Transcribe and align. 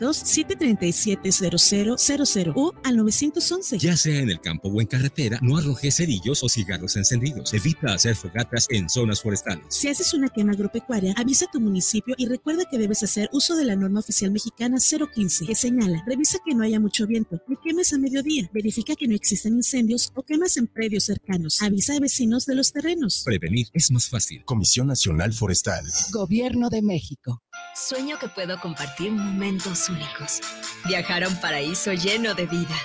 800-737-0000 0.00 2.52
o 2.54 2.72
al 2.84 2.96
911. 2.96 3.78
Ya 3.78 3.96
sea 3.96 4.20
en 4.20 4.30
el 4.30 4.40
campo 4.40 4.68
o 4.68 4.80
en 4.80 4.86
carretera, 4.86 5.40
no 5.42 5.58
arrojes 5.58 5.96
cerillos 5.96 6.42
o 6.42 6.48
cigarros 6.48 6.96
encendidos. 6.96 7.52
Evita 7.54 7.94
hacer 7.94 8.16
fogatas 8.16 8.66
en 8.70 8.88
zonas 8.88 9.20
forestales. 9.22 9.64
Si 9.68 9.88
haces 9.88 10.14
una 10.14 10.28
quema 10.28 10.52
agropecuaria, 10.52 11.14
avisa 11.16 11.46
a 11.46 11.50
tu 11.50 11.60
municipio 11.60 12.14
y 12.18 12.26
recuerda 12.26 12.64
que 12.70 12.78
debes 12.78 13.02
hacer 13.02 13.28
uso 13.32 13.56
de 13.56 13.64
la 13.64 13.74
norma 13.76 14.00
oficial 14.00 14.30
mexicana 14.30 14.78
015, 14.78 15.46
que 15.46 15.54
señala, 15.54 16.02
revisa 16.06 16.38
que 16.44 16.54
no 16.54 16.64
haya 16.64 16.80
mucho 16.80 17.06
viento, 17.06 17.40
ni 17.48 17.56
quemes 17.56 17.92
a 17.92 17.98
mediodía, 17.98 18.50
verifica 18.52 18.96
que 18.96 19.08
no 19.08 19.14
existen 19.14 19.54
incendios 19.54 20.12
o 20.14 20.22
quemas 20.22 20.56
en 20.56 20.66
predios 20.66 21.04
cercanos, 21.04 21.62
avisa 21.62 21.94
a 21.94 22.00
vecinos 22.00 22.46
de 22.46 22.54
los 22.54 22.72
terrenos. 22.72 23.22
Prevenir 23.24 23.68
es 23.72 23.90
más 23.90 24.08
fácil. 24.08 24.44
Comisión 24.44 24.86
Nacional 24.86 25.32
Forestal. 25.32 25.84
Gobierno 26.10 26.70
de 26.70 26.82
México. 26.82 27.42
Sueño 27.74 28.18
que 28.18 28.28
puedo 28.28 28.58
compartir 28.60 29.12
momentos 29.12 29.85
únicos. 29.88 30.40
Viajar 30.86 31.24
a 31.24 31.28
un 31.28 31.40
paraíso 31.40 31.92
lleno 31.92 32.34
de 32.34 32.46
vida. 32.46 32.76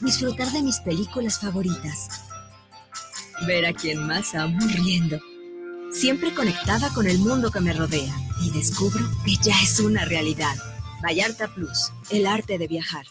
Disfrutar 0.00 0.50
de 0.50 0.62
mis 0.62 0.80
películas 0.80 1.40
favoritas. 1.40 2.08
Ver 3.46 3.66
a 3.66 3.72
quien 3.72 4.06
más 4.06 4.34
amo 4.34 4.58
riendo. 4.74 5.20
Siempre 5.92 6.34
conectada 6.34 6.90
con 6.90 7.06
el 7.06 7.18
mundo 7.18 7.50
que 7.50 7.60
me 7.60 7.72
rodea. 7.72 8.14
Y 8.42 8.50
descubro 8.50 9.04
que 9.24 9.36
ya 9.42 9.54
es 9.62 9.80
una 9.80 10.04
realidad. 10.04 10.54
Vallarta 11.02 11.48
Plus, 11.54 11.92
el 12.10 12.26
arte 12.26 12.58
de 12.58 12.66
viajar. 12.66 13.06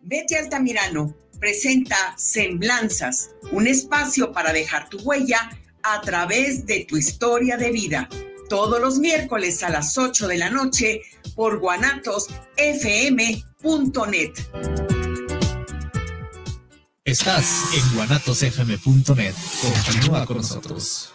Vete 0.00 0.36
Altamirano 0.36 1.14
presenta 1.42 2.14
Semblanzas, 2.16 3.30
un 3.50 3.66
espacio 3.66 4.30
para 4.30 4.52
dejar 4.52 4.88
tu 4.88 4.98
huella 4.98 5.50
a 5.82 6.00
través 6.00 6.66
de 6.66 6.86
tu 6.88 6.96
historia 6.96 7.56
de 7.56 7.72
vida. 7.72 8.08
Todos 8.52 8.80
los 8.82 8.98
miércoles 8.98 9.62
a 9.62 9.70
las 9.70 9.96
8 9.96 10.28
de 10.28 10.36
la 10.36 10.50
noche 10.50 11.00
por 11.34 11.58
guanatosfm.net. 11.58 14.32
Estás 17.02 17.74
en 17.74 17.96
guanatosfm.net. 17.96 19.34
Continúa 19.62 20.26
con 20.26 20.36
nosotros. 20.36 21.14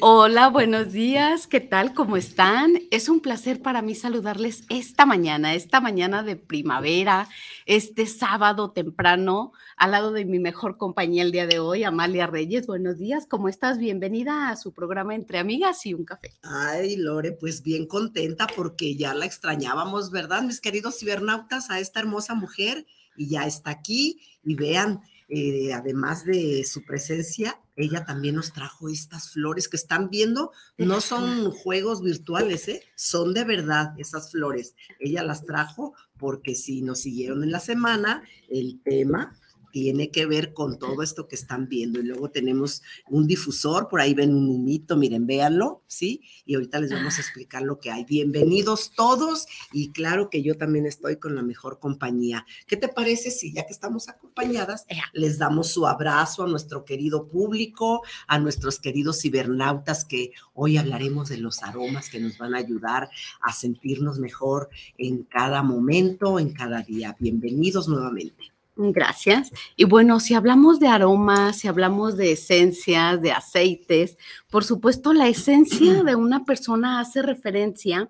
Hola, 0.00 0.48
buenos 0.48 0.92
días. 0.92 1.46
¿Qué 1.46 1.60
tal? 1.60 1.94
¿Cómo 1.94 2.16
están? 2.16 2.80
Es 2.90 3.08
un 3.08 3.20
placer 3.20 3.62
para 3.62 3.82
mí 3.82 3.94
saludarles 3.94 4.64
esta 4.68 5.06
mañana, 5.06 5.54
esta 5.54 5.80
mañana 5.80 6.24
de 6.24 6.34
primavera, 6.34 7.28
este 7.66 8.06
sábado 8.06 8.72
temprano, 8.72 9.52
al 9.76 9.92
lado 9.92 10.12
de 10.12 10.24
mi 10.24 10.40
mejor 10.40 10.78
compañía 10.78 11.22
el 11.22 11.30
día 11.30 11.46
de 11.46 11.60
hoy, 11.60 11.84
Amalia 11.84 12.26
Reyes. 12.26 12.66
Buenos 12.66 12.98
días, 12.98 13.26
¿cómo 13.28 13.48
estás? 13.48 13.78
Bienvenida 13.78 14.48
a 14.48 14.56
su 14.56 14.72
programa 14.72 15.14
Entre 15.14 15.38
Amigas 15.38 15.86
y 15.86 15.94
un 15.94 16.04
Café. 16.04 16.32
Ay, 16.42 16.96
Lore, 16.96 17.32
pues 17.32 17.62
bien 17.62 17.86
contenta 17.86 18.48
porque 18.56 18.96
ya 18.96 19.14
la 19.14 19.26
extrañábamos, 19.26 20.10
¿verdad, 20.10 20.42
mis 20.42 20.60
queridos 20.60 20.98
cibernautas, 20.98 21.70
a 21.70 21.78
esta 21.78 22.00
hermosa 22.00 22.34
mujer? 22.34 22.84
Y 23.16 23.28
ya 23.28 23.46
está 23.46 23.70
aquí 23.70 24.20
y 24.42 24.54
vean, 24.56 25.02
eh, 25.28 25.72
además 25.72 26.24
de 26.24 26.64
su 26.64 26.84
presencia, 26.84 27.61
ella 27.76 28.04
también 28.04 28.34
nos 28.34 28.52
trajo 28.52 28.88
estas 28.88 29.30
flores 29.30 29.68
que 29.68 29.76
están 29.76 30.10
viendo, 30.10 30.52
no 30.76 31.00
son 31.00 31.50
juegos 31.50 32.02
virtuales, 32.02 32.68
¿eh? 32.68 32.82
son 32.96 33.34
de 33.34 33.44
verdad 33.44 33.94
esas 33.98 34.30
flores. 34.30 34.74
Ella 35.00 35.22
las 35.22 35.44
trajo 35.44 35.94
porque 36.18 36.54
si 36.54 36.82
nos 36.82 37.00
siguieron 37.00 37.42
en 37.42 37.50
la 37.50 37.60
semana, 37.60 38.22
el 38.48 38.80
tema 38.82 39.38
tiene 39.72 40.10
que 40.10 40.26
ver 40.26 40.52
con 40.52 40.78
todo 40.78 41.02
esto 41.02 41.26
que 41.26 41.34
están 41.34 41.68
viendo. 41.68 41.98
Y 41.98 42.04
luego 42.04 42.30
tenemos 42.30 42.82
un 43.08 43.26
difusor, 43.26 43.88
por 43.88 44.00
ahí 44.00 44.14
ven 44.14 44.34
un 44.34 44.48
humito, 44.48 44.96
miren, 44.96 45.26
véanlo, 45.26 45.82
¿sí? 45.88 46.22
Y 46.44 46.54
ahorita 46.54 46.78
les 46.78 46.92
vamos 46.92 47.14
a 47.14 47.16
ah. 47.16 47.20
explicar 47.22 47.62
lo 47.62 47.80
que 47.80 47.90
hay. 47.90 48.04
Bienvenidos 48.04 48.92
todos 48.94 49.46
y 49.72 49.90
claro 49.90 50.30
que 50.30 50.42
yo 50.42 50.56
también 50.56 50.86
estoy 50.86 51.16
con 51.16 51.34
la 51.34 51.42
mejor 51.42 51.80
compañía. 51.80 52.46
¿Qué 52.66 52.76
te 52.76 52.88
parece 52.88 53.30
si 53.30 53.52
ya 53.52 53.66
que 53.66 53.72
estamos 53.72 54.08
acompañadas, 54.08 54.86
les 55.12 55.38
damos 55.38 55.68
su 55.68 55.86
abrazo 55.86 56.44
a 56.44 56.48
nuestro 56.48 56.84
querido 56.84 57.28
público, 57.28 58.02
a 58.26 58.38
nuestros 58.38 58.78
queridos 58.78 59.20
cibernautas 59.20 60.04
que 60.04 60.32
hoy 60.54 60.76
hablaremos 60.76 61.30
de 61.30 61.38
los 61.38 61.62
aromas 61.62 62.10
que 62.10 62.20
nos 62.20 62.36
van 62.36 62.54
a 62.54 62.58
ayudar 62.58 63.08
a 63.40 63.52
sentirnos 63.52 64.18
mejor 64.18 64.68
en 64.98 65.22
cada 65.24 65.62
momento, 65.62 66.38
en 66.38 66.52
cada 66.52 66.82
día. 66.82 67.16
Bienvenidos 67.18 67.88
nuevamente. 67.88 68.51
Gracias. 68.76 69.52
Y 69.76 69.84
bueno, 69.84 70.18
si 70.18 70.34
hablamos 70.34 70.80
de 70.80 70.88
aromas, 70.88 71.58
si 71.58 71.68
hablamos 71.68 72.16
de 72.16 72.32
esencias, 72.32 73.20
de 73.20 73.32
aceites, 73.32 74.16
por 74.50 74.64
supuesto 74.64 75.12
la 75.12 75.28
esencia 75.28 76.02
de 76.04 76.16
una 76.16 76.44
persona 76.44 77.00
hace 77.00 77.20
referencia 77.22 78.08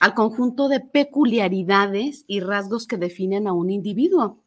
al 0.00 0.14
conjunto 0.14 0.68
de 0.68 0.80
peculiaridades 0.80 2.24
y 2.26 2.40
rasgos 2.40 2.86
que 2.86 2.96
definen 2.98 3.46
a 3.46 3.52
un 3.52 3.70
individuo 3.70 4.42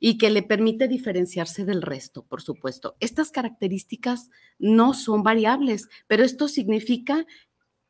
y 0.00 0.18
que 0.18 0.30
le 0.30 0.42
permite 0.42 0.88
diferenciarse 0.88 1.64
del 1.64 1.82
resto, 1.82 2.22
por 2.22 2.42
supuesto. 2.42 2.96
Estas 3.00 3.30
características 3.30 4.30
no 4.58 4.94
son 4.94 5.22
variables, 5.22 5.88
pero 6.06 6.22
esto 6.24 6.48
significa 6.48 7.26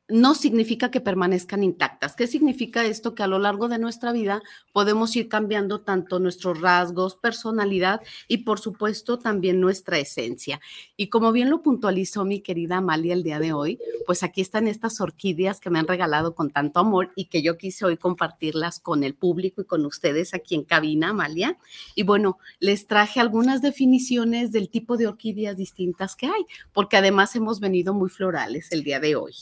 no 0.09 0.35
significa 0.35 0.91
que 0.91 1.03
permanezcan 1.03 1.63
intactas. 1.63 2.17
¿Qué 2.17 2.27
significa 2.27 2.85
esto? 2.85 3.15
Que 3.15 3.23
a 3.23 3.27
lo 3.27 3.39
largo 3.39 3.69
de 3.69 3.79
nuestra 3.79 4.11
vida 4.13 4.43
podemos 4.73 5.15
ir 5.17 5.29
cambiando 5.29 5.83
tanto 5.83 6.19
nuestros 6.19 6.61
rasgos, 6.61 7.17
personalidad 7.17 8.01
y 8.27 8.39
por 8.39 8.59
supuesto 8.59 9.19
también 9.19 9.61
nuestra 9.61 9.99
esencia. 9.99 10.61
Y 10.97 11.09
como 11.09 11.31
bien 11.31 11.51
lo 11.51 11.63
puntualizó 11.63 12.25
mi 12.25 12.41
querida 12.41 12.79
Amalia 12.79 13.13
el 13.13 13.23
día 13.23 13.39
de 13.39 13.53
hoy, 13.53 13.79
pues 14.07 14.23
aquí 14.23 14.41
están 14.41 14.67
estas 14.67 15.01
orquídeas 15.03 15.61
que 15.61 15.69
me 15.69 15.79
han 15.79 15.87
regalado 15.87 16.35
con 16.35 16.51
tanto 16.51 16.81
amor 16.81 17.13
y 17.15 17.27
que 17.27 17.43
yo 17.43 17.59
quise 17.59 17.85
hoy 17.85 17.99
compartirlas 17.99 18.81
con 18.81 19.05
el 19.05 19.15
público 19.15 19.61
y 19.61 19.67
con 19.67 19.85
ustedes 19.85 20.33
aquí 20.33 20.55
en 20.55 20.65
cabina, 20.65 21.11
Amalia. 21.11 21.59
Y 21.95 22.05
bueno, 22.05 22.39
les 22.61 22.87
traje 22.87 23.21
algunas 23.21 23.61
definiciones 23.61 24.53
del 24.53 24.71
tipo 24.71 24.97
de 24.97 25.07
orquídeas 25.07 25.57
distintas 25.57 26.17
que 26.17 26.27
hay, 26.27 26.47
porque 26.73 26.97
además 26.97 27.37
hemos 27.37 27.61
venido 27.61 27.93
muy 27.93 28.09
florales 28.09 28.73
el 28.73 28.83
día 28.83 29.01
de 29.01 29.15
hoy. 29.15 29.35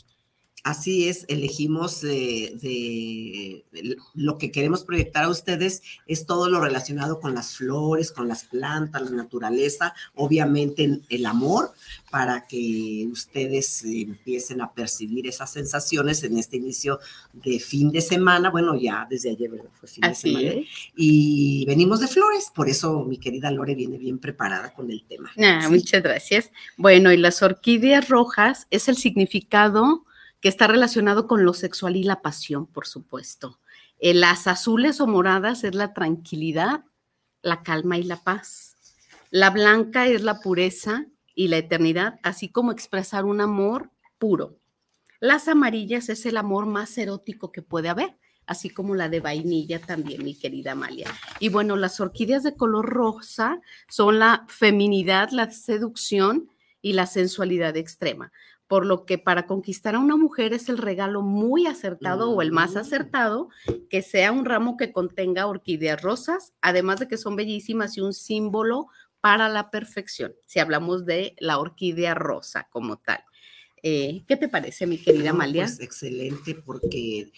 Así 0.67 1.09
es, 1.09 1.27
elegimos 1.29 2.01
de, 2.01 2.59
de, 2.61 4.01
lo 4.15 4.37
que 4.37 4.51
queremos 4.51 4.83
proyectar 4.83 5.23
a 5.23 5.29
ustedes 5.29 5.81
es 6.09 6.27
todo 6.27 6.51
lo 6.51 6.61
relacionado 6.61 7.21
con 7.21 7.37
las 7.37 7.55
flores, 7.55 8.11
con 8.11 8.27
las 8.27 8.47
plantas, 8.47 9.03
la 9.03 9.17
naturaleza, 9.17 9.95
obviamente 10.17 11.03
el 11.09 11.27
amor, 11.27 11.71
para 12.11 12.49
que 12.49 13.07
ustedes 13.13 13.85
empiecen 13.85 14.61
a 14.61 14.73
percibir 14.73 15.29
esas 15.29 15.53
sensaciones 15.53 16.25
en 16.25 16.37
este 16.37 16.57
inicio 16.57 16.99
de 17.33 17.61
fin 17.61 17.93
de 17.93 18.01
semana. 18.01 18.51
Bueno, 18.51 18.75
ya 18.75 19.07
desde 19.09 19.31
ayer 19.31 19.51
fue 19.79 19.89
fin 19.89 20.05
Así 20.05 20.35
de 20.35 20.41
semana. 20.41 20.61
es. 20.63 20.67
Y 20.97 21.65
venimos 21.65 22.01
de 22.01 22.09
flores, 22.09 22.51
por 22.53 22.69
eso 22.69 23.05
mi 23.05 23.19
querida 23.19 23.53
Lore 23.53 23.77
viene 23.77 23.99
bien 23.99 24.19
preparada 24.19 24.75
con 24.75 24.91
el 24.91 25.05
tema. 25.05 25.31
Ah, 25.39 25.61
Sí. 25.63 25.71
Muchas 25.71 26.03
gracias. 26.03 26.51
Bueno, 26.77 27.13
y 27.13 27.19
las 27.19 27.41
orquídeas 27.41 28.09
rojas 28.09 28.67
es 28.73 28.89
el 28.89 28.97
significado 28.97 30.06
que 30.47 30.51
está 30.51 30.69
relacionado 30.69 31.27
con 31.27 31.45
lo 31.45 31.55
sexual 31.55 31.97
y 31.97 32.05
la 32.05 32.23
pasión, 32.23 32.67
por 32.69 32.87
supuesto. 32.87 33.59
Eh, 33.99 34.15
las 34.15 34.47
azules 34.47 35.01
o 35.01 35.09
moradas 35.09 35.65
es 35.65 35.75
la 35.75 35.93
tranquilidad, 35.93 36.85
la 37.43 37.65
calma 37.65 37.99
y 37.99 38.05
la 38.05 38.23
paz. 38.23 38.77
La 39.33 39.51
blanca 39.51 40.07
es 40.07 40.23
la 40.23 40.41
pureza 40.41 41.07
y 41.35 41.49
la 41.49 41.57
eternidad, 41.57 42.21
así 42.23 42.49
como 42.49 42.71
expresar 42.71 43.25
un 43.25 43.41
amor 43.41 43.91
puro. 44.21 44.61
Las 45.19 45.49
amarillas 45.49 46.09
es 46.11 46.25
el 46.27 46.37
amor 46.37 46.67
más 46.67 46.97
erótico 46.97 47.51
que 47.51 47.63
puede 47.63 47.89
haber, 47.89 48.17
así 48.47 48.71
como 48.71 48.95
la 48.95 49.09
de 49.09 49.19
vainilla 49.19 49.81
también, 49.81 50.23
mi 50.23 50.39
querida 50.39 50.73
Amalia. 50.73 51.11
Y 51.41 51.49
bueno, 51.49 51.75
las 51.75 51.99
orquídeas 51.99 52.45
de 52.45 52.55
color 52.55 52.87
rosa 52.89 53.61
son 53.89 54.21
la 54.21 54.45
feminidad, 54.47 55.31
la 55.33 55.51
seducción 55.51 56.49
y 56.81 56.93
la 56.93 57.07
sensualidad 57.07 57.77
extrema. 57.77 58.31
Por 58.69 58.85
lo 58.85 59.05
que 59.07 59.17
para 59.19 59.47
conquistar 59.47 59.95
a 59.95 60.01
una 60.01 60.17
mujer 60.17 60.53
es 60.53 60.69
el 60.69 60.79
regalo 60.79 61.23
muy 61.23 61.67
acertado 61.67 62.31
o 62.33 62.43
el 62.43 62.51
más 62.53 62.75
Mm. 62.75 62.79
acertado 62.79 63.49
que 63.89 64.03
sea 64.03 64.33
un 64.33 64.45
ramo 64.45 64.77
que 64.77 64.93
contenga 64.93 65.47
orquídeas 65.47 66.03
rosas, 66.03 66.53
además 66.61 66.99
de 67.01 67.07
que 67.09 67.17
son 67.17 67.37
bellísimas 67.37 67.97
y 67.97 68.01
un 68.01 68.13
símbolo 68.13 68.89
para 69.21 69.49
la 69.49 69.71
perfección, 69.71 70.35
si 70.47 70.59
hablamos 70.59 71.05
de 71.07 71.35
la 71.39 71.59
orquídea 71.59 72.15
rosa 72.15 72.69
como 72.71 72.99
tal. 72.99 73.21
Eh, 73.83 74.25
¿Qué 74.27 74.37
te 74.37 74.49
parece, 74.49 74.87
mi 74.87 74.99
querida 74.99 75.31
No, 75.31 75.37
Amalia? 75.37 75.65
Pues 75.65 75.81
excelente, 75.81 76.55
porque 76.57 77.31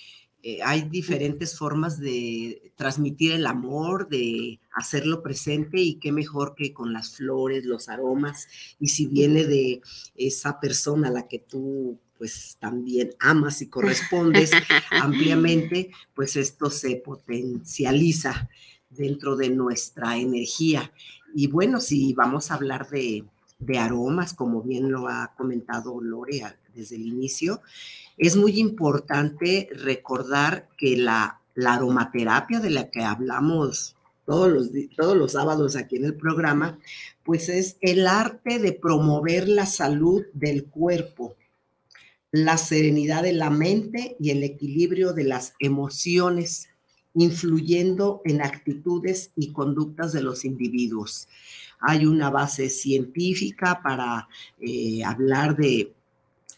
eh, 0.43 0.61
hay 0.62 0.82
diferentes 0.88 1.56
formas 1.58 1.99
de 1.99 2.73
transmitir 2.76 3.32
el 3.32 3.46
amor, 3.46 4.08
de 4.08 4.61
hacerlo 4.73 5.23
presente 5.23 5.81
y 5.81 5.94
qué 5.96 6.12
mejor 6.12 6.55
que 6.55 6.73
con 6.73 6.93
las 6.93 7.17
flores, 7.17 7.64
los 7.64 7.88
aromas. 7.88 8.46
Y 8.79 8.88
si 8.88 9.06
viene 9.06 9.44
de 9.44 9.81
esa 10.14 10.61
persona 10.61 11.08
a 11.08 11.12
la 11.12 11.29
que 11.29 11.40
tú 11.40 11.99
pues 12.17 12.56
también 12.58 13.11
amas 13.20 13.62
y 13.62 13.69
correspondes 13.69 14.50
ampliamente, 14.90 15.90
pues 16.14 16.35
esto 16.37 16.69
se 16.70 16.96
potencializa 16.96 18.49
dentro 18.90 19.37
de 19.37 19.50
nuestra 19.50 20.17
energía. 20.19 20.93
Y 21.35 21.46
bueno, 21.49 21.81
si 21.81 22.14
vamos 22.14 22.50
a 22.50 22.55
hablar 22.55 22.88
de, 22.90 23.25
de 23.58 23.79
aromas, 23.79 24.35
como 24.35 24.62
bien 24.62 24.90
lo 24.90 25.08
ha 25.08 25.35
comentado 25.37 26.00
Lore 26.00 26.43
a- 26.43 26.56
desde 26.79 26.97
el 26.97 27.07
inicio, 27.07 27.61
es 28.17 28.37
muy 28.37 28.59
importante 28.59 29.69
recordar 29.73 30.69
que 30.77 30.97
la, 30.97 31.41
aromaterapia 31.67 32.61
de 32.61 32.71
la 32.71 32.89
que 32.89 33.03
hablamos 33.03 33.97
todos 34.25 34.49
los, 34.49 34.71
todos 34.97 35.17
los 35.17 35.33
sábados 35.33 35.75
aquí 35.75 35.97
en 35.97 36.05
el 36.05 36.15
programa, 36.15 36.79
pues 37.25 37.49
es 37.49 37.77
el 37.81 38.07
arte 38.07 38.61
de 38.61 38.73
promover 38.73 39.49
la 39.49 39.67
salud 39.67 40.25
del 40.35 40.67
cuerpo, 40.67 41.35
la 42.31 42.59
serenidad 42.59 43.25
de 43.25 43.33
la 43.33 43.51
mente 43.51 44.17
y 44.21 44.31
el 44.31 44.45
equilibrio 44.45 45.15
de 45.15 45.25
las 45.25 45.55
emociones, 45.59 46.69
influyendo 47.15 48.23
en 48.25 48.43
actitudes 48.43 49.33
y 49.35 49.53
conductas 49.53 50.13
de 50.13 50.23
los 50.23 50.45
individuos. 50.45 51.27
Hay 51.81 52.07
una 52.07 52.31
base 52.31 52.71
científica 52.71 53.81
para 53.83 54.29
eh, 54.61 55.03
hablar 55.05 55.57
de, 55.57 55.95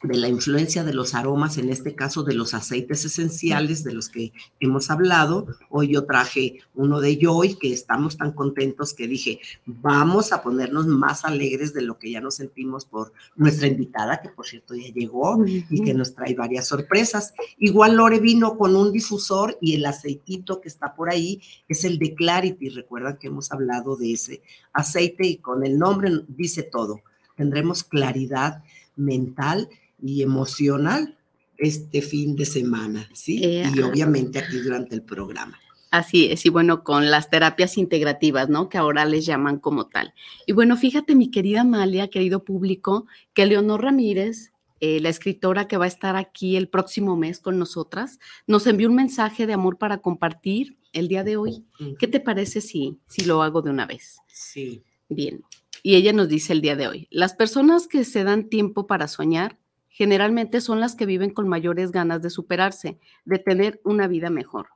de 0.02 0.16
la 0.16 0.28
influencia 0.28 0.82
de 0.82 0.94
los 0.94 1.14
aromas, 1.14 1.58
en 1.58 1.68
este 1.68 1.94
caso 1.94 2.22
de 2.22 2.32
los 2.32 2.54
aceites 2.54 3.04
esenciales 3.04 3.84
de 3.84 3.92
los 3.92 4.08
que 4.08 4.32
hemos 4.58 4.90
hablado. 4.90 5.46
Hoy 5.68 5.92
yo 5.92 6.06
traje 6.06 6.60
uno 6.74 7.00
de 7.00 7.18
Joy, 7.20 7.56
que 7.56 7.72
estamos 7.72 8.16
tan 8.16 8.32
contentos 8.32 8.94
que 8.94 9.06
dije, 9.06 9.40
vamos 9.66 10.32
a 10.32 10.42
ponernos 10.42 10.86
más 10.86 11.24
alegres 11.26 11.74
de 11.74 11.82
lo 11.82 11.98
que 11.98 12.10
ya 12.10 12.20
nos 12.22 12.36
sentimos 12.36 12.86
por 12.86 13.12
nuestra 13.36 13.66
invitada, 13.66 14.22
que 14.22 14.30
por 14.30 14.46
cierto 14.46 14.74
ya 14.74 14.90
llegó 14.90 15.44
y 15.46 15.82
que 15.82 15.92
nos 15.92 16.14
trae 16.14 16.34
varias 16.34 16.66
sorpresas. 16.66 17.34
Igual 17.58 17.96
Lore 17.96 18.20
vino 18.20 18.56
con 18.56 18.76
un 18.76 18.92
difusor 18.92 19.58
y 19.60 19.74
el 19.74 19.84
aceitito 19.84 20.62
que 20.62 20.68
está 20.68 20.94
por 20.94 21.10
ahí 21.10 21.42
es 21.68 21.84
el 21.84 21.98
de 21.98 22.14
Clarity. 22.14 22.70
Recuerdan 22.70 23.18
que 23.18 23.26
hemos 23.26 23.52
hablado 23.52 23.96
de 23.96 24.14
ese 24.14 24.42
aceite 24.72 25.26
y 25.26 25.36
con 25.36 25.64
el 25.64 25.78
nombre 25.78 26.10
dice 26.28 26.62
todo. 26.62 27.02
Tendremos 27.36 27.84
claridad 27.84 28.62
mental 28.96 29.68
y 30.02 30.22
emocional 30.22 31.18
este 31.58 32.02
fin 32.02 32.36
de 32.36 32.46
semana, 32.46 33.08
¿sí? 33.12 33.44
Eh, 33.44 33.62
y 33.74 33.80
ajá. 33.80 33.88
obviamente 33.88 34.38
aquí 34.38 34.58
durante 34.58 34.94
el 34.94 35.02
programa. 35.02 35.58
Así 35.90 36.26
es, 36.30 36.46
y 36.46 36.50
bueno, 36.50 36.84
con 36.84 37.10
las 37.10 37.30
terapias 37.30 37.76
integrativas, 37.76 38.48
¿no? 38.48 38.68
Que 38.68 38.78
ahora 38.78 39.04
les 39.04 39.26
llaman 39.26 39.58
como 39.58 39.88
tal. 39.88 40.14
Y 40.46 40.52
bueno, 40.52 40.76
fíjate, 40.76 41.16
mi 41.16 41.30
querida 41.30 41.62
Amalia, 41.62 42.08
querido 42.08 42.44
público, 42.44 43.06
que 43.34 43.44
Leonor 43.44 43.82
Ramírez, 43.82 44.52
eh, 44.78 45.00
la 45.00 45.08
escritora 45.08 45.66
que 45.66 45.76
va 45.76 45.86
a 45.86 45.88
estar 45.88 46.14
aquí 46.14 46.56
el 46.56 46.68
próximo 46.68 47.16
mes 47.16 47.40
con 47.40 47.58
nosotras, 47.58 48.20
nos 48.46 48.66
envió 48.68 48.88
un 48.88 48.94
mensaje 48.94 49.48
de 49.48 49.52
amor 49.52 49.78
para 49.78 49.98
compartir 49.98 50.78
el 50.92 51.08
día 51.08 51.24
de 51.24 51.36
hoy. 51.36 51.64
¿Qué 51.98 52.06
te 52.06 52.20
parece 52.20 52.60
si, 52.60 52.98
si 53.08 53.24
lo 53.24 53.42
hago 53.42 53.60
de 53.60 53.70
una 53.70 53.84
vez? 53.84 54.18
Sí. 54.28 54.84
Bien. 55.08 55.42
Y 55.82 55.96
ella 55.96 56.12
nos 56.12 56.28
dice 56.28 56.52
el 56.52 56.60
día 56.60 56.76
de 56.76 56.86
hoy, 56.86 57.08
las 57.10 57.34
personas 57.34 57.88
que 57.88 58.04
se 58.04 58.22
dan 58.22 58.48
tiempo 58.48 58.86
para 58.86 59.08
soñar 59.08 59.58
generalmente 59.90 60.60
son 60.62 60.80
las 60.80 60.94
que 60.94 61.04
viven 61.04 61.30
con 61.30 61.48
mayores 61.48 61.90
ganas 61.90 62.22
de 62.22 62.30
superarse, 62.30 62.98
de 63.26 63.38
tener 63.38 63.80
una 63.84 64.06
vida 64.08 64.30
mejor. 64.30 64.68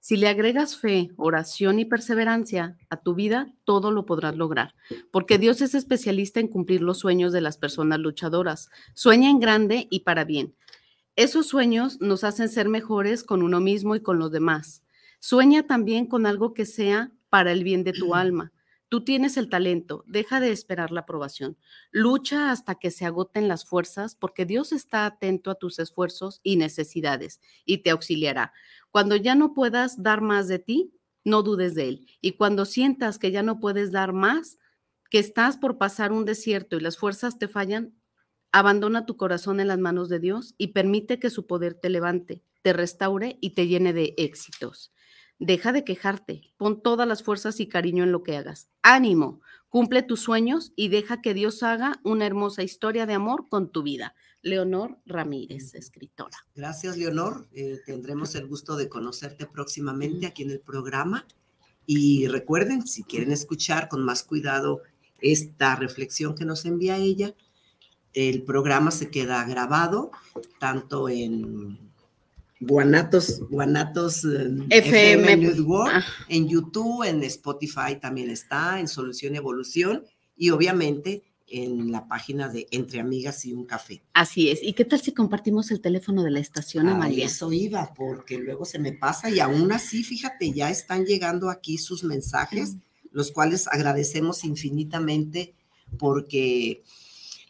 Si 0.00 0.16
le 0.16 0.26
agregas 0.26 0.76
fe, 0.76 1.10
oración 1.16 1.78
y 1.78 1.84
perseverancia 1.84 2.76
a 2.90 2.96
tu 2.96 3.14
vida, 3.14 3.54
todo 3.62 3.92
lo 3.92 4.04
podrás 4.04 4.34
lograr, 4.34 4.74
porque 5.12 5.38
Dios 5.38 5.60
es 5.60 5.76
especialista 5.76 6.40
en 6.40 6.48
cumplir 6.48 6.82
los 6.82 6.98
sueños 6.98 7.32
de 7.32 7.40
las 7.40 7.56
personas 7.56 8.00
luchadoras. 8.00 8.68
Sueña 8.94 9.30
en 9.30 9.38
grande 9.38 9.86
y 9.90 10.00
para 10.00 10.24
bien. 10.24 10.56
Esos 11.14 11.46
sueños 11.46 12.00
nos 12.00 12.24
hacen 12.24 12.48
ser 12.48 12.68
mejores 12.68 13.22
con 13.22 13.44
uno 13.44 13.60
mismo 13.60 13.94
y 13.94 14.00
con 14.00 14.18
los 14.18 14.32
demás. 14.32 14.82
Sueña 15.20 15.68
también 15.68 16.06
con 16.06 16.26
algo 16.26 16.52
que 16.52 16.66
sea 16.66 17.12
para 17.28 17.52
el 17.52 17.62
bien 17.62 17.84
de 17.84 17.92
tu 17.92 18.16
alma. 18.16 18.50
Tú 18.92 19.02
tienes 19.02 19.38
el 19.38 19.48
talento, 19.48 20.04
deja 20.06 20.38
de 20.38 20.52
esperar 20.52 20.90
la 20.90 21.00
aprobación. 21.00 21.56
Lucha 21.92 22.50
hasta 22.50 22.74
que 22.74 22.90
se 22.90 23.06
agoten 23.06 23.48
las 23.48 23.64
fuerzas, 23.64 24.14
porque 24.14 24.44
Dios 24.44 24.70
está 24.70 25.06
atento 25.06 25.50
a 25.50 25.54
tus 25.54 25.78
esfuerzos 25.78 26.40
y 26.42 26.56
necesidades 26.56 27.40
y 27.64 27.78
te 27.78 27.88
auxiliará. 27.88 28.52
Cuando 28.90 29.16
ya 29.16 29.34
no 29.34 29.54
puedas 29.54 30.02
dar 30.02 30.20
más 30.20 30.46
de 30.46 30.58
ti, 30.58 30.92
no 31.24 31.42
dudes 31.42 31.74
de 31.74 31.88
Él. 31.88 32.06
Y 32.20 32.32
cuando 32.32 32.66
sientas 32.66 33.18
que 33.18 33.30
ya 33.30 33.42
no 33.42 33.60
puedes 33.60 33.92
dar 33.92 34.12
más, 34.12 34.58
que 35.08 35.20
estás 35.20 35.56
por 35.56 35.78
pasar 35.78 36.12
un 36.12 36.26
desierto 36.26 36.76
y 36.76 36.80
las 36.80 36.98
fuerzas 36.98 37.38
te 37.38 37.48
fallan, 37.48 37.94
abandona 38.52 39.06
tu 39.06 39.16
corazón 39.16 39.58
en 39.60 39.68
las 39.68 39.78
manos 39.78 40.10
de 40.10 40.18
Dios 40.18 40.54
y 40.58 40.74
permite 40.74 41.18
que 41.18 41.30
su 41.30 41.46
poder 41.46 41.72
te 41.72 41.88
levante, 41.88 42.42
te 42.60 42.74
restaure 42.74 43.38
y 43.40 43.54
te 43.54 43.68
llene 43.68 43.94
de 43.94 44.12
éxitos. 44.18 44.92
Deja 45.44 45.72
de 45.72 45.82
quejarte, 45.82 46.52
pon 46.56 46.84
todas 46.84 47.08
las 47.08 47.24
fuerzas 47.24 47.58
y 47.58 47.66
cariño 47.66 48.04
en 48.04 48.12
lo 48.12 48.22
que 48.22 48.36
hagas. 48.36 48.68
Ánimo, 48.80 49.40
cumple 49.68 50.04
tus 50.04 50.20
sueños 50.20 50.72
y 50.76 50.86
deja 50.86 51.20
que 51.20 51.34
Dios 51.34 51.64
haga 51.64 52.00
una 52.04 52.26
hermosa 52.26 52.62
historia 52.62 53.06
de 53.06 53.14
amor 53.14 53.48
con 53.48 53.72
tu 53.72 53.82
vida. 53.82 54.14
Leonor 54.40 55.00
Ramírez, 55.04 55.74
escritora. 55.74 56.46
Gracias, 56.54 56.96
Leonor. 56.96 57.48
Eh, 57.50 57.80
tendremos 57.84 58.36
el 58.36 58.46
gusto 58.46 58.76
de 58.76 58.88
conocerte 58.88 59.46
próximamente 59.46 60.26
aquí 60.26 60.44
en 60.44 60.52
el 60.52 60.60
programa. 60.60 61.26
Y 61.86 62.28
recuerden, 62.28 62.86
si 62.86 63.02
quieren 63.02 63.32
escuchar 63.32 63.88
con 63.88 64.04
más 64.04 64.22
cuidado 64.22 64.82
esta 65.20 65.74
reflexión 65.74 66.36
que 66.36 66.44
nos 66.44 66.64
envía 66.66 66.98
ella, 66.98 67.34
el 68.12 68.44
programa 68.44 68.92
se 68.92 69.10
queda 69.10 69.42
grabado 69.42 70.12
tanto 70.60 71.08
en 71.08 71.91
Guanatos, 72.66 73.40
Guanatos 73.50 74.24
eh, 74.24 74.50
FM, 74.70 75.36
Network, 75.36 75.92
ah. 75.92 76.04
en 76.28 76.48
YouTube, 76.48 77.04
en 77.04 77.22
Spotify 77.24 77.96
también 78.00 78.30
está, 78.30 78.78
en 78.78 78.88
Solución 78.88 79.34
Evolución 79.34 80.04
y 80.36 80.50
obviamente 80.50 81.24
en 81.48 81.92
la 81.92 82.08
página 82.08 82.48
de 82.48 82.66
Entre 82.70 83.00
Amigas 83.00 83.44
y 83.44 83.52
un 83.52 83.66
Café. 83.66 84.02
Así 84.14 84.48
es. 84.48 84.62
¿Y 84.62 84.72
qué 84.72 84.84
tal 84.84 85.00
si 85.00 85.12
compartimos 85.12 85.70
el 85.70 85.80
teléfono 85.80 86.22
de 86.22 86.30
la 86.30 86.40
estación, 86.40 86.88
Amalia? 86.88 87.26
eso 87.26 87.52
iba, 87.52 87.92
porque 87.94 88.38
luego 88.38 88.64
se 88.64 88.78
me 88.78 88.92
pasa 88.92 89.28
y 89.28 89.40
aún 89.40 89.70
así, 89.72 90.02
fíjate, 90.02 90.52
ya 90.52 90.70
están 90.70 91.04
llegando 91.04 91.50
aquí 91.50 91.78
sus 91.78 92.04
mensajes, 92.04 92.76
los 93.10 93.32
cuales 93.32 93.68
agradecemos 93.68 94.44
infinitamente 94.44 95.54
porque 95.98 96.82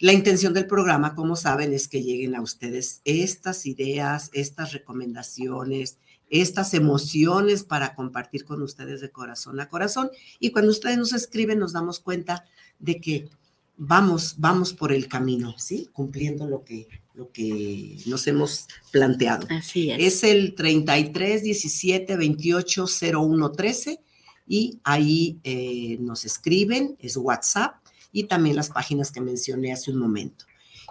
La 0.02 0.12
intención 0.12 0.52
del 0.52 0.66
programa, 0.66 1.14
como 1.14 1.36
saben, 1.36 1.72
es 1.72 1.86
que 1.86 2.02
lleguen 2.02 2.34
a 2.34 2.42
ustedes 2.42 3.02
estas 3.04 3.66
ideas, 3.66 4.30
estas 4.32 4.72
recomendaciones, 4.72 5.96
estas 6.28 6.74
emociones 6.74 7.62
para 7.62 7.94
compartir 7.94 8.44
con 8.44 8.62
ustedes 8.62 9.00
de 9.00 9.12
corazón 9.12 9.60
a 9.60 9.68
corazón. 9.68 10.10
Y 10.40 10.50
cuando 10.50 10.72
ustedes 10.72 10.98
nos 10.98 11.12
escriben, 11.12 11.60
nos 11.60 11.72
damos 11.72 12.00
cuenta 12.00 12.44
de 12.80 13.00
que 13.00 13.28
vamos, 13.76 14.34
vamos 14.38 14.72
por 14.72 14.92
el 14.92 15.06
camino, 15.06 15.54
¿sí? 15.56 15.88
Cumpliendo 15.92 16.48
lo 16.48 16.64
que, 16.64 16.88
lo 17.14 17.30
que 17.30 17.96
nos 18.06 18.26
hemos 18.26 18.66
planteado. 18.90 19.46
Así 19.50 19.92
es. 19.92 20.00
Es 20.00 20.24
el 20.24 20.56
33 20.56 21.44
17 21.44 22.16
28 22.16 22.86
01 23.14 23.52
13 23.52 24.00
y 24.48 24.80
ahí 24.82 25.38
eh, 25.44 25.96
nos 26.00 26.24
escriben, 26.24 26.96
es 26.98 27.16
WhatsApp 27.16 27.81
y 28.12 28.24
también 28.24 28.56
las 28.56 28.70
páginas 28.70 29.10
que 29.10 29.20
mencioné 29.20 29.72
hace 29.72 29.90
un 29.90 29.98
momento. 29.98 30.44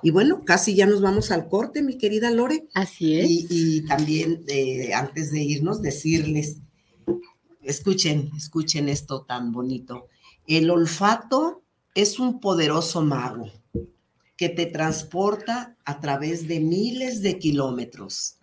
Y 0.03 0.09
bueno, 0.09 0.43
casi 0.43 0.75
ya 0.75 0.87
nos 0.87 1.01
vamos 1.01 1.31
al 1.31 1.47
corte, 1.47 1.83
mi 1.83 1.97
querida 1.97 2.31
Lore. 2.31 2.67
Así 2.73 3.19
es. 3.19 3.29
Y, 3.29 3.47
y 3.49 3.81
también 3.85 4.43
eh, 4.47 4.93
antes 4.93 5.31
de 5.31 5.41
irnos, 5.43 5.81
decirles, 5.81 6.57
escuchen, 7.61 8.31
escuchen 8.35 8.89
esto 8.89 9.23
tan 9.23 9.51
bonito. 9.51 10.07
El 10.47 10.71
olfato 10.71 11.63
es 11.93 12.19
un 12.19 12.39
poderoso 12.39 13.03
mago 13.03 13.51
que 14.37 14.49
te 14.49 14.65
transporta 14.65 15.77
a 15.85 15.99
través 15.99 16.47
de 16.47 16.59
miles 16.59 17.21
de 17.21 17.37
kilómetros 17.37 18.37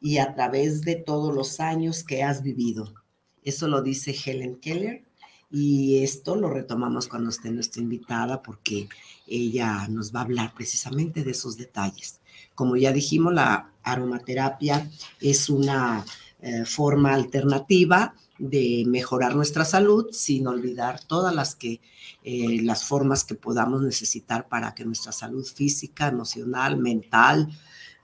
y 0.00 0.16
a 0.16 0.34
través 0.34 0.80
de 0.80 0.96
todos 0.96 1.34
los 1.34 1.60
años 1.60 2.04
que 2.04 2.22
has 2.22 2.42
vivido. 2.42 2.94
Eso 3.42 3.68
lo 3.68 3.82
dice 3.82 4.16
Helen 4.24 4.56
Keller 4.56 5.05
y 5.50 6.02
esto 6.02 6.36
lo 6.36 6.50
retomamos 6.50 7.08
cuando 7.08 7.30
esté 7.30 7.50
nuestra 7.50 7.82
invitada 7.82 8.42
porque 8.42 8.88
ella 9.26 9.86
nos 9.88 10.14
va 10.14 10.20
a 10.20 10.24
hablar 10.24 10.54
precisamente 10.54 11.24
de 11.24 11.30
esos 11.30 11.56
detalles. 11.56 12.20
Como 12.54 12.76
ya 12.76 12.92
dijimos, 12.92 13.32
la 13.32 13.70
aromaterapia 13.82 14.90
es 15.20 15.48
una 15.48 16.04
eh, 16.40 16.64
forma 16.64 17.14
alternativa 17.14 18.14
de 18.38 18.84
mejorar 18.86 19.34
nuestra 19.34 19.64
salud 19.64 20.08
sin 20.12 20.46
olvidar 20.46 21.00
todas 21.02 21.34
las 21.34 21.54
que 21.54 21.80
eh, 22.22 22.60
las 22.62 22.84
formas 22.84 23.24
que 23.24 23.34
podamos 23.34 23.82
necesitar 23.82 24.48
para 24.48 24.74
que 24.74 24.84
nuestra 24.84 25.12
salud 25.12 25.44
física, 25.44 26.08
emocional, 26.08 26.76
mental, 26.76 27.48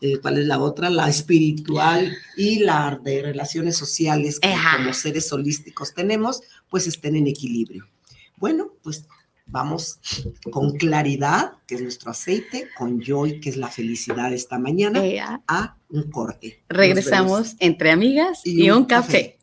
eh, 0.02 0.18
¿cuál 0.20 0.38
es 0.38 0.46
la 0.46 0.58
otra? 0.58 0.90
La 0.90 1.08
espiritual 1.08 2.12
y 2.36 2.58
la 2.58 3.00
de 3.02 3.22
relaciones 3.22 3.76
sociales 3.76 4.40
que 4.40 4.52
como 4.76 4.92
seres 4.92 5.32
holísticos 5.32 5.94
tenemos, 5.94 6.40
pues 6.68 6.88
estén 6.88 7.14
en 7.14 7.28
equilibrio. 7.28 7.86
Bueno, 8.36 8.72
pues 8.82 9.06
vamos 9.46 10.00
con 10.50 10.72
claridad, 10.76 11.52
que 11.68 11.76
es 11.76 11.82
nuestro 11.82 12.10
aceite, 12.10 12.68
con 12.76 13.00
joy, 13.00 13.38
que 13.38 13.50
es 13.50 13.56
la 13.56 13.68
felicidad 13.68 14.32
esta 14.32 14.58
mañana, 14.58 15.02
a 15.46 15.76
un 15.88 16.10
corte. 16.10 16.64
Regresamos 16.68 17.54
entre 17.60 17.92
amigas 17.92 18.40
y, 18.44 18.70
un, 18.70 18.86
café. 18.86 19.38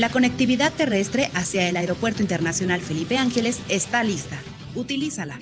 La 0.00 0.08
conectividad 0.08 0.72
terrestre 0.72 1.30
hacia 1.34 1.68
el 1.68 1.76
Aeropuerto 1.76 2.22
Internacional 2.22 2.80
Felipe 2.80 3.18
Ángeles 3.18 3.60
está 3.68 4.02
lista. 4.02 4.40
Utilízala. 4.74 5.38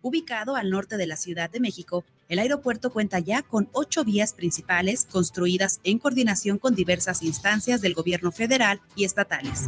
Ubicado 0.00 0.56
al 0.56 0.70
norte 0.70 0.96
de 0.96 1.06
la 1.06 1.18
Ciudad 1.18 1.50
de 1.50 1.60
México, 1.60 2.06
el 2.30 2.38
aeropuerto 2.38 2.90
cuenta 2.90 3.18
ya 3.18 3.42
con 3.42 3.68
ocho 3.72 4.04
vías 4.04 4.32
principales 4.32 5.04
construidas 5.04 5.80
en 5.84 5.98
coordinación 5.98 6.56
con 6.56 6.74
diversas 6.74 7.22
instancias 7.22 7.82
del 7.82 7.92
gobierno 7.92 8.32
federal 8.32 8.80
y 8.94 9.04
estatales. 9.04 9.64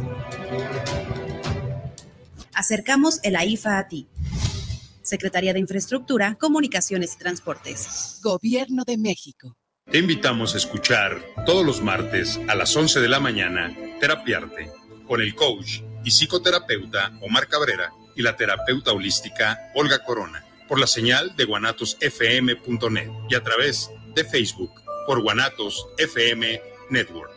Acercamos 2.55 3.19
el 3.21 3.35
AIFA 3.35 3.77
a 3.77 3.87
ti. 3.87 4.07
Secretaría 5.03 5.53
de 5.53 5.59
Infraestructura, 5.59 6.33
Comunicaciones 6.39 7.13
y 7.13 7.19
Transportes. 7.19 8.19
Gobierno 8.23 8.83
de 8.83 8.97
México. 8.97 9.58
Te 9.91 9.97
invitamos 9.97 10.53
a 10.53 10.57
escuchar 10.59 11.19
todos 11.47 11.65
los 11.65 11.81
martes 11.81 12.39
a 12.47 12.53
las 12.53 12.75
11 12.75 12.99
de 12.99 13.09
la 13.09 13.19
mañana 13.19 13.75
Terapiarte 13.99 14.71
con 15.07 15.19
el 15.19 15.33
coach 15.33 15.81
y 16.03 16.11
psicoterapeuta 16.11 17.11
Omar 17.21 17.47
Cabrera 17.47 17.91
y 18.15 18.21
la 18.21 18.35
terapeuta 18.35 18.91
holística 18.91 19.57
Olga 19.73 20.03
Corona 20.03 20.45
por 20.67 20.79
la 20.79 20.85
señal 20.85 21.35
de 21.35 21.45
guanatosfm.net 21.45 23.09
y 23.31 23.35
a 23.35 23.43
través 23.43 23.89
de 24.13 24.23
Facebook 24.25 24.71
por 25.07 25.23
Guanatos 25.23 25.87
FM 25.97 26.61
Network. 26.91 27.31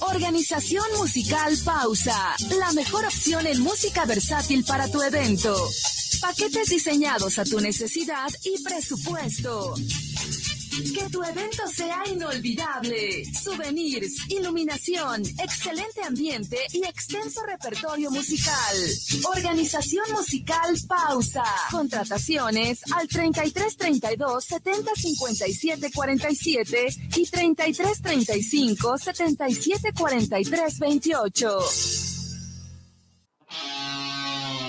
Organización 0.00 0.84
Musical 0.98 1.56
Pausa, 1.64 2.36
la 2.58 2.72
mejor 2.72 3.06
opción 3.06 3.46
en 3.46 3.62
música 3.62 4.04
versátil 4.04 4.64
para 4.64 4.90
tu 4.90 5.00
evento. 5.02 5.56
Paquetes 6.20 6.68
diseñados 6.68 7.38
a 7.38 7.44
tu 7.44 7.58
necesidad 7.58 8.28
y 8.44 8.62
presupuesto. 8.62 9.74
Que 10.72 11.06
tu 11.10 11.22
evento 11.22 11.68
sea 11.68 12.02
inolvidable. 12.10 13.26
Souvenirs, 13.34 14.30
iluminación, 14.30 15.22
excelente 15.38 16.02
ambiente 16.02 16.56
y 16.72 16.82
extenso 16.84 17.42
repertorio 17.44 18.10
musical. 18.10 18.76
Organización 19.36 20.04
Musical 20.12 20.74
Pausa. 20.88 21.44
Contrataciones 21.70 22.80
al 22.94 23.06
33 23.06 23.76
32 23.76 24.44
70 24.44 24.92
57 24.94 25.90
47 25.92 26.86
y 27.16 27.26
33 27.26 28.02
35 28.02 28.98
77 28.98 29.92
43 29.92 30.78
28. 30.78 32.11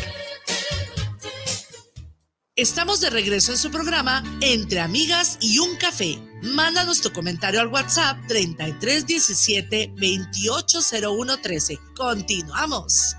Estamos 2.57 3.01
de 3.01 3.11
regreso 3.11 3.53
en 3.53 3.59
su 3.59 3.71
programa 3.71 4.25
Entre 4.41 4.81
Amigas 4.81 5.39
y 5.41 5.61
un 5.61 5.77
Café. 5.77 6.19
Mándanos 6.43 7.01
tu 7.01 7.13
comentario 7.13 7.61
al 7.61 7.69
WhatsApp 7.69 8.19
3317 8.27 9.93
280113. 9.95 11.79
Continuamos. 11.97 13.15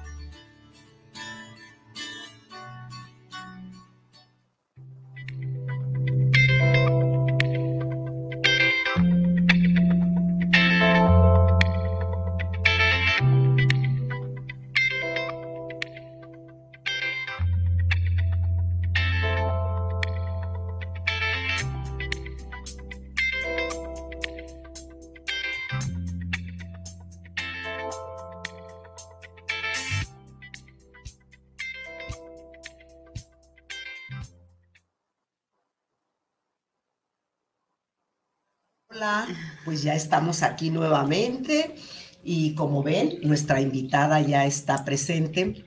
Pues 39.79 39.85
ya 39.85 39.95
estamos 39.95 40.43
aquí 40.43 40.71
nuevamente 40.71 41.73
y 42.21 42.53
como 42.53 42.83
ven, 42.83 43.19
nuestra 43.23 43.61
invitada 43.61 44.19
ya 44.19 44.45
está 44.45 44.83
presente 44.83 45.63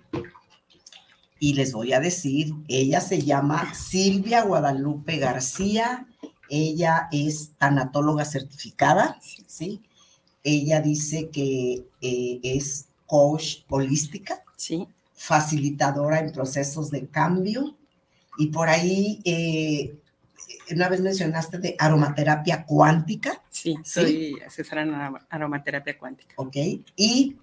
y 1.40 1.54
les 1.54 1.72
voy 1.72 1.94
a 1.94 2.00
decir, 2.00 2.52
ella 2.68 3.00
se 3.00 3.22
llama 3.22 3.72
Silvia 3.74 4.42
Guadalupe 4.42 5.16
García, 5.16 6.06
ella 6.50 7.08
es 7.10 7.52
tanatóloga 7.56 8.26
certificada, 8.26 9.18
¿sí? 9.46 9.80
Ella 10.44 10.82
dice 10.82 11.30
que 11.30 11.86
eh, 12.02 12.40
es 12.42 12.88
coach 13.06 13.60
holística, 13.70 14.42
Sí. 14.56 14.86
facilitadora 15.14 16.20
en 16.20 16.32
procesos 16.32 16.90
de 16.90 17.06
cambio. 17.06 17.76
Y 18.36 18.48
por 18.48 18.68
ahí, 18.68 19.22
eh, 19.24 19.96
una 20.70 20.88
vez 20.88 21.00
mencionaste 21.00 21.58
de 21.58 21.76
aromaterapia 21.78 22.64
cuántica. 22.64 23.42
Sí, 23.50 23.76
soy 23.84 24.38
asesora 24.46 24.82
en 24.82 24.94
aromaterapia 25.30 25.98
cuántica. 25.98 26.34
Ok, 26.36 26.56
y 26.96 27.36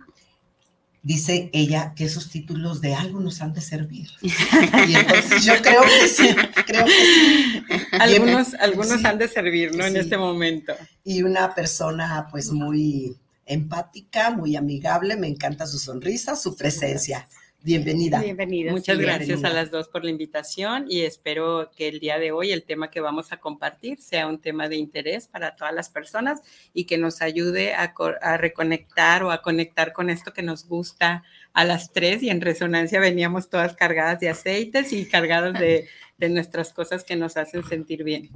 dice 1.02 1.50
ella 1.54 1.94
que 1.96 2.06
esos 2.06 2.30
títulos 2.30 2.82
de 2.82 2.94
algo 2.94 3.20
nos 3.20 3.42
han 3.42 3.54
de 3.54 3.62
servir. 3.62 4.10
Y 4.22 4.96
entonces 4.96 5.46
yo 5.46 5.54
creo 5.62 5.82
que 5.82 6.08
sí, 6.08 6.36
creo 6.66 6.86
que 6.86 6.92
sí. 6.92 7.64
Algunos, 8.00 8.54
algunos 8.56 9.04
han 9.06 9.18
de 9.18 9.28
servir, 9.28 9.76
¿no? 9.76 9.86
En 9.86 9.98
este 9.98 10.18
momento. 10.18 10.74
Y 11.04 11.24
una 11.24 11.54
persona 11.54 12.28
pues 12.32 12.52
muy 12.52 13.16
empática, 13.46 14.30
muy 14.32 14.56
amigable, 14.56 15.16
me 15.16 15.28
encanta 15.28 15.66
su 15.66 15.80
sonrisa, 15.80 16.36
su 16.36 16.56
presencia. 16.56 17.28
Bienvenida. 17.62 18.22
Bienvenida. 18.22 18.72
Muchas 18.72 18.98
gracias 18.98 19.44
a 19.44 19.50
las 19.50 19.70
dos 19.70 19.90
por 19.90 20.06
la 20.06 20.10
invitación 20.10 20.86
y 20.88 21.02
espero 21.02 21.70
que 21.76 21.90
el 21.90 22.00
día 22.00 22.18
de 22.18 22.32
hoy 22.32 22.54
el 22.54 22.64
tema 22.64 22.90
que 22.90 23.02
vamos 23.02 23.34
a 23.34 23.38
compartir 23.38 24.00
sea 24.00 24.28
un 24.28 24.40
tema 24.40 24.70
de 24.70 24.78
interés 24.78 25.28
para 25.28 25.58
todas 25.58 25.74
las 25.74 25.90
personas 25.90 26.42
y 26.74 26.86
que 26.86 26.98
nos 26.98 27.22
ayude 27.22 27.74
a, 27.74 27.94
reconectar 28.38 29.24
o 29.24 29.32
a 29.32 29.42
conectar 29.42 29.92
con 29.92 30.10
esto 30.10 30.32
que 30.32 30.42
nos 30.42 30.68
gusta 30.68 31.24
a 31.52 31.66
las 31.66 31.92
tres 31.92 32.24
y 32.24 32.30
en 32.30 32.40
resonancia 32.40 33.02
veníamos 33.02 33.50
todas 33.50 33.76
cargadas 33.76 34.22
de 34.22 34.30
aceites 34.30 34.94
y 34.94 35.06
cargadas 35.06 35.60
de, 35.60 35.90
de 36.18 36.30
nuestras 36.30 36.72
cosas 36.72 37.04
que 37.04 37.18
nos 37.18 37.36
hacen 37.36 37.66
sentir 37.66 38.06
bien. 38.06 38.30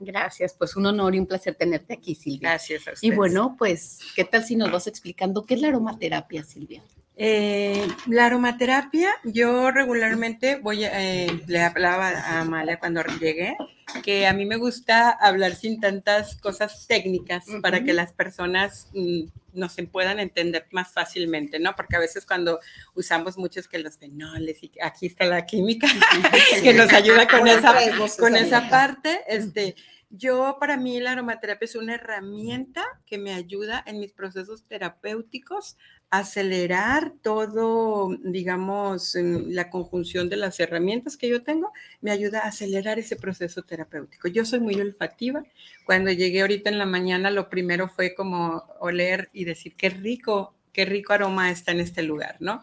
Gracias, 0.00 0.52
pues 0.54 0.74
un 0.74 0.86
honor 0.86 1.14
y 1.14 1.20
un 1.20 1.26
placer 1.26 1.54
tenerte 1.54 1.94
aquí, 1.94 2.16
Silvia. 2.16 2.50
Gracias 2.50 2.88
a 2.88 2.92
Y 3.00 3.12
bueno, 3.12 3.54
pues, 3.56 4.00
¿qué 4.16 4.24
tal 4.24 4.44
si 4.44 4.56
nos 4.56 4.72
vas 4.72 4.88
explicando 4.88 5.44
qué 5.44 5.54
es 5.54 5.60
la 5.60 5.68
aromaterapia, 5.68 6.42
Silvia? 6.42 6.82
Eh, 7.14 7.86
la 8.06 8.26
aromaterapia, 8.26 9.10
yo 9.22 9.70
regularmente 9.70 10.56
voy, 10.56 10.84
eh, 10.84 11.42
le 11.46 11.60
hablaba 11.60 12.08
a 12.08 12.40
Amalia 12.40 12.78
cuando 12.78 13.02
llegué, 13.20 13.54
que 14.02 14.26
a 14.26 14.32
mí 14.32 14.46
me 14.46 14.56
gusta 14.56 15.10
hablar 15.10 15.54
sin 15.54 15.78
tantas 15.78 16.36
cosas 16.36 16.86
técnicas 16.86 17.44
para 17.60 17.84
que 17.84 17.92
las 17.92 18.12
personas 18.14 18.88
mm, 18.94 19.24
nos 19.52 19.76
puedan 19.92 20.20
entender 20.20 20.66
más 20.70 20.90
fácilmente, 20.90 21.58
¿no? 21.58 21.76
Porque 21.76 21.96
a 21.96 22.00
veces 22.00 22.24
cuando 22.24 22.60
usamos 22.94 23.36
muchos 23.36 23.68
que 23.68 23.78
los 23.78 23.98
fenoles 23.98 24.62
y 24.62 24.72
aquí 24.82 25.06
está 25.06 25.26
la 25.26 25.44
química 25.44 25.88
que 26.62 26.72
nos 26.72 26.90
ayuda 26.94 27.28
con 27.28 27.46
esa, 27.46 27.74
con 28.18 28.36
esa 28.36 28.70
parte, 28.70 29.20
este, 29.28 29.74
yo, 30.14 30.58
para 30.60 30.76
mí, 30.76 31.00
la 31.00 31.12
aromaterapia 31.12 31.64
es 31.64 31.74
una 31.74 31.94
herramienta 31.94 32.84
que 33.06 33.16
me 33.16 33.32
ayuda 33.32 33.82
en 33.86 33.98
mis 33.98 34.12
procesos 34.12 34.62
terapéuticos 34.64 35.78
a 36.10 36.18
acelerar 36.18 37.14
todo, 37.22 38.14
digamos, 38.22 39.14
la 39.14 39.70
conjunción 39.70 40.28
de 40.28 40.36
las 40.36 40.60
herramientas 40.60 41.16
que 41.16 41.30
yo 41.30 41.42
tengo, 41.42 41.72
me 42.02 42.10
ayuda 42.10 42.40
a 42.40 42.48
acelerar 42.48 42.98
ese 42.98 43.16
proceso 43.16 43.62
terapéutico. 43.62 44.28
Yo 44.28 44.44
soy 44.44 44.60
muy 44.60 44.74
olfativa. 44.74 45.44
Cuando 45.86 46.12
llegué 46.12 46.42
ahorita 46.42 46.68
en 46.68 46.78
la 46.78 46.84
mañana, 46.84 47.30
lo 47.30 47.48
primero 47.48 47.88
fue 47.88 48.14
como 48.14 48.64
oler 48.80 49.30
y 49.32 49.44
decir, 49.44 49.74
qué 49.76 49.88
rico, 49.88 50.54
qué 50.74 50.84
rico 50.84 51.14
aroma 51.14 51.50
está 51.50 51.72
en 51.72 51.80
este 51.80 52.02
lugar, 52.02 52.36
¿no? 52.38 52.62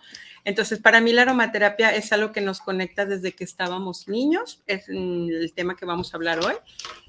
Entonces, 0.50 0.79
para 0.79 1.00
mí 1.00 1.13
la 1.13 1.22
aromaterapia 1.22 1.96
es 1.96 2.12
algo 2.12 2.32
que 2.32 2.41
nos 2.41 2.60
conecta 2.60 3.06
desde 3.06 3.34
que 3.34 3.44
estábamos 3.44 4.08
niños, 4.08 4.63
es 4.65 4.89
el 4.89 5.53
tema 5.56 5.75
que 5.75 5.86
vamos 5.86 6.12
a 6.12 6.18
hablar 6.18 6.39
hoy. 6.44 6.56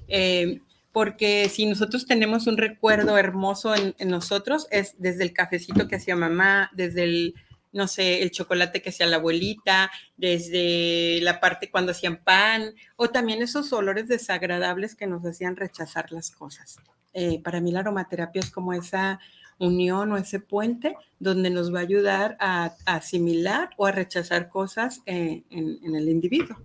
Eh, 0.07 0.59
porque 0.91 1.49
si 1.49 1.65
nosotros 1.65 2.05
tenemos 2.05 2.45
un 2.45 2.57
recuerdo 2.57 3.17
hermoso 3.17 3.73
en, 3.73 3.95
nosotros, 4.07 4.67
es 4.69 4.93
desde 4.99 5.23
el 5.23 5.33
cafecito 5.33 5.87
que 5.87 5.95
hacía 5.95 6.15
mamá, 6.15 6.69
desde 6.75 7.03
el, 7.03 7.33
no 7.71 7.87
sé, 7.87 8.21
el 8.21 8.29
chocolate 8.29 8.83
que 8.83 8.89
hacía 8.89 9.07
la 9.07 9.15
abuelita, 9.15 9.89
desde 10.17 11.19
la 11.23 11.39
parte 11.39 11.71
cuando 11.71 11.93
hacían 11.93 12.17
pan, 12.23 12.75
o 12.95 13.09
también 13.09 13.41
esos 13.41 13.73
olores 13.73 14.07
desagradables 14.07 14.93
que 14.93 15.07
nos 15.07 15.25
hacían 15.25 15.55
rechazar 15.55 16.11
las 16.11 16.29
cosas. 16.29 16.77
Eh, 17.13 17.41
para 17.41 17.59
mí 17.59 17.71
la 17.71 17.79
aromaterapia 17.79 18.39
es 18.39 18.51
como 18.51 18.71
esa 18.71 19.19
unión 19.61 20.11
o 20.11 20.17
ese 20.17 20.39
puente 20.39 20.95
donde 21.19 21.49
nos 21.49 21.73
va 21.73 21.79
a 21.79 21.83
ayudar 21.83 22.35
a, 22.39 22.75
asimilar 22.85 23.69
o 23.77 23.85
a 23.85 23.91
rechazar 23.91 24.49
cosas 24.49 25.01
en, 25.05 25.45
el 25.51 26.09
individuo. 26.09 26.57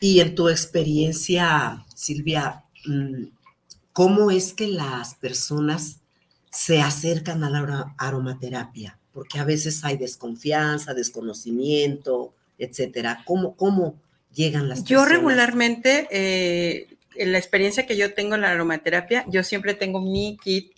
Y 0.00 0.20
en 0.20 0.34
tu 0.34 0.48
experiencia, 0.48 1.84
Silvia, 1.94 2.64
mm, 2.86 3.24
¿cómo 3.92 4.30
es 4.30 4.52
que 4.52 4.68
las 4.68 5.14
personas 5.16 6.00
se 6.50 6.80
acercan 6.80 7.42
a 7.44 7.50
la 7.50 7.94
aromaterapia? 7.98 8.98
Porque 9.12 9.38
a 9.38 9.44
veces 9.44 9.84
hay 9.84 9.96
desconfianza, 9.96 10.94
desconocimiento, 10.94 12.34
etcétera. 12.58 13.22
¿Cómo, 13.26 13.56
cómo 13.56 13.96
llegan 14.32 14.68
las 14.68 14.80
personas? 14.80 15.08
Yo 15.08 15.12
regularmente, 15.12 16.06
eh, 16.10 16.86
en 17.16 17.32
la 17.32 17.38
experiencia 17.38 17.86
que 17.86 17.96
yo 17.96 18.14
tengo 18.14 18.34
en 18.34 18.42
la 18.42 18.50
aromaterapia, 18.50 19.24
yo 19.28 19.42
siempre 19.42 19.74
tengo 19.74 20.00
mi 20.00 20.36
kit 20.42 20.72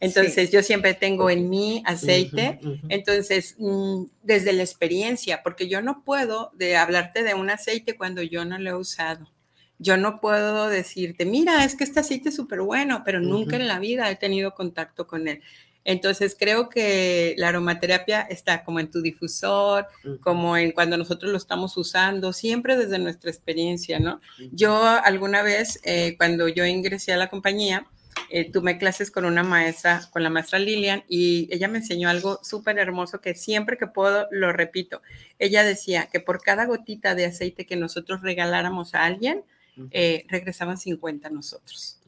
entonces, 0.00 0.50
yo 0.50 0.62
siempre 0.62 0.94
tengo 0.94 1.28
en 1.28 1.48
mi 1.50 1.82
aceite. 1.84 2.58
Entonces, 2.88 3.54
mm, 3.58 4.04
desde 4.22 4.54
la 4.54 4.62
experiencia, 4.62 5.42
porque 5.42 5.68
yo 5.68 5.82
no 5.82 6.02
puedo 6.04 6.50
de 6.54 6.76
hablarte 6.76 7.22
de 7.22 7.34
un 7.34 7.50
aceite 7.50 7.96
cuando 7.96 8.22
yo 8.22 8.44
no 8.46 8.58
lo 8.58 8.70
he 8.70 8.74
usado. 8.74 9.30
Yo 9.78 9.96
no 9.96 10.20
puedo 10.20 10.68
decirte, 10.68 11.24
mira, 11.24 11.64
es 11.64 11.74
que 11.74 11.84
este 11.84 12.00
aceite 12.00 12.30
es 12.30 12.36
súper 12.36 12.60
bueno, 12.60 13.02
pero 13.04 13.20
nunca 13.20 13.56
en 13.56 13.68
la 13.68 13.78
vida 13.78 14.10
he 14.10 14.16
tenido 14.16 14.54
contacto 14.54 15.06
con 15.06 15.28
él. 15.28 15.42
Entonces 15.84 16.36
creo 16.38 16.68
que 16.68 17.34
la 17.38 17.48
aromaterapia 17.48 18.20
está 18.20 18.64
como 18.64 18.80
en 18.80 18.90
tu 18.90 19.00
difusor, 19.00 19.86
como 20.20 20.56
en 20.56 20.72
cuando 20.72 20.96
nosotros 20.96 21.32
lo 21.32 21.38
estamos 21.38 21.76
usando, 21.76 22.32
siempre 22.32 22.76
desde 22.76 22.98
nuestra 22.98 23.30
experiencia, 23.30 23.98
¿no? 23.98 24.20
Yo 24.52 24.82
alguna 24.84 25.42
vez, 25.42 25.80
eh, 25.84 26.16
cuando 26.18 26.48
yo 26.48 26.66
ingresé 26.66 27.12
a 27.12 27.16
la 27.16 27.30
compañía, 27.30 27.86
eh, 28.28 28.50
tomé 28.50 28.78
clases 28.78 29.10
con 29.10 29.24
una 29.24 29.42
maestra, 29.42 30.02
con 30.12 30.22
la 30.22 30.30
maestra 30.30 30.58
Lilian, 30.58 31.02
y 31.08 31.48
ella 31.50 31.68
me 31.68 31.78
enseñó 31.78 32.08
algo 32.08 32.38
súper 32.42 32.78
hermoso 32.78 33.20
que 33.20 33.34
siempre 33.34 33.78
que 33.78 33.86
puedo 33.86 34.28
lo 34.30 34.52
repito. 34.52 35.02
Ella 35.38 35.64
decía 35.64 36.08
que 36.12 36.20
por 36.20 36.42
cada 36.42 36.66
gotita 36.66 37.14
de 37.14 37.26
aceite 37.26 37.66
que 37.66 37.76
nosotros 37.76 38.20
regaláramos 38.22 38.94
a 38.94 39.04
alguien, 39.04 39.42
eh, 39.90 40.24
regresaban 40.28 40.78
50 40.78 41.28
a 41.28 41.30
nosotros. 41.30 42.00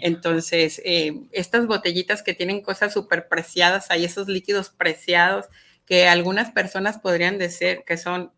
Entonces, 0.00 0.80
eh, 0.84 1.20
estas 1.32 1.66
botellitas 1.66 2.22
que 2.22 2.34
tienen 2.34 2.62
cosas 2.62 2.92
súper 2.92 3.28
preciadas, 3.28 3.90
hay 3.90 4.04
esos 4.04 4.28
líquidos 4.28 4.70
preciados 4.70 5.46
que 5.86 6.08
algunas 6.08 6.50
personas 6.50 6.98
podrían 6.98 7.38
decir 7.38 7.82
que 7.86 7.96
son 7.96 8.30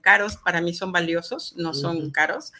caros, 0.00 0.36
para 0.36 0.60
mí 0.60 0.74
son 0.74 0.90
valiosos, 0.90 1.54
no 1.56 1.72
son 1.72 2.10
caros. 2.10 2.52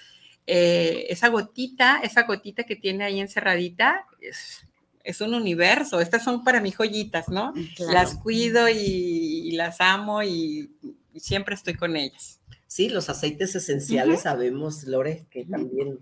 Eh, 0.50 1.12
esa 1.12 1.28
gotita, 1.28 2.00
esa 2.02 2.22
gotita 2.22 2.64
que 2.64 2.74
tiene 2.74 3.04
ahí 3.04 3.20
encerradita, 3.20 4.06
es, 4.18 5.20
un 5.20 5.34
universo. 5.34 6.00
Estas 6.00 6.24
son 6.24 6.42
para 6.42 6.62
mí 6.62 6.70
joyitas, 6.70 7.28
¿no? 7.28 7.52
Las 7.78 8.14
cuido 8.14 8.66
y, 8.68 9.50
las 9.52 9.78
amo 9.82 10.22
y, 10.22 10.70
siempre 11.16 11.54
estoy 11.54 11.74
con 11.74 11.96
ellas. 11.96 12.40
Sí, 12.68 12.88
los 12.88 13.08
aceites 13.08 13.56
esenciales 13.56 14.22
sabemos, 14.22 14.84
Lore, 14.84 15.26
que 15.30 15.44
también 15.44 15.98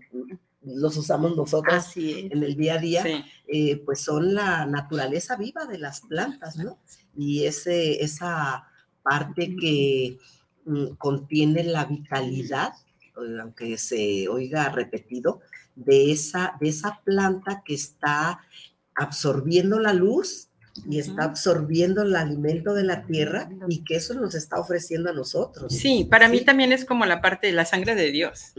los 0.63 0.97
usamos 0.97 1.35
nosotros 1.37 1.93
en 1.97 2.43
el 2.43 2.57
día 2.57 2.75
a 2.75 2.79
día, 2.79 3.05
eh, 3.47 3.77
pues 3.85 4.01
son 4.01 4.35
la 4.35 4.67
naturaleza 4.67 5.37
viva 5.37 5.65
de 5.65 5.79
las 5.79 6.03
plantas, 6.03 6.57
¿no? 6.57 6.79
Y 7.17 7.45
ese, 7.45 8.03
esa 8.03 8.69
parte 9.03 9.57
que 9.57 10.19
mm, 10.65 10.97
contiene 10.99 11.63
la 11.63 11.85
vitalidad 11.85 12.73
eh, 13.17 13.39
aunque 13.41 13.79
se 13.79 14.29
oiga 14.29 14.69
repetido, 14.69 15.41
de 15.75 16.13
esa, 16.13 16.57
de 16.61 16.69
esa 16.69 17.01
planta 17.05 17.63
que 17.65 17.75
está 17.75 18.41
absorbiendo 18.95 19.79
la 19.79 19.93
luz 19.93 20.49
y 20.89 20.99
está 20.99 21.25
absorbiendo 21.25 22.03
el 22.03 22.15
alimento 22.17 22.75
de 22.75 22.85
la 22.85 23.07
tierra 23.07 23.49
y 23.69 23.85
que 23.85 23.97
eso 23.97 24.15
nos 24.15 24.35
está 24.35 24.59
ofreciendo 24.59 25.11
a 25.11 25.13
nosotros. 25.13 25.73
Sí, 25.73 26.07
para 26.11 26.29
mí 26.29 26.41
también 26.43 26.73
es 26.73 26.85
como 26.85 27.07
la 27.07 27.21
parte 27.21 27.47
de 27.47 27.53
la 27.53 27.65
sangre 27.65 27.95
de 27.95 28.11
Dios, 28.11 28.53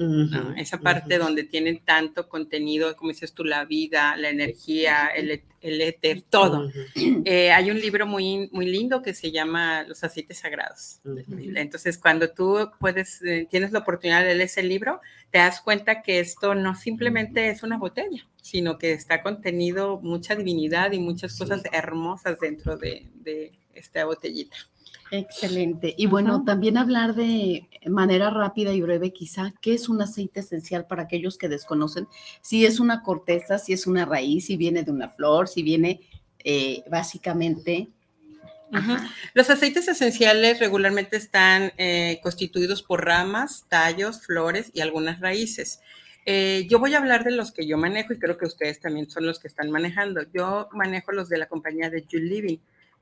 esa 0.56 0.80
parte 0.80 1.18
donde 1.18 1.44
tiene 1.44 1.82
tanto 1.84 2.28
contenido, 2.28 2.96
como 2.96 3.12
dices 3.12 3.34
tú, 3.34 3.44
la 3.44 3.66
vida, 3.66 4.16
la 4.18 4.30
energía, 4.30 5.08
el, 5.08 5.42
el 5.62 5.82
éter, 5.82 6.24
todo. 6.30 6.70
Eh, 7.26 7.52
hay 7.52 7.72
un 7.72 7.80
libro 7.80 8.06
muy, 8.06 8.50
muy 8.52 8.66
lindo 8.68 9.02
que 9.02 9.14
se 9.14 9.32
llama 9.32 9.84
Los 9.84 10.04
aceites 10.04 10.40
sagrados. 10.40 11.02
Entonces, 11.56 11.98
cuando 11.98 12.30
tú 12.30 12.72
puedes, 12.80 13.22
eh, 13.22 13.48
tienes 13.50 13.72
la 13.72 13.80
oportunidad 13.80 14.22
de 14.22 14.36
leer 14.36 14.42
ese 14.42 14.64
libro, 14.64 15.02
te 15.32 15.40
das 15.40 15.62
cuenta 15.62 16.02
que 16.02 16.20
esto 16.20 16.56
no 16.56 16.76
simplemente 16.76 17.50
es 17.50 17.64
una 17.64 17.78
botella, 17.78 18.26
sino 18.42 18.78
que 18.78 18.94
está 18.94 19.22
contenido 19.22 20.00
mucha 20.00 20.36
divinidad 20.36 20.92
y 20.94 21.00
muchas 21.00 21.38
cosas 21.38 21.64
hermosas 21.72 22.40
dentro 22.40 22.78
de, 22.78 23.08
de 23.16 23.52
esta 23.74 24.06
botellita. 24.06 24.58
Excelente. 25.12 25.94
Y 25.98 26.08
bueno, 26.08 26.44
también 26.44 26.78
hablar 26.78 27.16
de 27.16 27.70
manera 27.86 28.30
rápida 28.30 28.74
y 28.74 28.82
breve 28.82 29.14
quizá, 29.14 29.54
¿qué 29.62 29.74
es 29.74 29.90
un 29.90 30.02
aceite 30.02 30.42
esencial 30.42 30.86
para 30.86 31.04
aquellos 31.04 31.38
que 31.38 31.50
desconocen? 31.50 32.08
Si 32.42 32.66
es 32.66 32.80
una 32.80 33.04
corteza, 33.04 33.58
si 33.58 33.74
es 33.74 33.88
una 33.88 34.06
raíz, 34.06 34.48
si 34.48 34.58
viene 34.58 34.84
de 34.84 34.92
una 34.92 35.10
flor, 35.10 35.48
si 35.48 35.64
viene 35.64 36.02
eh, 36.44 36.84
básicamente 36.90 37.90
Los 39.34 39.50
aceites 39.50 39.88
esenciales 39.88 40.60
regularmente 40.60 41.16
están 41.18 41.72
eh, 41.78 42.20
constituidos 42.22 42.84
por 42.84 43.06
ramas, 43.06 43.66
tallos, 43.70 44.22
flores 44.22 44.72
y 44.74 44.82
algunas 44.82 45.20
raíces. 45.20 45.80
Eh, 46.26 46.68
yo 46.70 46.80
voy 46.80 46.94
a 46.94 46.98
hablar 46.98 47.24
de 47.24 47.32
los 47.32 47.54
que 47.54 47.66
yo 47.66 47.78
manejo 47.78 48.14
y 48.14 48.20
creo 48.20 48.38
que 48.38 48.46
ustedes 48.46 48.82
también 48.82 49.10
son 49.10 49.26
los 49.26 49.40
que 49.40 49.48
están 49.48 49.72
manejando. 49.72 50.22
Yo 50.34 50.68
manejo 50.74 51.14
los 51.14 51.30
de 51.30 51.38
la 51.38 51.48
compañía 51.48 51.90
de 51.90 52.04
Jude 52.04 52.24
Living. 52.24 52.58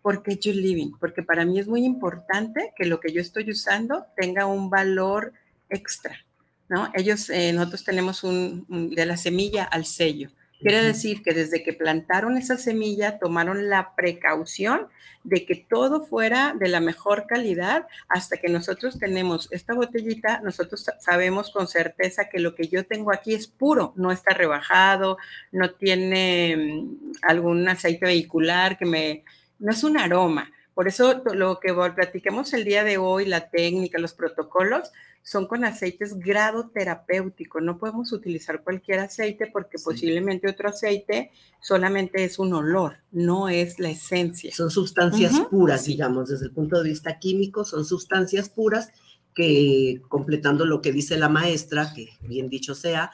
¿Por 0.05 0.21
qué 0.21 0.35
Jude 0.35 0.57
Living? 0.57 0.91
Porque 0.99 1.23
para 1.23 1.45
mí 1.45 1.57
es 1.57 1.67
muy 1.67 1.83
importante 1.83 2.73
que 2.77 2.85
lo 2.85 2.99
que 2.99 3.11
yo 3.11 3.21
estoy 3.21 3.49
usando 3.49 4.05
tenga 4.15 4.45
un 4.45 4.69
valor 4.69 5.33
extra, 5.67 6.23
¿no? 6.69 6.91
Ellos, 6.93 7.31
eh, 7.31 7.51
nosotros 7.53 7.83
tenemos 7.83 8.23
un, 8.23 8.67
de 8.93 9.03
la 9.07 9.17
semilla 9.17 9.63
al 9.63 9.83
sello. 9.85 10.29
Quiere 10.59 10.83
decir 10.83 11.23
que 11.23 11.33
desde 11.33 11.63
que 11.63 11.73
plantaron 11.73 12.37
esa 12.37 12.55
semilla 12.55 13.17
tomaron 13.17 13.67
la 13.67 13.95
precaución 13.95 14.89
de 15.23 15.43
que 15.43 15.55
todo 15.55 16.05
fuera 16.05 16.53
de 16.55 16.69
la 16.69 16.81
mejor 16.81 17.25
calidad 17.25 17.87
hasta 18.07 18.37
que 18.37 18.49
nosotros 18.49 18.99
tenemos 18.99 19.47
esta 19.49 19.73
botellita, 19.73 20.39
nosotros 20.41 20.85
sabemos 20.99 21.49
con 21.49 21.67
certeza 21.67 22.29
que 22.29 22.39
lo 22.39 22.53
que 22.53 22.67
yo 22.67 22.85
tengo 22.85 23.11
aquí 23.11 23.33
es 23.33 23.47
puro, 23.47 23.91
no 23.95 24.11
está 24.11 24.35
rebajado, 24.35 25.17
no 25.51 25.71
tiene 25.71 26.55
mm, 26.57 27.11
algún 27.23 27.67
aceite 27.67 28.05
vehicular 28.05 28.77
que 28.77 28.85
me, 28.85 29.23
no 29.59 29.71
es 29.71 29.83
un 29.83 29.97
aroma. 29.97 30.51
Por 30.73 30.87
eso 30.87 31.23
lo 31.33 31.59
que 31.59 31.73
platiquemos 31.73 32.53
el 32.53 32.65
día 32.65 32.83
de 32.83 32.97
hoy, 32.97 33.25
la 33.25 33.49
técnica, 33.49 33.97
los 33.97 34.13
protocolos, 34.13 34.91
son 35.23 35.47
con 35.47 35.65
aceites 35.65 36.19
grado 36.19 36.69
terapéutico. 36.69 37.59
No 37.59 37.79
podemos 37.79 38.11
utilizar 38.11 38.61
cualquier 38.61 38.99
aceite 38.99 39.47
porque 39.51 39.79
posiblemente 39.83 40.49
otro 40.49 40.69
aceite 40.69 41.31
solamente 41.61 42.23
es 42.23 42.37
un 42.37 42.53
olor, 42.53 42.97
no 43.11 43.49
es 43.49 43.79
la 43.79 43.89
esencia. 43.89 44.53
Son 44.53 44.69
sustancias 44.69 45.39
puras, 45.49 45.85
digamos, 45.85 46.29
desde 46.29 46.45
el 46.45 46.51
punto 46.51 46.83
de 46.83 46.89
vista 46.89 47.17
químico, 47.17 47.65
son 47.65 47.85
sustancias 47.85 48.49
puras 48.49 48.91
que, 49.33 50.01
completando 50.09 50.65
lo 50.65 50.81
que 50.81 50.91
dice 50.91 51.17
la 51.17 51.29
maestra, 51.29 51.91
que 51.93 52.09
bien 52.21 52.49
dicho 52.49 52.75
sea, 52.75 53.11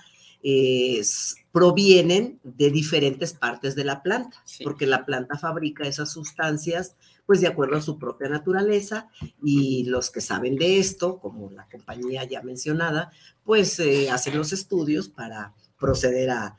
provienen 1.52 2.40
de 2.44 2.72
diferentes 2.72 3.34
partes 3.34 3.76
de 3.76 3.84
la 3.84 4.02
planta, 4.02 4.44
porque 4.64 4.88
la 4.88 5.06
planta 5.06 5.38
fabrica 5.38 5.88
esas 5.88 6.12
sustancias 6.12 6.96
pues 7.26 7.40
de 7.40 7.48
acuerdo 7.48 7.78
a 7.78 7.82
su 7.82 7.98
propia 7.98 8.28
naturaleza 8.28 9.08
y 9.42 9.86
los 9.86 10.10
que 10.10 10.20
saben 10.20 10.58
de 10.58 10.80
esto, 10.80 11.18
como 11.20 11.50
la 11.52 11.66
compañía 11.72 12.26
ya 12.26 12.42
mencionada, 12.42 13.10
pues 13.46 13.80
eh, 13.80 14.10
hacen 14.10 14.38
los 14.38 14.52
estudios 14.52 15.08
para 15.08 15.54
proceder 15.80 16.30
a, 16.30 16.58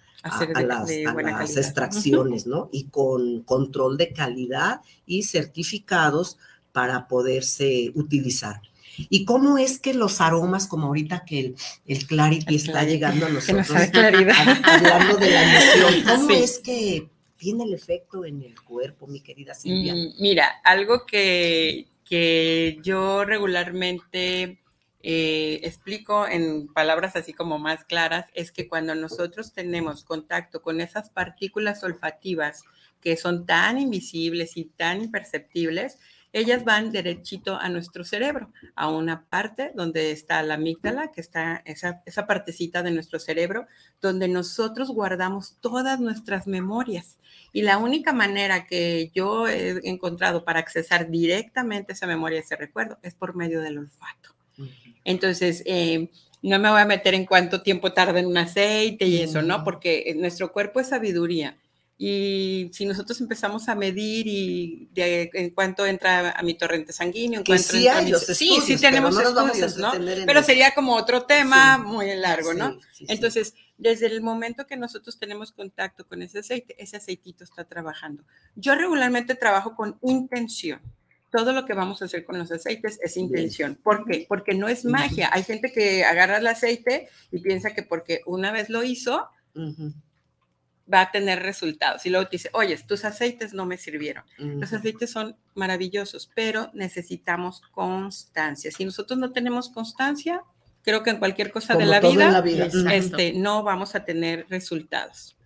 las, 0.64 1.56
extracciones, 1.58 2.46
¿no? 2.46 2.70
Y 2.72 2.84
con 2.84 3.42
control 3.42 3.98
de 3.98 4.14
calidad 4.14 4.80
y 5.04 5.24
certificados 5.24 6.38
para 6.72 7.06
poderse 7.06 7.92
utilizar. 7.94 8.62
¿Y 8.96 9.24
cómo 9.24 9.58
es 9.58 9.78
que 9.78 9.94
los 9.94 10.20
aromas, 10.20 10.66
como 10.66 10.88
ahorita 10.88 11.24
que 11.24 11.40
el, 11.40 11.56
el 11.86 12.06
Clarity 12.06 12.54
está 12.56 12.84
llegando 12.84 13.26
a 13.26 13.28
nosotros, 13.30 13.70
hablando 13.70 15.16
de 15.16 15.30
la 15.30 15.42
emoción, 15.76 16.04
cómo 16.06 16.30
es 16.30 16.58
que 16.58 17.08
tiene 17.36 17.64
el 17.64 17.74
efecto 17.74 18.24
en 18.24 18.42
el 18.42 18.60
cuerpo, 18.60 19.06
mi 19.06 19.20
querida 19.20 19.54
Silvia? 19.54 19.94
Mm, 19.94 20.20
mira, 20.20 20.60
algo 20.62 21.06
que, 21.06 21.86
que 22.04 22.78
yo 22.82 23.24
regularmente 23.24 24.58
eh, 25.04 25.58
explico 25.64 26.28
en 26.28 26.68
palabras 26.68 27.16
así 27.16 27.32
como 27.32 27.58
más 27.58 27.84
claras 27.84 28.26
es 28.34 28.52
que 28.52 28.68
cuando 28.68 28.94
nosotros 28.94 29.52
tenemos 29.52 30.04
contacto 30.04 30.62
con 30.62 30.80
esas 30.80 31.10
partículas 31.10 31.82
olfativas 31.82 32.62
que 33.00 33.16
son 33.16 33.44
tan 33.44 33.80
invisibles 33.80 34.56
y 34.56 34.66
tan 34.66 35.02
imperceptibles, 35.02 35.98
ellas 36.32 36.64
van 36.64 36.92
derechito 36.92 37.56
a 37.56 37.68
nuestro 37.68 38.04
cerebro, 38.04 38.50
a 38.74 38.88
una 38.88 39.24
parte 39.26 39.72
donde 39.74 40.12
está 40.12 40.42
la 40.42 40.54
amígdala, 40.54 41.12
que 41.12 41.20
está 41.20 41.62
esa, 41.64 42.02
esa 42.06 42.26
partecita 42.26 42.82
de 42.82 42.90
nuestro 42.90 43.18
cerebro, 43.18 43.66
donde 44.00 44.28
nosotros 44.28 44.90
guardamos 44.90 45.56
todas 45.60 46.00
nuestras 46.00 46.46
memorias. 46.46 47.18
Y 47.52 47.62
la 47.62 47.78
única 47.78 48.12
manera 48.12 48.66
que 48.66 49.10
yo 49.14 49.46
he 49.46 49.80
encontrado 49.88 50.44
para 50.44 50.60
accesar 50.60 51.10
directamente 51.10 51.92
esa 51.92 52.06
memoria, 52.06 52.40
ese 52.40 52.56
recuerdo, 52.56 52.98
es 53.02 53.14
por 53.14 53.34
medio 53.34 53.60
del 53.60 53.78
olfato. 53.78 54.30
Entonces, 55.04 55.62
eh, 55.66 56.10
no 56.42 56.58
me 56.58 56.70
voy 56.70 56.80
a 56.80 56.86
meter 56.86 57.14
en 57.14 57.26
cuánto 57.26 57.62
tiempo 57.62 57.92
tarda 57.92 58.18
en 58.18 58.26
un 58.26 58.36
aceite 58.36 59.06
y 59.06 59.20
eso, 59.20 59.42
¿no? 59.42 59.64
Porque 59.64 60.14
nuestro 60.16 60.52
cuerpo 60.52 60.80
es 60.80 60.88
sabiduría. 60.88 61.56
Y 61.98 62.70
si 62.72 62.84
nosotros 62.84 63.20
empezamos 63.20 63.68
a 63.68 63.74
medir 63.74 64.26
y 64.26 64.88
de, 64.92 65.30
en 65.34 65.50
cuánto 65.50 65.86
entra 65.86 66.30
a 66.30 66.42
mi 66.42 66.54
torrente 66.54 66.92
sanguíneo, 66.92 67.40
en 67.40 67.46
cuánto 67.46 67.62
sí, 67.62 67.86
hay 67.86 68.12
sí, 68.14 68.58
sí 68.60 68.76
tenemos 68.76 69.16
estudios, 69.16 69.76
¿no? 69.76 69.92
Pero 70.26 70.42
sería 70.42 70.74
como 70.74 70.96
otro 70.96 71.24
tema 71.24 71.78
muy 71.78 72.12
largo, 72.16 72.54
¿no? 72.54 72.76
Entonces, 73.06 73.54
desde 73.78 74.06
el 74.06 74.20
momento 74.22 74.66
que 74.66 74.76
nosotros 74.76 75.18
tenemos 75.18 75.52
contacto 75.52 76.06
con 76.06 76.22
ese 76.22 76.40
aceite, 76.40 76.74
ese 76.78 76.96
aceitito 76.96 77.44
está 77.44 77.64
trabajando. 77.64 78.24
Yo 78.54 78.74
regularmente 78.74 79.34
trabajo 79.34 79.74
con 79.74 79.98
intención. 80.02 80.80
Todo 81.30 81.52
lo 81.52 81.64
que 81.64 81.72
vamos 81.72 82.02
a 82.02 82.04
hacer 82.04 82.24
con 82.24 82.38
los 82.38 82.52
aceites 82.52 83.00
es 83.02 83.16
intención. 83.16 83.78
¿Por 83.82 84.04
qué? 84.04 84.26
Porque 84.28 84.54
no 84.54 84.68
es 84.68 84.84
magia. 84.84 85.30
Hay 85.32 85.44
gente 85.44 85.72
que 85.72 86.04
agarra 86.04 86.38
el 86.38 86.46
aceite 86.46 87.08
y 87.30 87.40
piensa 87.40 87.74
que 87.74 87.82
porque 87.82 88.20
una 88.26 88.52
vez 88.52 88.68
lo 88.68 88.82
hizo, 88.82 89.28
va 90.92 91.02
a 91.02 91.10
tener 91.10 91.42
resultados. 91.42 92.04
Y 92.06 92.10
luego 92.10 92.26
te 92.26 92.36
dice, 92.36 92.50
oye, 92.52 92.76
tus 92.86 93.04
aceites 93.04 93.52
no 93.52 93.66
me 93.66 93.76
sirvieron. 93.76 94.24
Los 94.38 94.72
aceites 94.72 95.10
son 95.10 95.36
maravillosos, 95.54 96.30
pero 96.34 96.70
necesitamos 96.74 97.60
constancia. 97.72 98.70
Si 98.70 98.84
nosotros 98.84 99.18
no 99.18 99.32
tenemos 99.32 99.68
constancia, 99.68 100.42
creo 100.82 101.02
que 101.02 101.10
en 101.10 101.18
cualquier 101.18 101.52
cosa 101.52 101.74
de 101.74 101.86
la 101.86 102.00
vida, 102.00 102.42
este, 102.92 103.32
no 103.32 103.62
vamos 103.62 103.94
a 103.94 104.04
tener 104.04 104.46
resultados. 104.48 105.36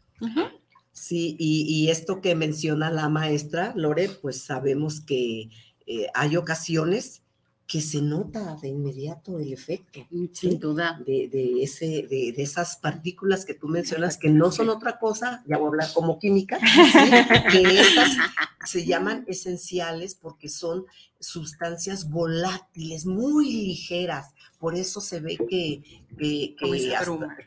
Sí, 0.93 1.37
y, 1.39 1.91
esto 1.91 2.21
que 2.23 2.35
menciona 2.35 2.91
la 2.91 3.09
maestra 3.09 3.73
Lore, 3.77 4.09
pues 4.09 4.43
sabemos 4.43 5.01
que 5.01 5.51
eh, 5.87 6.07
hay 6.15 6.37
ocasiones 6.37 7.23
que 7.67 7.81
se 7.81 8.01
nota 8.01 8.57
de 8.63 8.69
inmediato 8.69 9.41
el 9.41 9.53
efecto. 9.53 10.07
Mm, 10.11 10.27
sin 10.33 10.59
duda. 10.61 11.01
De, 11.05 11.29
de 11.29 11.63
ese, 11.63 12.07
de, 12.09 12.33
de, 12.37 12.43
esas 12.43 12.77
partículas 12.77 13.45
que 13.45 13.55
tú 13.55 13.69
mencionas, 13.69 14.17
que 14.19 14.31
no 14.31 14.53
son 14.53 14.69
otra 14.69 14.99
cosa, 14.99 15.43
ya 15.47 15.57
voy 15.57 15.67
a 15.67 15.69
hablar 15.69 15.89
como 15.93 16.19
química, 16.19 16.59
que 17.51 17.81
esas 17.81 18.17
se 18.65 18.85
llaman 18.85 19.25
esenciales 19.29 20.15
porque 20.15 20.49
son 20.49 20.87
sustancias 21.21 22.09
volátiles, 22.09 23.07
muy 23.07 23.53
ligeras. 23.53 24.35
Por 24.59 24.75
eso 24.75 25.01
se 25.01 25.21
ve 25.21 25.37
que, 25.49 25.83
que, 26.17 26.57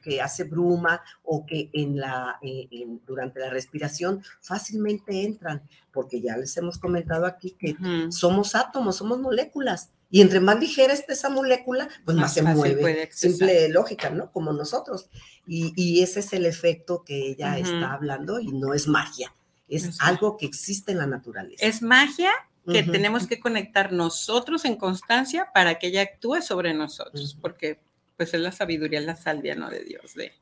que, 0.04 0.22
hace 0.22 0.44
bruma 0.44 1.02
o 1.24 1.46
que 1.46 1.70
en 1.74 1.98
la, 1.98 2.38
eh, 2.42 2.68
durante 3.06 3.40
la 3.40 3.50
respiración 3.50 4.24
fácilmente 4.42 5.24
entran, 5.24 5.64
porque 5.92 6.22
ya 6.22 6.38
les 6.38 6.56
hemos 6.58 6.78
comentado 6.78 7.26
aquí 7.26 7.56
que 7.58 7.76
somos 8.12 8.56
átomos, 8.56 8.98
somos 8.98 9.20
moléculas 9.20 9.92
y 10.12 10.22
entre 10.22 10.40
más 10.40 10.60
ligera 10.60 10.94
esté 10.94 11.14
esa 11.14 11.30
molécula, 11.30 11.88
pues 12.04 12.18
más, 12.18 12.34
se 12.34 12.42
mueve. 12.42 13.10
Simple 13.12 13.70
lógica, 13.70 14.10
¿no? 14.10 14.32
Como 14.32 14.54
nosotros. 14.54 15.10
Y, 15.46 16.02
ese 16.02 16.20
es 16.22 16.34
el 16.34 16.46
efecto 16.46 17.04
que 17.04 17.32
ella 17.32 17.58
está 17.58 17.94
hablando 17.94 18.40
y 18.40 18.52
no 18.52 18.74
es 18.74 18.88
magia. 18.88 19.34
Es 19.68 20.00
algo 20.00 20.38
que 20.38 20.48
existe 20.48 20.92
en 20.92 20.98
la 20.98 21.08
naturaleza. 21.08 21.64
Es 21.64 21.82
magia 21.84 22.32
que 22.66 22.84
tenemos 22.84 23.28
que 23.28 23.40
conectar 23.40 23.92
nosotros 23.92 24.66
en 24.66 24.76
constancia 24.76 25.50
para 25.54 25.80
que 25.80 25.88
ella 25.88 26.02
actúe 26.04 26.42
sobre 26.42 26.74
nosotros, 26.74 27.38
porque 27.42 27.80
pues 28.16 28.34
es 28.34 28.42
la 28.42 28.52
sabiduría, 28.52 29.02
la 29.02 29.16
salvia, 29.16 29.56
¿no? 29.56 29.70
De 29.70 29.84
Dios, 29.84 30.14
de 30.14 30.34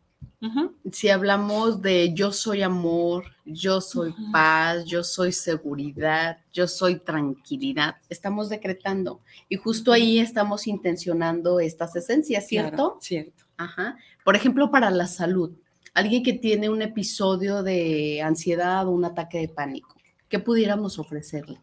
si 0.91 1.09
hablamos 1.09 1.81
de 1.81 2.13
yo 2.13 2.31
soy 2.31 2.61
amor, 2.61 3.25
yo 3.43 3.81
soy 3.81 4.13
paz, 4.31 4.85
yo 4.85 5.03
soy 5.03 5.31
seguridad, 5.31 6.37
yo 6.53 6.67
soy 6.67 6.99
tranquilidad, 6.99 7.95
estamos 8.07 8.49
decretando 8.49 9.19
y 9.49 9.55
justo 9.55 9.91
ahí 9.91 10.19
estamos 10.19 10.67
intencionando 10.67 11.59
estas 11.59 11.95
esencias, 11.95 12.47
¿cierto? 12.47 12.97
cierto. 13.01 13.45
Ajá. 13.57 13.97
Por 14.23 14.35
ejemplo, 14.35 14.69
para 14.69 14.91
la 14.91 15.07
salud, 15.07 15.57
alguien 15.95 16.21
que 16.21 16.33
tiene 16.33 16.69
un 16.69 16.83
episodio 16.83 17.63
de 17.63 18.21
ansiedad 18.21 18.87
o 18.87 18.91
un 18.91 19.05
ataque 19.05 19.39
de 19.39 19.49
pánico, 19.49 19.95
¿qué 20.29 20.37
pudiéramos 20.37 20.99
ofrecerle? 20.99 21.61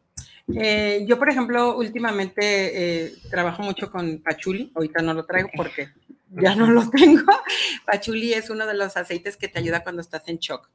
Eh, 0.53 1.05
yo, 1.07 1.19
por 1.19 1.31
ejemplo, 1.31 1.77
últimamente 1.77 3.05
eh, 3.05 3.15
trabajo 3.31 3.63
mucho 3.63 3.91
con 3.91 4.19
pachuli, 4.19 4.71
ahorita 4.75 5.03
no 5.03 5.15
lo 5.15 5.25
traigo 5.25 5.49
porque 5.57 5.89
ya 6.31 6.55
no 6.55 6.71
lo 6.71 6.89
tengo. 6.91 7.23
Pachuli 7.87 8.33
es 8.33 8.51
uno 8.51 8.67
de 8.67 8.75
los 8.75 8.97
aceites 8.97 9.37
que 9.37 9.49
te 9.49 9.59
ayuda 9.59 9.83
cuando 9.83 10.03
estás 10.03 10.29
en 10.29 10.39
shock. 10.39 10.69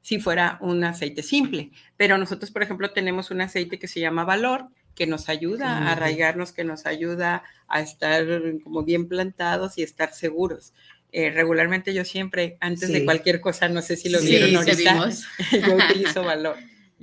Si 0.00 0.18
fuera 0.18 0.58
un 0.60 0.82
aceite 0.82 1.22
simple, 1.22 1.70
pero 1.96 2.18
nosotros, 2.18 2.50
por 2.50 2.62
ejemplo, 2.62 2.90
tenemos 2.90 3.30
un 3.30 3.40
aceite 3.40 3.78
que 3.78 3.86
se 3.86 4.00
llama 4.00 4.24
Valor, 4.24 4.66
que 4.94 5.06
nos 5.06 5.28
ayuda 5.28 5.78
a 5.78 5.92
arraigarnos, 5.92 6.52
que 6.52 6.64
nos 6.64 6.86
ayuda 6.86 7.44
a 7.68 7.80
estar 7.80 8.24
como 8.64 8.82
bien 8.82 9.08
plantados 9.08 9.78
y 9.78 9.82
estar 9.82 10.12
seguros. 10.12 10.72
Eh, 11.12 11.30
regularmente 11.30 11.94
yo 11.94 12.04
siempre, 12.04 12.56
antes 12.60 12.92
de 12.92 13.04
cualquier 13.04 13.40
cosa, 13.40 13.68
no 13.68 13.82
sé 13.82 13.96
si 13.96 14.08
lo 14.08 14.20
vieron 14.20 14.56
ahorita, 14.56 15.10
yo 15.66 15.76
utilizo 15.76 16.22
Valor. 16.24 16.56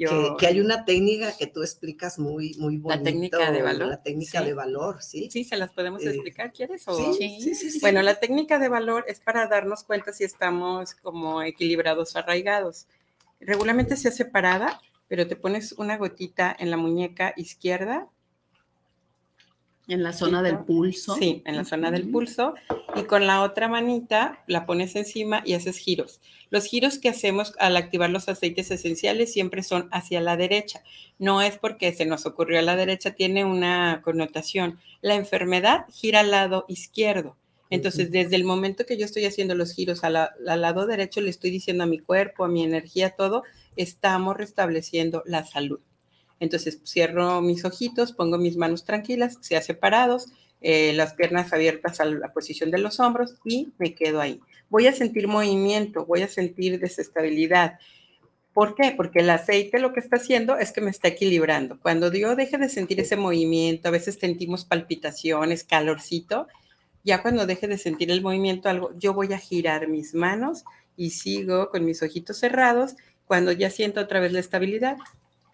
Que, 0.08 0.36
que, 0.38 0.48
hay 0.48 0.60
una 0.60 0.86
técnica 0.86 1.36
que 1.38 1.48
tú 1.48 1.62
explicas 1.62 2.20
muy, 2.20 2.56
muy 2.58 2.78
bonito. 2.78 2.90
La 2.90 3.04
técnica 3.04 3.52
de 3.52 3.62
valor. 3.62 3.90
La 3.90 4.02
técnica 4.02 4.40
sí. 4.40 4.46
de 4.46 4.54
valor, 4.54 5.02
sí. 5.02 5.30
Sí, 5.32 5.44
se 5.44 5.58
las 5.58 5.72
podemos 5.72 6.04
eh, 6.04 6.10
explicar, 6.10 6.52
¿quieres? 6.54 6.88
O? 6.88 7.14
Sí, 7.14 7.40
sí, 7.42 7.56
sí, 7.56 7.72
sí, 7.72 7.80
Bueno, 7.82 8.02
la 8.02 8.16
técnica 8.16 8.60
de 8.60 8.70
valor 8.70 9.06
es 9.08 9.20
para 9.20 9.48
darnos 9.48 9.84
cuenta 9.84 10.14
si 10.14 10.24
estamos 10.24 10.96
como 10.96 11.42
equilibrados 11.42 12.16
o 12.16 12.20
arraigados. 12.20 12.88
Regularmente 13.40 13.98
se 13.98 14.08
hace 14.10 14.26
parada, 14.26 14.82
pero 15.08 15.28
te 15.28 15.36
pones 15.36 15.74
una 15.74 15.98
gotita 15.98 16.56
en 16.58 16.72
la 16.72 16.78
muñeca 16.78 17.34
izquierda 17.38 18.08
en 19.89 20.04
la 20.04 20.13
zona 20.13 20.41
del 20.41 20.60
pulso. 20.60 21.15
Sí, 21.15 21.41
en 21.45 21.58
la 21.58 21.65
zona 21.65 21.91
del 21.91 22.10
pulso. 22.10 22.54
Y 22.95 23.04
con 23.04 23.28
la 23.28 23.41
otra 23.41 23.67
manita 23.67 24.43
la 24.47 24.65
pones 24.65 24.95
encima 24.95 25.41
y 25.45 25.54
haces 25.54 25.78
giros. 25.78 26.21
Los 26.49 26.65
giros 26.65 26.97
que 26.97 27.10
hacemos 27.10 27.54
al 27.60 27.75
activar 27.78 28.10
los 28.10 28.30
aceites 28.30 28.71
esenciales 28.71 29.34
siempre 29.34 29.63
son 29.63 29.89
hacia 29.91 30.21
la 30.21 30.38
derecha. 30.38 30.84
No 31.17 31.41
es 31.41 31.58
porque 31.58 31.91
se 31.93 32.06
nos 32.06 32.25
ocurrió 32.25 32.60
a 32.60 32.63
la 32.63 32.75
derecha, 32.75 33.12
tiene 33.12 33.45
una 33.45 34.02
connotación. 34.04 34.80
La 35.02 35.15
enfermedad 35.15 35.86
gira 35.91 36.21
al 36.21 36.32
lado 36.32 36.65
izquierdo. 36.67 37.36
Entonces, 37.71 38.10
desde 38.12 38.36
el 38.36 38.45
momento 38.45 38.86
que 38.86 38.97
yo 38.97 39.06
estoy 39.06 39.25
haciendo 39.25 39.54
los 39.54 39.73
giros 39.73 40.04
al, 40.04 40.15
al 40.15 40.62
lado 40.62 40.88
derecho, 40.88 41.21
le 41.21 41.30
estoy 41.30 41.52
diciendo 41.52 41.84
a 41.84 41.88
mi 41.88 41.99
cuerpo, 41.99 42.43
a 42.43 42.47
mi 42.47 42.63
energía, 42.63 43.12
todo, 43.12 43.43
estamos 43.75 44.36
restableciendo 44.36 45.21
la 45.25 45.45
salud. 45.45 45.80
Entonces 46.39 46.80
cierro 46.86 47.41
mis 47.41 47.65
ojitos, 47.65 48.13
pongo 48.13 48.38
mis 48.38 48.58
manos 48.58 48.86
tranquilas, 48.86 49.38
sea 49.41 49.62
separados, 49.62 50.28
eh, 50.62 50.93
las 50.93 51.13
piernas 51.13 51.54
abiertas 51.54 51.99
a 51.99 52.06
la 52.06 52.34
posición 52.34 52.71
de 52.71 52.80
los 52.80 52.99
hombros 52.99 53.36
y 53.45 53.69
me 53.78 53.95
quedo 53.95 54.19
ahí. 54.19 54.41
Voy 54.69 54.88
a 54.88 54.93
sentir 54.93 55.28
movimiento, 55.28 56.06
voy 56.06 56.21
a 56.21 56.28
sentir 56.28 56.80
desestabilidad. 56.80 57.80
¿Por 58.54 58.75
qué? 58.75 58.93
Porque 58.95 59.19
el 59.19 59.30
aceite 59.30 59.80
lo 59.80 59.93
que 59.93 60.02
está 60.02 60.17
haciendo 60.17 60.58
es 60.58 60.71
que 60.71 60.82
me 60.82 60.89
está 60.89 61.08
equilibrando. 61.08 61.80
Cuando 61.80 62.12
yo 62.12 62.36
deje 62.36 62.58
de 62.58 62.67
sentir 62.67 62.99
ese 62.99 63.15
movimiento, 63.15 63.88
a 63.88 63.91
veces 63.91 64.17
sentimos 64.19 64.65
palpitaciones, 64.65 65.63
calorcito, 65.63 66.47
ya 67.04 67.21
cuando 67.21 67.45
deje 67.45 67.67
de 67.67 67.78
sentir 67.78 68.12
el 68.12 68.21
movimiento, 68.21 68.67
algo, 68.67 68.91
yo 68.97 69.13
voy 69.13 69.32
a 69.34 69.38
girar 69.38 69.88
mis 69.88 70.13
manos 70.13 70.65
y 70.97 71.12
sigo 71.12 71.69
con 71.69 71.86
mis 71.86 72.04
ojitos 72.04 72.38
cerrados. 72.38 72.95
Cuando 73.25 73.52
ya 73.52 73.69
siento 73.69 74.02
otra 74.02 74.19
vez 74.19 74.34
la 74.34 74.39
estabilidad, 74.39 74.97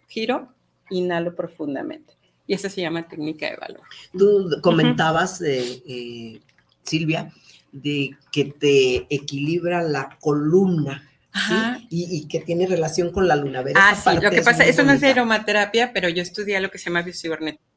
giro 0.07 0.49
inhalo 0.89 1.35
profundamente. 1.35 2.13
Y 2.47 2.53
esa 2.53 2.69
se 2.69 2.81
llama 2.81 3.07
técnica 3.07 3.49
de 3.49 3.57
valor. 3.57 3.81
Tú 4.17 4.49
comentabas, 4.61 5.41
uh 5.41 5.45
-huh. 5.45 5.83
eh, 5.87 6.41
Silvia, 6.83 7.31
de 7.71 8.15
que 8.31 8.45
te 8.45 9.07
equilibra 9.13 9.81
la 9.81 10.17
columna. 10.19 11.09
¿sí? 11.33 11.87
Y, 11.89 12.17
y, 12.17 12.27
que 12.27 12.39
tiene 12.39 12.65
relación 12.65 13.11
con 13.11 13.27
la 13.27 13.35
luna. 13.35 13.61
Ver, 13.61 13.73
ah, 13.77 13.93
sí, 13.93 14.09
lo 14.21 14.31
que 14.31 14.41
pasa, 14.41 14.63
eso 14.63 14.83
bonita. 14.83 14.83
no 14.83 14.93
es 14.93 15.01
de 15.01 15.07
aromaterapia, 15.09 15.91
pero 15.91 16.07
yo 16.07 16.21
estudié 16.21 16.61
lo 16.61 16.71
que 16.71 16.77
se 16.77 16.85
llama 16.85 17.01
biocibernética. 17.01 17.74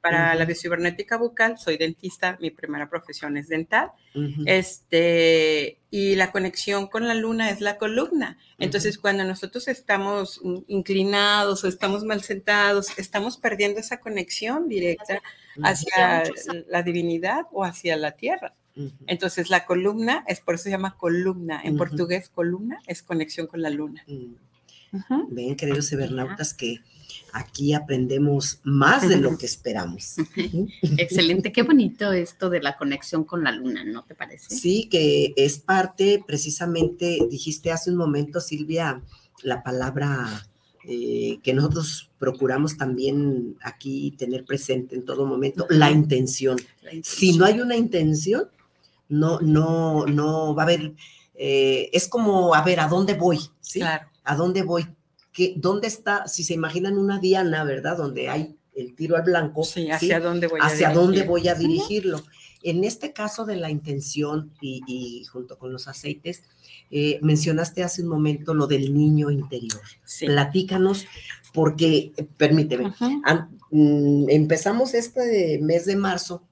Para 0.00 0.30
uh 0.30 0.34
-huh. 0.34 0.38
la 0.38 0.44
biocibernética 0.46 1.18
bucal, 1.18 1.58
soy 1.58 1.76
dentista, 1.76 2.38
mi 2.40 2.50
primera 2.50 2.88
profesión 2.88 3.36
es 3.36 3.48
dental. 3.48 3.90
Uh 4.14 4.20
-huh. 4.20 4.44
este, 4.46 5.78
y 5.90 6.14
la 6.14 6.32
conexión 6.32 6.86
con 6.86 7.06
la 7.06 7.14
luna 7.14 7.50
es 7.50 7.60
la 7.60 7.76
columna. 7.76 8.38
Entonces, 8.58 8.96
uh 8.96 8.98
-huh. 8.98 9.02
cuando 9.02 9.24
nosotros 9.24 9.68
estamos 9.68 10.40
inclinados 10.68 11.64
o 11.64 11.68
estamos 11.68 12.04
mal 12.04 12.22
sentados, 12.22 12.98
estamos 12.98 13.36
perdiendo 13.36 13.80
esa 13.80 14.00
conexión 14.00 14.68
directa 14.68 15.20
hacia 15.62 16.24
la 16.68 16.82
divinidad 16.82 17.46
o 17.52 17.64
hacia 17.64 17.96
la 17.96 18.12
tierra. 18.12 18.54
Entonces, 19.06 19.50
la 19.50 19.66
columna 19.66 20.24
es 20.26 20.40
por 20.40 20.54
eso 20.54 20.64
se 20.64 20.70
llama 20.70 20.96
columna. 20.96 21.60
En 21.62 21.76
portugués, 21.76 22.30
columna 22.30 22.80
es 22.86 23.02
conexión 23.02 23.46
con 23.46 23.60
la 23.60 23.70
luna. 23.70 24.04
Ven, 25.28 25.56
queridos 25.56 25.88
cibernautas, 25.88 26.54
que 26.54 26.80
aquí 27.32 27.74
aprendemos 27.74 28.60
más 28.64 29.08
de 29.08 29.16
lo 29.16 29.36
que 29.36 29.46
esperamos. 29.46 30.16
Excelente, 30.82 31.52
qué 31.52 31.62
bonito 31.62 32.12
esto 32.12 32.50
de 32.50 32.60
la 32.60 32.76
conexión 32.76 33.24
con 33.24 33.44
la 33.44 33.52
luna, 33.52 33.84
¿no 33.84 34.04
te 34.04 34.14
parece? 34.14 34.54
Sí, 34.54 34.88
que 34.90 35.32
es 35.36 35.58
parte, 35.58 36.22
precisamente, 36.26 37.18
dijiste 37.30 37.72
hace 37.72 37.90
un 37.90 37.96
momento, 37.96 38.40
Silvia, 38.40 39.02
la 39.42 39.62
palabra 39.62 40.46
eh, 40.84 41.38
que 41.42 41.52
nosotros 41.52 42.10
procuramos 42.18 42.76
también 42.76 43.56
aquí 43.62 44.14
tener 44.18 44.44
presente 44.44 44.96
en 44.96 45.04
todo 45.04 45.26
momento, 45.26 45.66
la 45.68 45.90
intención. 45.90 46.56
la 46.82 46.94
intención. 46.94 47.04
Si 47.04 47.36
no 47.36 47.44
hay 47.44 47.60
una 47.60 47.76
intención, 47.76 48.48
no, 49.08 49.40
no, 49.40 50.06
no 50.06 50.54
va 50.54 50.62
a 50.62 50.66
haber, 50.66 50.94
eh, 51.34 51.90
es 51.92 52.08
como, 52.08 52.54
a 52.54 52.62
ver, 52.62 52.80
¿a 52.80 52.88
dónde 52.88 53.14
voy? 53.14 53.38
¿Sí? 53.60 53.80
Claro. 53.80 54.08
¿A 54.24 54.36
dónde 54.36 54.62
voy? 54.62 54.86
¿Qué, 55.40 55.54
¿Dónde 55.56 55.88
está? 55.88 56.28
Si 56.28 56.44
se 56.44 56.52
imaginan 56.52 56.98
una 56.98 57.18
diana, 57.18 57.64
¿verdad? 57.64 57.96
Donde 57.96 58.28
hay 58.28 58.56
el 58.74 58.94
tiro 58.94 59.16
al 59.16 59.22
blanco. 59.22 59.64
Sí, 59.64 59.90
¿hacia 59.90 60.18
¿sí? 60.18 60.22
dónde 60.22 60.46
voy 60.48 60.60
a 60.60 60.66
¿Hacia 60.66 60.92
dónde 60.92 61.22
voy 61.22 61.48
a 61.48 61.54
dirigirlo? 61.54 62.22
En 62.62 62.84
este 62.84 63.14
caso 63.14 63.46
de 63.46 63.56
la 63.56 63.70
intención 63.70 64.52
y, 64.60 64.82
y 64.86 65.24
junto 65.24 65.58
con 65.58 65.72
los 65.72 65.88
aceites, 65.88 66.42
eh, 66.90 67.18
mencionaste 67.22 67.82
hace 67.82 68.02
un 68.02 68.08
momento 68.08 68.52
lo 68.52 68.66
del 68.66 68.94
niño 68.94 69.30
interior. 69.30 69.80
Sí. 70.04 70.26
Platícanos, 70.26 71.06
porque, 71.54 72.12
permíteme, 72.36 72.92
an, 73.24 73.56
mm, 73.70 74.28
empezamos 74.28 74.92
este 74.92 75.58
mes 75.62 75.86
de 75.86 75.96
marzo 75.96 76.42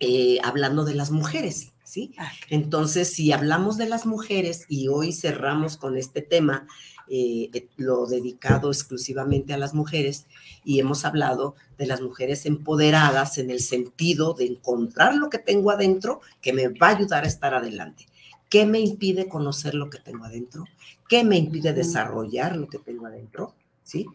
eh, 0.00 0.38
hablando 0.42 0.84
de 0.84 0.94
las 0.94 1.12
mujeres, 1.12 1.72
¿sí? 1.84 2.12
Okay. 2.14 2.58
Entonces, 2.58 3.12
si 3.12 3.30
hablamos 3.30 3.76
de 3.76 3.88
las 3.88 4.06
mujeres 4.06 4.64
y 4.68 4.88
hoy 4.88 5.12
cerramos 5.12 5.76
con 5.76 5.96
este 5.96 6.20
tema, 6.20 6.66
eh, 7.10 7.68
lo 7.76 8.06
dedicado 8.06 8.70
exclusivamente 8.70 9.54
a 9.54 9.58
las 9.58 9.74
mujeres, 9.74 10.26
y 10.64 10.80
hemos 10.80 11.04
hablado 11.04 11.54
de 11.78 11.86
las 11.86 12.00
mujeres 12.00 12.46
empoderadas 12.46 13.38
en 13.38 13.50
el 13.50 13.60
sentido 13.60 14.34
de 14.34 14.46
encontrar 14.46 15.14
lo 15.14 15.30
que 15.30 15.38
tengo 15.38 15.70
adentro 15.70 16.20
que 16.40 16.52
me 16.52 16.68
va 16.68 16.88
a 16.88 16.96
ayudar 16.96 17.24
a 17.24 17.28
estar 17.28 17.54
adelante. 17.54 18.06
¿Qué 18.48 18.66
me 18.66 18.80
impide 18.80 19.28
conocer 19.28 19.74
lo 19.74 19.90
que 19.90 19.98
tengo 19.98 20.24
adentro? 20.24 20.64
¿Qué 21.08 21.24
me 21.24 21.36
impide 21.36 21.72
desarrollar 21.72 22.56
lo 22.56 22.68
que 22.68 22.78
tengo 22.78 23.06
adentro? 23.06 23.54
¿Sí? 23.82 24.06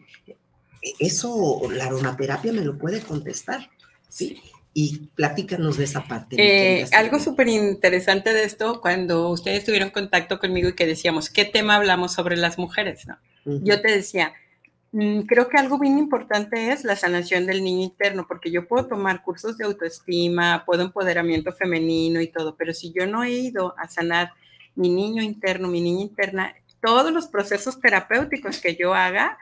Eso 0.98 1.62
la 1.70 1.86
aromaterapia 1.86 2.52
me 2.52 2.64
lo 2.64 2.76
puede 2.76 3.00
contestar. 3.00 3.70
¿sí? 4.08 4.40
Y 4.74 5.06
platícanos 5.14 5.78
de 5.78 5.84
esa 5.84 6.02
parte. 6.04 6.36
Eh, 6.36 6.84
algo 6.92 7.20
súper 7.20 7.46
interesante 7.48 8.32
de 8.32 8.42
esto, 8.42 8.80
cuando 8.80 9.30
ustedes 9.30 9.64
tuvieron 9.64 9.90
contacto 9.90 10.40
conmigo 10.40 10.68
y 10.68 10.74
que 10.74 10.84
decíamos, 10.84 11.30
¿qué 11.30 11.44
tema 11.44 11.76
hablamos 11.76 12.12
sobre 12.12 12.36
las 12.36 12.58
mujeres? 12.58 13.06
¿no? 13.06 13.16
Uh 13.44 13.52
-huh. 13.52 13.60
Yo 13.62 13.80
te 13.80 13.92
decía, 13.92 14.32
mmm, 14.90 15.20
creo 15.20 15.48
que 15.48 15.58
algo 15.58 15.78
bien 15.78 15.96
importante 15.96 16.72
es 16.72 16.82
la 16.82 16.96
sanación 16.96 17.46
del 17.46 17.62
niño 17.62 17.84
interno, 17.84 18.26
porque 18.26 18.50
yo 18.50 18.66
puedo 18.66 18.86
tomar 18.88 19.22
cursos 19.22 19.56
de 19.56 19.64
autoestima, 19.64 20.64
puedo 20.66 20.82
empoderamiento 20.82 21.52
femenino 21.52 22.20
y 22.20 22.26
todo, 22.26 22.56
pero 22.56 22.74
si 22.74 22.92
yo 22.92 23.06
no 23.06 23.22
he 23.22 23.30
ido 23.30 23.76
a 23.78 23.88
sanar 23.88 24.32
mi 24.74 24.88
niño 24.88 25.22
interno, 25.22 25.68
mi 25.68 25.80
niña 25.80 26.02
interna, 26.02 26.52
todos 26.82 27.12
los 27.12 27.28
procesos 27.28 27.80
terapéuticos 27.80 28.58
que 28.58 28.74
yo 28.74 28.92
haga, 28.92 29.38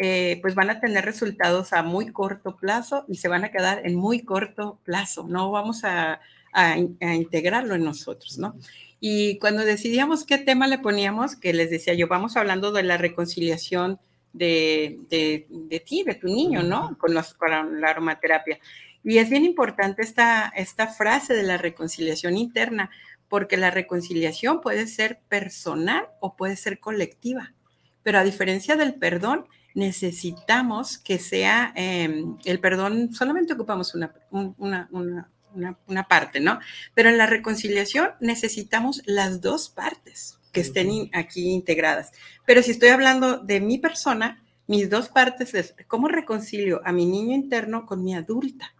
eh, 0.00 0.38
pues 0.42 0.54
van 0.54 0.70
a 0.70 0.80
tener 0.80 1.04
resultados 1.04 1.72
a 1.72 1.82
muy 1.82 2.12
corto 2.12 2.56
plazo 2.56 3.04
y 3.08 3.16
se 3.16 3.28
van 3.28 3.44
a 3.44 3.50
quedar 3.50 3.82
en 3.84 3.96
muy 3.96 4.22
corto 4.24 4.78
plazo, 4.84 5.26
no 5.28 5.50
vamos 5.50 5.84
a, 5.84 6.20
a, 6.52 6.72
a, 6.72 7.14
integrarlo 7.14 7.74
en 7.74 7.84
nosotros, 7.84 8.38
¿no? 8.38 8.56
Y 9.00 9.38
cuando 9.38 9.64
decidíamos 9.64 10.24
qué 10.24 10.38
tema 10.38 10.66
le 10.66 10.78
poníamos, 10.78 11.36
que 11.36 11.52
les 11.52 11.70
decía 11.70 11.94
yo, 11.94 12.08
vamos 12.08 12.36
hablando 12.36 12.72
de 12.72 12.82
la 12.82 12.96
reconciliación 12.96 14.00
de, 14.32 14.98
de, 15.08 15.46
de 15.48 15.80
ti, 15.80 16.02
de 16.04 16.14
tu 16.14 16.26
niño, 16.26 16.62
¿no? 16.62 16.96
Con, 16.98 17.14
los, 17.14 17.34
con, 17.34 17.80
la 17.80 17.88
aromaterapia. 17.88 18.58
Y 19.02 19.18
es 19.18 19.30
bien 19.30 19.44
importante 19.44 20.02
esta, 20.02 20.52
esta 20.56 20.88
frase 20.88 21.34
de 21.34 21.42
la 21.42 21.58
reconciliación 21.58 22.36
interna, 22.36 22.90
porque 23.28 23.56
la 23.56 23.70
reconciliación 23.70 24.60
puede 24.60 24.86
ser 24.86 25.20
personal 25.28 26.08
o 26.20 26.36
puede 26.36 26.56
ser 26.56 26.80
colectiva. 26.80 27.54
Pero 28.02 28.18
a 28.18 28.24
diferencia 28.24 28.76
del 28.76 28.94
perdón, 28.94 29.46
necesitamos 29.76 30.96
que 30.96 31.18
sea 31.18 31.72
eh, 31.76 32.24
el 32.46 32.60
perdón, 32.60 33.12
solamente 33.12 33.52
ocupamos 33.52 33.94
una, 33.94 34.12
una, 34.30 34.88
una, 34.90 35.78
una, 35.86 36.08
parte, 36.08 36.40
¿no? 36.40 36.58
Pero 36.94 37.10
en 37.10 37.18
la 37.18 37.26
reconciliación 37.26 38.12
necesitamos 38.20 39.02
las 39.04 39.42
dos 39.42 39.68
partes 39.68 40.38
que 40.50 40.62
estén 40.62 40.90
in, 40.90 41.10
aquí 41.12 41.50
integradas. 41.50 42.12
Pero 42.46 42.62
si 42.62 42.70
estoy 42.70 42.88
hablando 42.88 43.38
de 43.38 43.60
mi 43.60 43.76
persona, 43.76 44.42
mis 44.66 44.88
dos 44.88 45.10
partes 45.10 45.52
es 45.54 45.74
cómo 45.86 46.08
reconcilio 46.08 46.80
a 46.84 46.92
mi 46.92 47.04
niño 47.04 47.34
interno 47.34 47.84
con 47.84 48.02
mi 48.02 48.14
adulta. 48.14 48.72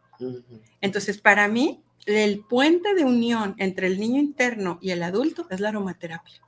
Entonces, 0.81 1.19
para 1.19 1.47
mí, 1.47 1.83
el 2.07 2.41
puente 2.41 2.95
de 2.95 3.05
unión 3.05 3.55
entre 3.59 3.87
el 3.87 4.01
niño 4.01 4.19
interno 4.19 4.79
y 4.81 4.93
el 4.93 5.03
adulto 5.03 5.47
es 5.51 5.61
la 5.61 5.69
aromaterapia. 5.69 6.41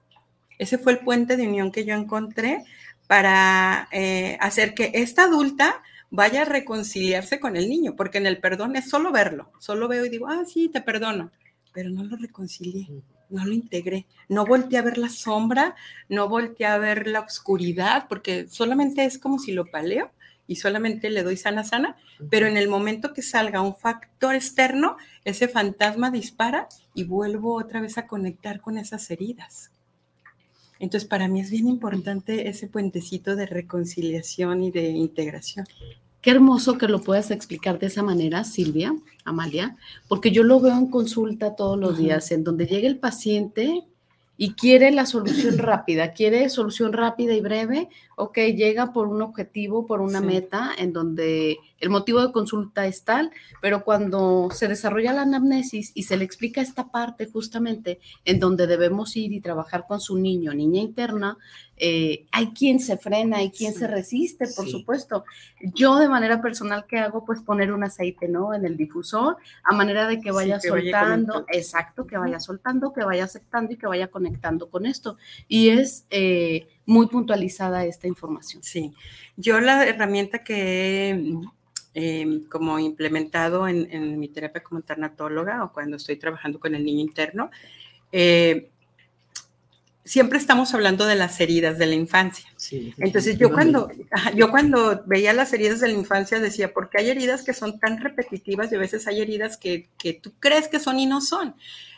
Ese 0.58 0.78
fue 0.78 0.92
el 0.92 1.00
puente 1.00 1.36
de 1.36 1.46
unión 1.46 1.70
que 1.70 1.84
yo 1.84 1.94
encontré 1.94 2.64
para 3.08 3.88
eh, 3.90 4.36
hacer 4.40 4.74
que 4.74 4.92
esta 4.94 5.24
adulta 5.24 5.82
vaya 6.10 6.42
a 6.42 6.44
reconciliarse 6.44 7.40
con 7.40 7.56
el 7.56 7.68
niño, 7.68 7.96
porque 7.96 8.18
en 8.18 8.26
el 8.26 8.38
perdón 8.38 8.76
es 8.76 8.88
solo 8.88 9.10
verlo, 9.10 9.50
solo 9.58 9.88
veo 9.88 10.04
y 10.04 10.10
digo, 10.10 10.28
ah, 10.28 10.44
sí, 10.46 10.68
te 10.68 10.80
perdono, 10.80 11.32
pero 11.72 11.90
no 11.90 12.04
lo 12.04 12.16
reconcilié. 12.16 12.88
no 13.30 13.44
lo 13.44 13.52
integré. 13.52 14.06
No 14.28 14.46
volteé 14.46 14.78
a 14.78 14.82
ver 14.82 14.96
la 14.96 15.10
sombra, 15.10 15.74
no 16.08 16.28
volteé 16.28 16.66
a 16.66 16.78
ver 16.78 17.06
la 17.06 17.20
oscuridad, 17.20 18.06
porque 18.08 18.46
solamente 18.48 19.04
es 19.04 19.18
como 19.18 19.38
si 19.38 19.52
lo 19.52 19.66
paleo 19.66 20.10
y 20.46 20.56
solamente 20.56 21.10
le 21.10 21.22
doy 21.22 21.36
sana, 21.36 21.62
sana, 21.62 21.96
pero 22.30 22.46
en 22.46 22.56
el 22.56 22.68
momento 22.68 23.12
que 23.12 23.22
salga 23.22 23.60
un 23.60 23.76
factor 23.76 24.34
externo, 24.34 24.96
ese 25.24 25.46
fantasma 25.46 26.10
dispara 26.10 26.68
y 26.94 27.04
vuelvo 27.04 27.54
otra 27.54 27.80
vez 27.80 27.98
a 27.98 28.06
conectar 28.06 28.60
con 28.60 28.78
esas 28.78 29.10
heridas. 29.10 29.70
Entonces, 30.80 31.08
para 31.08 31.28
mí 31.28 31.40
es 31.40 31.50
bien 31.50 31.68
importante 31.68 32.48
ese 32.48 32.68
puentecito 32.68 33.36
de 33.36 33.46
reconciliación 33.46 34.62
y 34.62 34.70
de 34.70 34.90
integración. 34.90 35.66
Qué 36.20 36.30
hermoso 36.30 36.78
que 36.78 36.88
lo 36.88 37.00
puedas 37.00 37.30
explicar 37.30 37.78
de 37.78 37.86
esa 37.86 38.02
manera, 38.02 38.44
Silvia, 38.44 38.94
Amalia, 39.24 39.76
porque 40.08 40.30
yo 40.30 40.42
lo 40.42 40.60
veo 40.60 40.76
en 40.76 40.90
consulta 40.90 41.54
todos 41.54 41.78
los 41.78 41.98
días, 41.98 42.32
en 42.32 42.44
donde 42.44 42.66
llega 42.66 42.88
el 42.88 42.98
paciente 42.98 43.84
y 44.36 44.54
quiere 44.54 44.90
la 44.90 45.06
solución 45.06 45.58
rápida, 45.58 46.12
quiere 46.12 46.48
solución 46.48 46.92
rápida 46.92 47.34
y 47.34 47.40
breve, 47.40 47.88
ok, 48.16 48.38
llega 48.56 48.92
por 48.92 49.08
un 49.08 49.22
objetivo, 49.22 49.86
por 49.86 50.00
una 50.00 50.20
meta, 50.20 50.70
en 50.76 50.92
donde 50.92 51.58
el 51.80 51.90
motivo 51.90 52.20
de 52.20 52.32
consulta 52.32 52.86
es 52.86 53.04
tal, 53.04 53.30
pero 53.60 53.84
cuando 53.84 54.48
se 54.52 54.68
desarrolla 54.68 55.12
la 55.12 55.22
anamnesis 55.22 55.92
y 55.94 56.04
se 56.04 56.16
le 56.16 56.24
explica 56.24 56.60
esta 56.60 56.90
parte 56.90 57.26
justamente 57.26 58.00
en 58.24 58.40
donde 58.40 58.66
debemos 58.66 59.16
ir 59.16 59.32
y 59.32 59.40
trabajar 59.40 59.84
con 59.86 60.00
su 60.00 60.18
niño, 60.18 60.52
niña 60.54 60.80
interna, 60.80 61.38
eh, 61.80 62.26
hay 62.32 62.48
quien 62.48 62.80
se 62.80 62.96
frena, 62.96 63.38
hay 63.38 63.50
quien 63.50 63.72
se 63.72 63.86
resiste, 63.86 64.46
por 64.56 64.68
supuesto. 64.68 65.24
Yo 65.74 65.96
de 65.96 66.08
manera 66.08 66.42
personal, 66.42 66.84
¿qué 66.88 66.98
hago? 66.98 67.24
Pues 67.24 67.40
poner 67.40 67.72
un 67.72 67.84
aceite, 67.84 68.28
¿no? 68.28 68.52
En 68.52 68.64
el 68.64 68.76
difusor, 68.76 69.36
a 69.62 69.74
manera 69.74 70.08
de 70.08 70.20
que 70.20 70.32
vaya 70.32 70.60
soltando, 70.60 71.44
exacto, 71.48 72.06
que 72.06 72.18
vaya 72.18 72.40
soltando, 72.40 72.92
que 72.92 73.04
vaya 73.04 73.24
aceptando 73.24 73.72
y 73.72 73.76
que 73.76 73.86
vaya 73.86 74.08
conectando 74.08 74.68
con 74.68 74.86
esto. 74.86 75.16
Y 75.46 75.68
es 75.68 76.04
eh, 76.10 76.66
muy 76.84 77.06
puntualizada 77.06 77.84
esta 77.84 78.08
información. 78.08 78.62
Sí, 78.62 78.92
yo 79.36 79.60
la 79.60 79.86
herramienta 79.86 80.42
que 80.42 81.38
eh, 82.00 82.42
como 82.48 82.78
implementado 82.78 83.66
en, 83.66 84.20
mi 84.20 84.28
terapia 84.28 84.62
como 84.62 84.82
tanatóloga 84.82 85.64
o 85.64 85.72
cuando 85.72 85.96
estoy 85.96 86.14
trabajando 86.14 86.60
con 86.60 86.76
el 86.76 86.84
niño 86.84 87.00
interno, 87.00 87.50
eh, 88.12 88.70
siempre 90.04 90.38
estamos 90.38 90.72
hablando 90.74 91.06
de 91.06 91.16
las 91.16 91.40
heridas 91.40 91.76
de 91.76 91.86
la 91.86 91.96
infancia. 91.96 92.48
Entonces 92.98 93.36
yo 93.36 93.52
cuando, 93.52 93.90
yo 94.36 94.48
cuando 94.52 95.02
veía 95.06 95.32
las 95.32 95.52
heridas 95.52 95.80
de 95.80 95.88
la 95.88 95.94
infancia 95.94 96.38
decía, 96.38 96.72
porque 96.72 96.98
hay 96.98 97.10
heridas 97.10 97.42
que 97.42 97.52
son 97.52 97.80
tan 97.80 97.98
repetitivas 98.00 98.70
y 98.70 98.76
a 98.76 98.78
veces 98.78 99.08
hay 99.08 99.20
heridas 99.20 99.56
que, 99.56 99.88
que 99.98 100.12
tú 100.12 100.34
crees 100.38 100.68
que 100.68 100.78
son 100.78 101.00
y 101.00 101.06
no 101.06 101.20
son. 101.20 101.56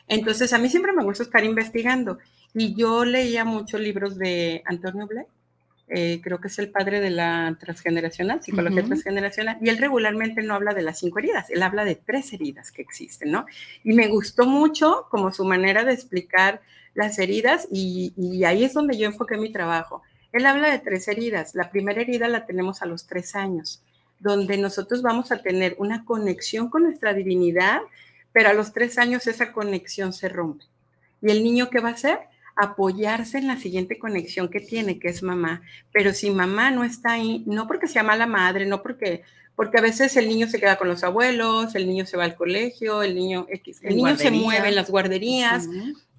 Entonces 0.08 0.54
a 0.54 0.58
mí 0.58 0.70
siempre 0.70 0.94
me 0.94 1.04
gusta 1.04 1.24
estar 1.24 1.44
investigando 1.44 2.16
y 2.54 2.74
yo 2.74 3.04
leía 3.04 3.44
muchos 3.44 3.82
libros 3.82 4.16
de 4.16 4.62
Antonio 4.64 5.06
Blake 5.06 5.28
eh, 5.92 6.20
creo 6.22 6.40
que 6.40 6.46
es 6.46 6.58
el 6.60 6.70
padre 6.70 7.00
de 7.00 7.10
la 7.10 7.56
transgeneracional, 7.58 8.42
psicología 8.42 8.84
transgeneracional, 8.84 9.58
y 9.60 9.68
él 9.68 9.78
regularmente 9.78 10.40
no 10.42 10.54
habla 10.54 10.72
de 10.72 10.82
las 10.82 11.00
cinco 11.00 11.18
heridas, 11.18 11.50
él 11.50 11.62
habla 11.62 11.84
de 11.84 11.96
tres 11.96 12.32
heridas 12.32 12.70
que 12.70 12.80
existen, 12.80 13.32
¿no? 13.32 13.44
Y 13.82 13.92
me 13.92 14.06
gustó 14.06 14.46
mucho 14.46 15.08
como 15.10 15.32
su 15.32 15.44
manera 15.44 15.84
de 15.84 15.92
explicar 15.92 16.60
las 16.94 17.18
heridas 17.18 17.66
y, 17.72 18.12
y 18.16 18.44
ahí 18.44 18.62
es 18.62 18.72
donde 18.72 18.96
yo 18.96 19.06
enfoqué 19.06 19.36
mi 19.36 19.50
trabajo. 19.50 20.02
Él 20.32 20.46
habla 20.46 20.70
de 20.70 20.78
tres 20.78 21.08
heridas. 21.08 21.54
La 21.56 21.70
primera 21.70 22.00
herida 22.00 22.28
la 22.28 22.46
tenemos 22.46 22.82
a 22.82 22.86
los 22.86 23.06
tres 23.06 23.34
años, 23.34 23.82
donde 24.20 24.58
nosotros 24.58 25.02
vamos 25.02 25.32
a 25.32 25.42
tener 25.42 25.74
una 25.78 26.04
conexión 26.04 26.70
con 26.70 26.84
nuestra 26.84 27.14
divinidad, 27.14 27.80
pero 28.32 28.50
a 28.50 28.52
los 28.52 28.72
tres 28.72 28.96
años 28.96 29.26
esa 29.26 29.52
conexión 29.52 30.12
se 30.12 30.28
rompe. 30.28 30.64
¿Y 31.20 31.30
el 31.30 31.42
niño 31.42 31.68
qué 31.68 31.80
va 31.80 31.88
a 31.88 31.92
hacer? 31.94 32.18
Apoyarse 32.60 33.38
en 33.38 33.46
la 33.46 33.56
siguiente 33.56 33.98
conexión 33.98 34.48
que 34.48 34.60
tiene, 34.60 34.98
que 34.98 35.08
es 35.08 35.22
mamá. 35.22 35.62
Pero 35.92 36.12
si 36.12 36.30
mamá 36.30 36.70
no 36.70 36.84
está 36.84 37.12
ahí, 37.12 37.42
no 37.46 37.66
porque 37.66 37.88
sea 37.88 38.02
mala 38.02 38.26
madre, 38.26 38.66
no 38.66 38.82
porque, 38.82 39.22
porque 39.56 39.78
a 39.78 39.82
veces 39.82 40.16
el 40.16 40.28
niño 40.28 40.46
se 40.48 40.60
queda 40.60 40.76
con 40.76 40.88
los 40.88 41.02
abuelos, 41.02 41.74
el 41.74 41.86
niño 41.86 42.06
se 42.06 42.16
va 42.16 42.24
al 42.24 42.36
colegio, 42.36 43.02
el 43.02 43.14
niño, 43.14 43.46
el 43.82 43.96
niño 43.96 44.16
se 44.16 44.30
mueve 44.30 44.68
en 44.68 44.74
las 44.74 44.90
guarderías. 44.90 45.68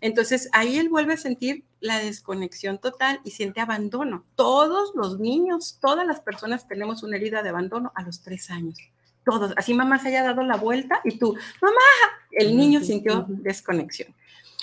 Entonces 0.02 0.50
ahí 0.52 0.78
él 0.78 0.90
vuelve 0.90 1.14
a 1.14 1.18
sentir 1.18 1.64
la 1.80 2.00
desconexión 2.00 2.80
total 2.80 3.22
y 3.24 3.32
siente 3.32 3.62
abandono. 3.62 4.26
Todos 4.36 4.94
los 4.96 5.20
niños, 5.20 5.78
todas 5.80 6.08
las 6.08 6.20
personas 6.22 6.68
tenemos 6.68 7.04
una 7.04 7.18
herida 7.18 7.44
de 7.44 7.50
abandono 7.50 7.92
a 7.96 8.02
los 8.02 8.22
tres 8.22 8.50
años. 8.50 8.80
Todos. 9.24 9.54
Así 9.56 9.76
mamá 9.76 10.00
se 10.00 10.08
haya 10.08 10.24
dado 10.24 10.42
la 10.42 10.58
vuelta 10.58 11.02
y 11.04 11.20
tú, 11.20 11.36
mamá, 11.62 11.76
el 12.32 12.58
niño 12.58 12.82
sintió 12.82 13.26
desconexión. 13.28 14.16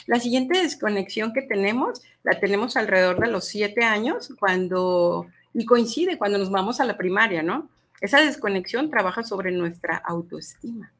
La 0.09 0.19
siguiente 0.19 0.63
desconexión 0.63 1.35
que 1.35 1.43
tenemos, 1.43 2.01
la 2.23 2.41
tenemos 2.41 2.79
alrededor 2.79 3.21
de 3.21 3.31
los 3.31 3.45
siete 3.45 3.85
años, 3.85 4.33
cuando, 4.41 5.27
y 5.53 5.67
coincide 5.67 6.17
cuando 6.17 6.39
nos 6.39 6.51
vamos 6.51 6.81
a 6.81 6.87
la 6.87 6.97
primaria, 6.97 7.43
¿no? 7.43 7.69
Esa 8.01 8.23
desconexión 8.23 8.89
trabaja 8.89 9.23
sobre 9.23 9.53
nuestra 9.53 9.99
autoestima. 9.99 10.91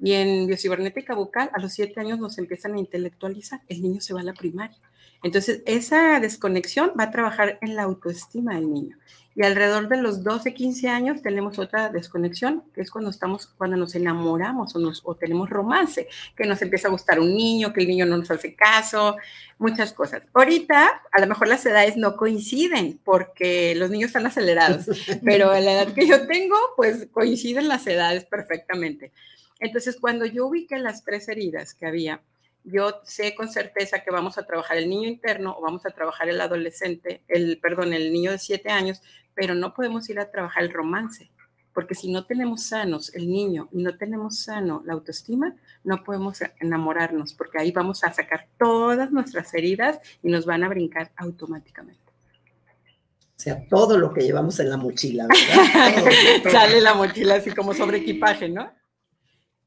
Y 0.00 0.14
en 0.14 0.48
biocibernética 0.48 1.14
bucal, 1.14 1.50
a 1.52 1.60
los 1.60 1.72
siete 1.72 2.00
años 2.00 2.18
nos 2.18 2.36
empiezan 2.38 2.74
a 2.74 2.80
intelectualizar, 2.80 3.60
el 3.68 3.80
niño 3.80 4.00
se 4.00 4.12
va 4.12 4.22
a 4.22 4.24
la 4.24 4.34
primaria. 4.34 4.76
Entonces, 5.22 5.62
esa 5.64 6.18
desconexión 6.18 6.94
va 6.98 7.04
a 7.04 7.10
trabajar 7.12 7.60
en 7.60 7.76
la 7.76 7.84
autoestima 7.84 8.56
del 8.56 8.72
niño 8.72 8.96
y 9.38 9.44
alrededor 9.44 9.88
de 9.88 9.98
los 9.98 10.24
12, 10.24 10.52
15 10.52 10.88
años 10.88 11.22
tenemos 11.22 11.60
otra 11.60 11.90
desconexión, 11.90 12.64
que 12.74 12.80
es 12.80 12.90
cuando 12.90 13.10
estamos, 13.10 13.46
cuando 13.46 13.76
nos 13.76 13.94
enamoramos 13.94 14.74
o, 14.74 14.80
nos, 14.80 15.00
o 15.04 15.14
tenemos 15.14 15.48
romance, 15.48 16.08
que 16.36 16.44
nos 16.44 16.60
empieza 16.60 16.88
a 16.88 16.90
gustar 16.90 17.20
un 17.20 17.36
niño, 17.36 17.72
que 17.72 17.82
el 17.82 17.86
niño 17.86 18.04
no 18.04 18.16
nos 18.18 18.32
hace 18.32 18.56
caso, 18.56 19.16
muchas 19.56 19.92
cosas. 19.92 20.22
Ahorita, 20.34 21.02
a 21.12 21.20
lo 21.20 21.28
mejor 21.28 21.46
las 21.46 21.64
edades 21.64 21.96
no 21.96 22.16
coinciden 22.16 22.98
porque 23.04 23.76
los 23.76 23.90
niños 23.90 24.08
están 24.08 24.26
acelerados, 24.26 24.86
pero 25.24 25.52
a 25.52 25.60
la 25.60 25.72
edad 25.72 25.94
que 25.94 26.08
yo 26.08 26.26
tengo, 26.26 26.56
pues 26.76 27.06
coinciden 27.12 27.68
las 27.68 27.86
edades 27.86 28.24
perfectamente. 28.24 29.12
Entonces, 29.60 29.98
cuando 30.00 30.26
yo 30.26 30.46
ubiqué 30.46 30.80
las 30.80 31.04
tres 31.04 31.28
heridas 31.28 31.74
que 31.74 31.86
había, 31.86 32.22
yo 32.70 33.00
sé 33.04 33.34
con 33.34 33.48
certeza 33.48 34.00
que 34.00 34.10
vamos 34.10 34.38
a 34.38 34.44
trabajar 34.44 34.76
el 34.78 34.88
niño 34.88 35.08
interno 35.08 35.56
o 35.56 35.62
vamos 35.62 35.84
a 35.86 35.90
trabajar 35.90 36.28
el 36.28 36.40
adolescente, 36.40 37.22
el, 37.28 37.58
perdón, 37.60 37.92
el 37.92 38.12
niño 38.12 38.30
de 38.30 38.38
siete 38.38 38.70
años, 38.70 39.02
pero 39.34 39.54
no 39.54 39.74
podemos 39.74 40.08
ir 40.10 40.18
a 40.18 40.30
trabajar 40.30 40.64
el 40.64 40.72
romance, 40.72 41.30
porque 41.72 41.94
si 41.94 42.10
no 42.10 42.26
tenemos 42.26 42.64
sanos 42.64 43.14
el 43.14 43.30
niño 43.30 43.68
y 43.72 43.82
no 43.82 43.96
tenemos 43.96 44.40
sano 44.40 44.82
la 44.84 44.94
autoestima, 44.94 45.54
no 45.84 46.02
podemos 46.04 46.38
enamorarnos, 46.60 47.34
porque 47.34 47.58
ahí 47.58 47.72
vamos 47.72 48.04
a 48.04 48.12
sacar 48.12 48.48
todas 48.58 49.12
nuestras 49.12 49.52
heridas 49.54 50.00
y 50.22 50.28
nos 50.28 50.44
van 50.44 50.64
a 50.64 50.68
brincar 50.68 51.12
automáticamente. 51.16 52.08
O 53.38 53.40
sea, 53.40 53.64
todo 53.68 53.96
lo 53.96 54.12
que 54.12 54.22
llevamos 54.22 54.58
en 54.58 54.68
la 54.68 54.76
mochila, 54.76 55.28
¿verdad? 55.28 56.10
Sale 56.50 56.80
la 56.80 56.94
mochila 56.94 57.36
así 57.36 57.52
como 57.52 57.72
sobre 57.72 57.98
equipaje, 57.98 58.48
¿no? 58.48 58.72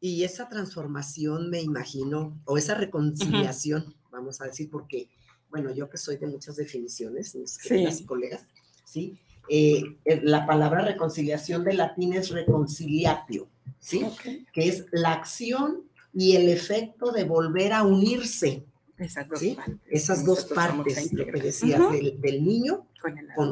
Y 0.04 0.24
esa 0.24 0.50
transformación, 0.50 1.52
me 1.52 1.62
imagino, 1.62 2.42
o 2.46 2.58
esa 2.58 2.74
reconciliación, 2.74 3.94
vamos 4.12 4.42
a 4.42 4.46
decir, 4.46 4.68
porque, 4.70 5.10
bueno, 5.52 5.72
yo 5.72 5.90
que 5.90 6.00
soy 6.00 6.18
de 6.18 6.26
muchas 6.26 6.56
definiciones, 6.56 7.36
mis 7.36 8.02
colegas, 8.08 8.42
¿sí? 8.84 9.20
Eh, 9.48 9.98
eh, 10.06 10.22
la 10.24 10.48
palabra 10.48 10.82
reconciliación 10.82 11.64
de 11.64 11.74
latín 11.74 12.14
es 12.14 12.30
reconciliatio, 12.30 13.48
¿sí? 13.80 14.06
Que 14.52 14.68
es 14.70 14.86
la 14.92 15.14
acción 15.14 15.84
y 16.14 16.36
el 16.36 16.50
efecto 16.50 17.12
de 17.12 17.24
volver 17.24 17.74
a 17.74 17.84
unirse. 17.84 18.66
Esas 18.98 19.30
dos 19.30 19.44
partes. 19.56 19.80
Esas 19.90 20.26
dos 20.26 20.46
partes, 20.46 21.14
lo 21.14 21.26
que 21.26 21.42
decías, 21.42 21.80
del, 22.22 22.44
niño 22.44 22.88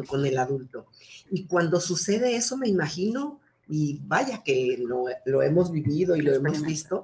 con 0.07 0.25
el, 0.25 0.37
adulto. 0.37 0.87
Y 1.31 1.45
cuando 1.45 1.79
sucede 1.79 2.35
eso, 2.35 2.57
me 2.57 2.67
imagino, 2.67 3.38
y 3.69 3.99
vaya 4.03 4.41
que 4.43 4.77
lo, 4.79 5.41
hemos 5.41 5.71
vivido 5.71 6.15
y 6.15 6.21
lo 6.21 6.33
hemos 6.33 6.61
visto, 6.63 7.03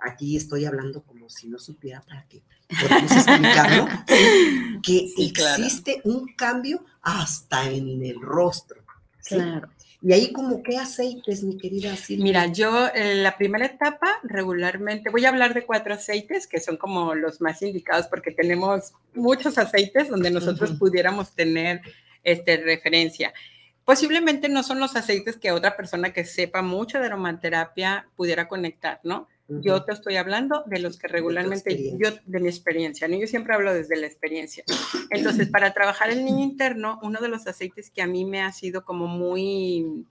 aquí 0.00 0.36
estoy 0.36 0.64
hablando 0.64 1.02
como 1.02 1.30
si 1.30 1.48
no 1.48 1.58
supiera 1.58 2.00
para 2.02 2.26
qué 2.28 2.42
podemos 2.68 3.12
explicarlo, 3.12 3.88
que 4.82 5.08
existe 5.16 6.00
un 6.04 6.26
cambio 6.34 6.84
hasta 7.02 7.70
en 7.70 8.04
el 8.04 8.20
rostro. 8.20 8.82
Claro. 9.24 9.68
Y 10.02 10.12
ahí 10.14 10.32
como 10.32 10.62
qué 10.62 10.78
aceites, 10.78 11.42
mi 11.42 11.58
querida 11.58 11.94
Silvia. 11.94 12.24
Mira, 12.24 12.46
yo 12.46 12.88
en 12.94 13.22
la 13.22 13.36
primera 13.36 13.66
etapa 13.66 14.08
regularmente 14.22 15.10
voy 15.10 15.26
a 15.26 15.28
hablar 15.28 15.52
de 15.52 15.66
cuatro 15.66 15.92
aceites 15.92 16.46
que 16.46 16.58
son 16.58 16.78
como 16.78 17.14
los 17.14 17.42
más 17.42 17.60
indicados 17.60 18.06
porque 18.06 18.30
tenemos 18.30 18.92
muchos 19.14 19.58
aceites 19.58 20.08
donde 20.08 20.30
nosotros 20.30 20.72
pudiéramos 20.78 21.32
tener 21.34 21.82
este, 22.24 22.56
referencia. 22.56 23.34
Posiblemente 23.84 24.48
no 24.48 24.62
son 24.62 24.78
los 24.78 24.96
aceites 24.96 25.36
que 25.36 25.52
otra 25.52 25.76
persona 25.76 26.12
que 26.12 26.24
sepa 26.24 26.62
mucho 26.62 26.98
de 26.98 27.06
aromaterapia 27.06 28.08
pudiera 28.16 28.48
conectar, 28.48 29.00
¿no? 29.04 29.28
Yo 29.48 29.82
te 29.82 29.92
estoy 29.92 30.14
hablando 30.14 30.62
de 30.66 30.78
los 30.78 30.96
que 30.96 31.08
regularmente, 31.08 31.96
yo 31.98 32.10
de 32.24 32.38
mi 32.38 32.46
experiencia, 32.46 33.08
¿no? 33.08 33.16
Yo 33.16 33.26
siempre 33.26 33.52
hablo 33.52 33.74
desde 33.74 33.96
la 33.96 34.06
experiencia. 34.06 34.62
Entonces, 35.10 35.48
para 35.48 35.74
trabajar 35.74 36.10
el 36.10 36.24
niño 36.24 36.44
interno, 36.44 37.00
uno 37.02 37.20
de 37.20 37.26
los 37.26 37.48
aceites 37.48 37.90
que 37.90 38.00
a 38.00 38.06
mí 38.06 38.24
me 38.24 38.42
ha 38.42 38.52
sido 38.52 38.84
como 38.84 39.08
muy 39.08 40.06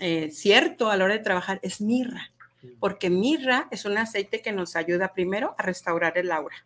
eh, 0.00 0.30
cierto 0.32 0.90
a 0.90 0.96
la 0.96 1.04
hora 1.04 1.14
de 1.14 1.22
trabajar 1.22 1.60
es 1.62 1.80
mirra, 1.80 2.32
porque 2.80 3.10
mirra 3.10 3.68
es 3.70 3.84
un 3.84 3.96
aceite 3.96 4.42
que 4.42 4.50
nos 4.50 4.74
ayuda 4.74 5.12
primero 5.12 5.54
a 5.56 5.62
restaurar 5.62 6.18
el 6.18 6.32
aura. 6.32 6.56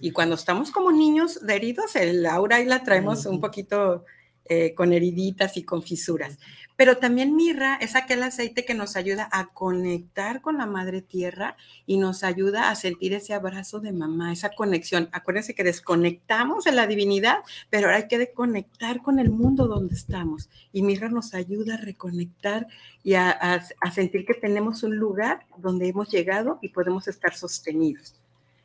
Y 0.00 0.10
cuando 0.12 0.34
estamos 0.34 0.70
como 0.70 0.92
niños 0.92 1.46
de 1.46 1.54
heridos, 1.54 1.96
el 1.96 2.26
aura 2.26 2.56
ahí 2.56 2.66
la 2.66 2.82
traemos 2.82 3.24
un 3.26 3.40
poquito 3.40 4.04
eh, 4.52 4.74
con 4.74 4.92
heriditas 4.92 5.56
y 5.56 5.62
con 5.62 5.80
fisuras. 5.80 6.36
Pero 6.74 6.96
también 6.96 7.36
mirra 7.36 7.76
es 7.76 7.94
aquel 7.94 8.20
aceite 8.24 8.64
que 8.64 8.74
nos 8.74 8.96
ayuda 8.96 9.28
a 9.30 9.46
conectar 9.52 10.40
con 10.40 10.58
la 10.58 10.66
madre 10.66 11.02
tierra 11.02 11.56
y 11.86 11.98
nos 11.98 12.24
ayuda 12.24 12.68
a 12.68 12.74
sentir 12.74 13.12
ese 13.12 13.32
abrazo 13.32 13.78
de 13.78 13.92
mamá, 13.92 14.32
esa 14.32 14.50
conexión. 14.50 15.08
Acuérdense 15.12 15.54
que 15.54 15.62
desconectamos 15.62 16.64
de 16.64 16.72
la 16.72 16.88
divinidad, 16.88 17.38
pero 17.68 17.86
ahora 17.86 17.98
hay 17.98 18.08
que 18.08 18.32
conectar 18.32 19.02
con 19.02 19.20
el 19.20 19.30
mundo 19.30 19.68
donde 19.68 19.94
estamos. 19.94 20.50
Y 20.72 20.82
mirra 20.82 21.08
nos 21.08 21.32
ayuda 21.32 21.74
a 21.74 21.76
reconectar 21.76 22.66
y 23.04 23.14
a, 23.14 23.62
sentir 23.94 24.26
que 24.26 24.34
tenemos 24.34 24.82
un 24.82 24.96
lugar 24.96 25.46
donde 25.58 25.86
hemos 25.86 26.10
llegado 26.10 26.58
y 26.60 26.70
podemos 26.70 27.06
estar 27.06 27.36
sostenidos. 27.36 28.19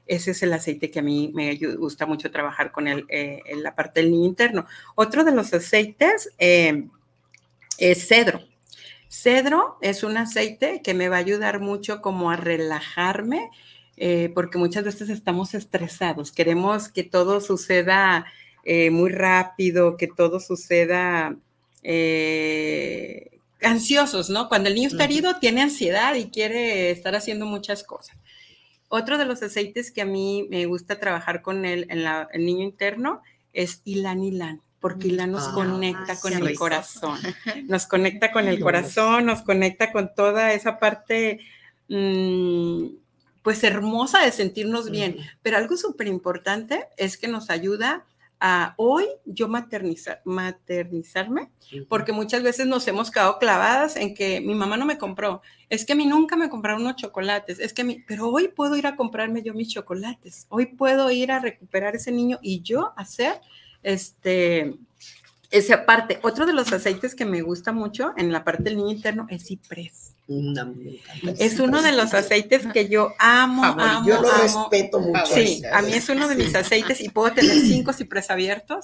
Ese 0.07 0.31
es 0.31 0.43
el 0.43 0.53
aceite 0.53 0.91
que 0.91 0.99
a 0.99 1.03
mí 1.03 1.31
me 1.33 1.55
gusta 1.75 2.05
mucho 2.05 2.31
trabajar 2.31 2.71
con 2.71 2.87
él 2.87 3.05
eh, 3.09 3.41
en 3.45 3.63
la 3.63 3.75
parte 3.75 4.01
del 4.01 4.11
niño 4.11 4.25
interno. 4.25 4.65
Otro 4.93 5.23
de 5.23 5.31
los 5.31 5.53
aceites 5.53 6.31
eh, 6.37 6.85
es 7.77 8.07
cedro. 8.07 8.41
Cedro 9.09 9.77
es 9.81 10.03
un 10.03 10.17
aceite 10.17 10.81
que 10.83 10.93
me 10.93 11.09
va 11.09 11.15
a 11.15 11.19
ayudar 11.19 11.59
mucho 11.59 12.01
como 12.01 12.29
a 12.29 12.35
relajarme, 12.35 13.49
eh, 13.97 14.31
porque 14.35 14.57
muchas 14.57 14.83
veces 14.83 15.09
estamos 15.09 15.53
estresados, 15.53 16.31
queremos 16.31 16.89
que 16.89 17.03
todo 17.03 17.39
suceda 17.39 18.25
muy 18.91 19.11
rápido, 19.11 19.95
que 19.95 20.07
todo 20.07 20.39
suceda 20.39 21.37
ansiosos, 23.61 24.29
¿no? 24.31 24.49
Cuando 24.49 24.69
el 24.69 24.75
niño 24.75 24.87
está 24.87 25.03
herido 25.03 25.37
tiene 25.39 25.61
ansiedad 25.61 26.15
y 26.15 26.31
quiere 26.31 26.89
estar 26.89 27.15
haciendo 27.15 27.45
muchas 27.45 27.83
cosas. 27.83 28.17
Otro 28.95 29.17
de 29.17 29.25
los 29.25 29.43
aceites 29.43 29.91
que 29.91 30.01
a 30.01 30.05
mí 30.05 30.47
me 30.49 30.65
gusta 30.67 30.99
trabajar 30.99 31.41
con 31.41 31.65
él 31.65 31.85
en 31.89 31.99
el 32.31 32.45
niño 32.45 32.63
interno 32.63 33.21
es 33.51 33.81
ilan 33.83 34.23
ilan 34.23 34.61
porque 34.79 35.11
la 35.11 35.27
nos 35.27 35.49
ah, 35.49 35.51
conecta 35.53 36.17
con 36.17 36.31
el 36.31 36.55
corazón, 36.55 37.19
nos 37.67 37.87
conecta 37.87 38.31
con 38.31 38.47
el 38.47 38.59
corazón, 38.61 39.25
nos 39.25 39.41
conecta 39.41 39.91
con 39.91 40.13
toda 40.15 40.53
esa 40.53 40.79
parte, 40.79 41.39
mm, 41.89 42.85
pues 43.41 43.65
hermosa 43.65 44.23
de 44.23 44.31
sentirnos 44.31 44.89
bien. 44.89 45.17
Pero 45.41 45.57
algo 45.57 45.75
súper 45.75 46.07
importante 46.07 46.85
es 46.95 47.17
que 47.17 47.27
nos 47.27 47.49
ayuda 47.49 48.05
a 48.39 48.73
hoy 48.77 49.05
yo 49.25 49.47
maternizar, 49.47 50.21
maternizarme, 50.25 51.49
porque 51.87 52.11
muchas 52.11 52.43
veces 52.43 52.67
nos 52.67 52.87
hemos 52.87 53.11
quedado 53.11 53.39
clavadas 53.39 53.95
en 53.95 54.13
que 54.13 54.41
mi 54.41 54.55
mamá 54.55 54.77
no 54.77 54.85
me 54.85 54.97
compró, 54.97 55.41
es 55.69 55.85
que 55.85 55.93
a 55.93 55.95
mí 55.95 56.05
nunca 56.05 56.35
me 56.35 56.49
compraron 56.49 56.81
unos 56.81 56.95
chocolates, 56.97 57.59
es 57.59 57.73
que 57.73 57.81
a 57.81 57.85
mí, 57.85 58.03
pero 58.07 58.29
hoy 58.29 58.49
puedo 58.49 58.75
ir 58.75 58.87
a 58.87 58.95
comprarme 58.95 59.41
yo 59.41 59.53
mis 59.53 59.69
chocolates, 59.69 60.47
hoy 60.49 60.67
puedo 60.67 61.09
ir 61.11 61.31
a 61.31 61.39
recuperar 61.39 61.95
ese 61.95 62.11
niño 62.11 62.39
y 62.41 62.61
yo 62.61 62.93
hacer 62.97 63.41
este, 63.83 64.75
esa 65.57 65.85
parte. 65.85 66.19
Otro 66.21 66.45
de 66.45 66.53
los 66.53 66.71
aceites 66.73 67.15
que 67.15 67.25
me 67.25 67.41
gusta 67.41 67.71
mucho 67.71 68.13
en 68.17 68.31
la 68.31 68.43
parte 68.43 68.63
del 68.63 68.77
niño 68.77 68.91
interno 68.91 69.27
es 69.29 69.45
ciprés. 69.45 70.13
es 71.39 71.59
uno 71.59 71.81
de 71.81 71.91
los 71.91 72.13
aceites 72.13 72.67
que 72.73 72.89
yo 72.89 73.13
amo, 73.19 73.63
amo, 73.63 74.07
Yo 74.07 74.21
lo 74.21 74.31
respeto 74.31 74.99
mucho. 74.99 75.25
Sí, 75.33 75.61
a 75.71 75.81
mí 75.81 75.93
es 75.93 76.09
uno 76.09 76.27
de 76.27 76.35
mis 76.35 76.55
aceites 76.55 77.01
y 77.01 77.09
puedo 77.09 77.33
tener 77.33 77.59
cinco 77.61 77.93
ciprés 77.93 78.29
abiertos, 78.29 78.79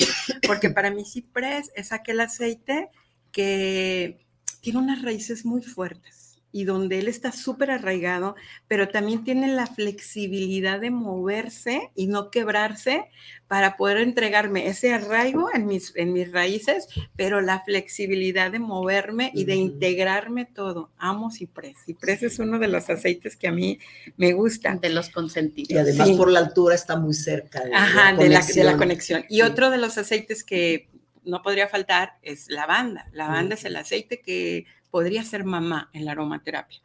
porque 0.48 0.70
para 0.70 0.92
mí 0.92 1.04
ciprés 1.06 1.72
es 1.76 1.92
aquel 1.92 2.20
aceite 2.20 2.90
que 3.32 4.26
tiene 4.62 4.80
unas 4.80 5.02
raíces 5.02 5.46
muy 5.46 5.62
fuertes 5.62 6.21
y 6.52 6.66
donde 6.66 7.00
él 7.00 7.08
está 7.08 7.32
súper 7.32 7.72
arraigado, 7.72 8.36
pero 8.68 8.90
también 8.90 9.24
tiene 9.24 9.48
la 9.48 9.68
flexibilidad 9.68 10.80
de 10.80 10.92
moverse 10.92 11.92
y 11.96 12.08
no 12.08 12.30
quebrarse 12.30 13.06
para 13.48 13.76
poder 13.76 13.98
entregarme 13.98 14.68
ese 14.68 14.94
arraigo 14.94 15.50
en 15.54 15.66
mis, 15.66 15.94
en 15.98 16.14
mis 16.14 16.32
raíces, 16.32 16.88
pero 17.18 17.42
la 17.42 17.60
flexibilidad 17.60 18.50
de 18.50 18.60
moverme 18.60 19.30
y 19.34 19.44
de 19.44 19.56
integrarme 19.56 20.46
todo. 20.46 20.90
Amo 20.98 21.32
ciprés. 21.32 21.76
Ciprés 21.86 22.24
es 22.24 22.40
uno 22.40 22.60
de 22.60 22.70
los 22.70 22.90
aceites 22.90 23.36
que 23.36 23.50
a 23.50 23.52
mí 23.52 23.78
me 24.16 24.32
gustan. 24.32 24.80
De 24.80 24.90
los 24.90 25.10
consentidos. 25.10 25.70
Y 25.70 25.78
además 25.78 26.12
por 26.12 26.32
la 26.32 26.40
altura 26.40 26.76
está 26.76 26.96
muy 26.96 27.14
cerca 27.14 27.62
de, 27.62 27.74
Ajá, 27.74 28.14
la, 28.14 28.24
de, 28.24 28.30
la, 28.30 28.42
de 28.42 28.64
la 28.64 28.78
conexión. 28.78 29.26
Y 29.28 29.42
otro 29.42 29.70
de 29.70 29.78
los 29.80 29.98
aceites 29.98 30.46
que 30.46 30.88
no 31.24 31.42
podría 31.42 31.68
faltar 31.68 32.18
es 32.22 32.50
lavanda. 32.50 33.08
Lavanda 33.14 33.56
es 33.56 33.66
el 33.66 33.76
aceite 33.76 34.22
que 34.22 34.66
podría 34.90 35.24
ser 35.24 35.44
mamá 35.44 35.90
en 35.94 36.06
la 36.06 36.12
aromaterapia. 36.12 36.82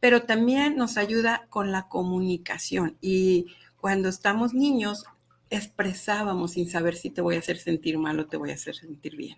Pero 0.00 0.22
también 0.22 0.76
nos 0.76 0.96
ayuda 0.96 1.46
con 1.50 1.72
la 1.72 1.88
comunicación 1.88 2.96
y 3.00 3.46
cuando 3.80 4.08
estamos 4.08 4.54
niños 4.54 5.04
expresábamos 5.50 6.52
sin 6.52 6.68
saber 6.68 6.96
si 6.96 7.10
te 7.10 7.20
voy 7.20 7.36
a 7.36 7.40
hacer 7.40 7.58
sentir 7.58 7.98
mal 7.98 8.18
o 8.18 8.26
te 8.26 8.36
voy 8.36 8.50
a 8.50 8.54
hacer 8.54 8.74
sentir 8.74 9.16
bien. 9.16 9.36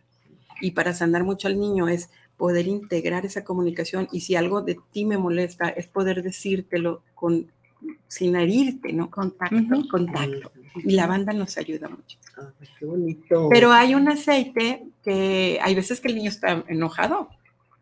Y 0.61 0.70
para 0.70 0.95
sanar 0.95 1.24
mucho 1.24 1.49
al 1.49 1.59
niño 1.59 1.89
es 1.89 2.11
poder 2.37 2.66
integrar 2.66 3.26
esa 3.26 3.45
comunicación 3.45 4.09
y 4.12 4.20
si 4.20 4.37
algo 4.37 4.62
de 4.62 4.78
ti 4.93 5.05
me 5.05 5.18
molesta 5.18 5.68
es 5.68 5.87
poder 5.87 6.22
decírtelo 6.22 7.03
con 7.14 7.53
sin 8.07 8.37
herirte, 8.37 8.93
¿no? 8.93 9.11
Contacto. 9.11 9.89
contacto. 9.91 10.53
Y 10.76 10.93
la 10.93 11.07
banda 11.07 11.32
nos 11.32 11.57
ayuda 11.57 11.89
mucho. 11.89 12.18
qué 12.78 12.85
bonito. 12.85 13.49
Pero 13.51 13.72
hay 13.72 13.95
un 13.95 14.09
aceite 14.09 14.85
que 15.03 15.59
hay 15.62 15.74
veces 15.74 16.01
que 16.01 16.09
el 16.09 16.16
niño 16.16 16.30
está 16.30 16.64
enojado 16.68 17.28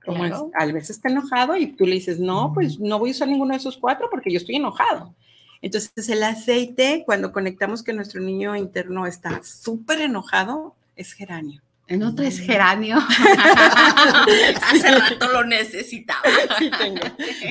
como 0.05 0.25
es, 0.25 0.35
a 0.55 0.67
veces 0.67 0.91
está 0.91 1.09
enojado 1.09 1.57
y 1.57 1.69
tú 1.69 1.87
le 1.87 1.95
dices, 1.95 2.19
no, 2.19 2.53
pues 2.53 2.79
no 2.79 2.99
voy 2.99 3.11
a 3.11 3.13
usar 3.13 3.29
ninguno 3.29 3.53
de 3.53 3.59
esos 3.59 3.77
cuatro 3.77 4.09
porque 4.11 4.31
yo 4.31 4.39
estoy 4.39 4.57
enojado. 4.57 5.15
Entonces 5.61 6.09
el 6.09 6.23
aceite, 6.25 7.05
cuando 7.07 7.33
conectamos 7.33 7.83
que 7.83 7.93
nuestro 7.93 8.21
niño 8.21 8.57
interno 8.57 9.07
está 9.07 9.43
súper 9.45 10.01
enojado, 10.01 10.75
es 10.97 11.13
geranio. 11.13 11.63
En 11.93 12.03
otro 12.05 12.25
es 12.25 12.39
geranio. 12.39 12.97
Hace 14.63 14.99
rato 14.99 15.31
lo 15.31 15.45
necesitaba. 15.45 16.23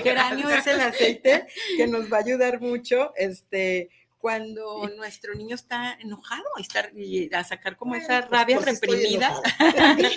Geranio 0.03 0.49
es 0.49 0.65
el 0.65 0.81
aceite 0.81 1.45
que 1.77 1.85
nos 1.85 2.11
va 2.11 2.17
a 2.17 2.21
ayudar 2.21 2.59
mucho, 2.59 3.13
este, 3.15 3.91
cuando 4.17 4.89
nuestro 4.97 5.35
niño 5.35 5.53
está 5.53 5.93
enojado 5.93 6.43
y, 6.57 6.61
estar, 6.63 6.91
y 6.95 7.31
a 7.31 7.43
sacar 7.43 7.77
como 7.77 7.93
esa 7.93 8.21
pues, 8.21 8.31
rabia 8.31 8.57
reprimida. 8.57 9.39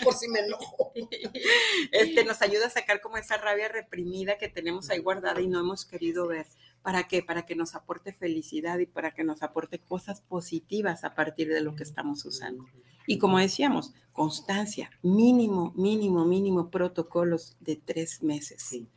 por 0.02 0.14
si 0.14 0.28
me 0.28 0.40
enojo. 0.40 0.94
Este, 1.92 2.24
nos 2.24 2.40
ayuda 2.40 2.68
a 2.68 2.70
sacar 2.70 3.02
como 3.02 3.18
esa 3.18 3.36
rabia 3.36 3.68
reprimida 3.68 4.38
que 4.38 4.48
tenemos 4.48 4.88
ahí 4.88 5.00
guardada 5.00 5.42
y 5.42 5.48
no 5.48 5.60
hemos 5.60 5.84
querido 5.84 6.26
ver. 6.26 6.46
¿Para 6.80 7.08
qué? 7.08 7.22
Para 7.22 7.44
que 7.44 7.56
nos 7.56 7.74
aporte 7.74 8.14
felicidad 8.14 8.78
y 8.78 8.86
para 8.86 9.12
que 9.12 9.22
nos 9.22 9.42
aporte 9.42 9.80
cosas 9.80 10.22
positivas 10.22 11.04
a 11.04 11.14
partir 11.14 11.52
de 11.52 11.60
lo 11.60 11.76
que 11.76 11.82
estamos 11.82 12.24
usando. 12.24 12.64
Y 13.06 13.18
como 13.18 13.38
decíamos, 13.38 13.92
constancia, 14.12 14.90
mínimo, 15.02 15.72
mínimo, 15.76 16.24
mínimo 16.24 16.70
protocolos 16.70 17.56
de 17.60 17.76
tres 17.76 18.22
meses. 18.22 18.62
Sí 18.62 18.88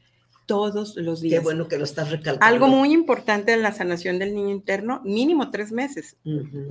todos 0.48 0.96
los 0.96 1.22
días. 1.22 1.40
Qué 1.40 1.44
bueno 1.44 1.68
que 1.68 1.78
lo 1.78 1.84
estás 1.84 2.10
recalcando. 2.10 2.44
Algo 2.44 2.68
muy 2.68 2.92
importante 2.94 3.54
en 3.54 3.62
la 3.62 3.74
sanación 3.74 4.18
del 4.18 4.34
niño 4.34 4.50
interno, 4.50 5.02
mínimo 5.04 5.52
tres 5.52 5.72
meses, 5.72 6.16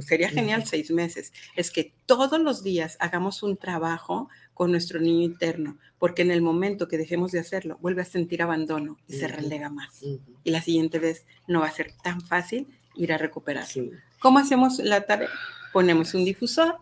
sería 0.00 0.30
genial 0.30 0.66
seis 0.66 0.90
meses, 0.90 1.32
es 1.54 1.70
que 1.70 1.92
todos 2.06 2.40
los 2.40 2.64
días 2.64 2.96
hagamos 2.98 3.44
un 3.44 3.56
trabajo 3.56 4.28
con 4.54 4.70
nuestro 4.72 4.98
niño 4.98 5.22
interno, 5.22 5.78
porque 5.98 6.22
en 6.22 6.30
el 6.30 6.42
momento 6.42 6.88
que 6.88 6.98
dejemos 6.98 7.30
de 7.32 7.38
hacerlo, 7.38 7.78
vuelve 7.80 8.02
a 8.02 8.06
sentir 8.06 8.42
abandono 8.42 8.96
y 9.06 9.12
se 9.12 9.28
relega 9.28 9.68
más. 9.68 10.02
Y 10.42 10.50
la 10.50 10.62
siguiente 10.62 10.98
vez 10.98 11.26
no 11.46 11.60
va 11.60 11.66
a 11.66 11.72
ser 11.72 11.92
tan 12.02 12.22
fácil 12.22 12.66
ir 12.94 13.12
a 13.12 13.18
recuperar. 13.18 13.66
¿Cómo 14.18 14.38
hacemos 14.38 14.78
la 14.78 15.02
tarea? 15.02 15.28
Ponemos 15.74 16.14
un 16.14 16.24
difusor, 16.24 16.78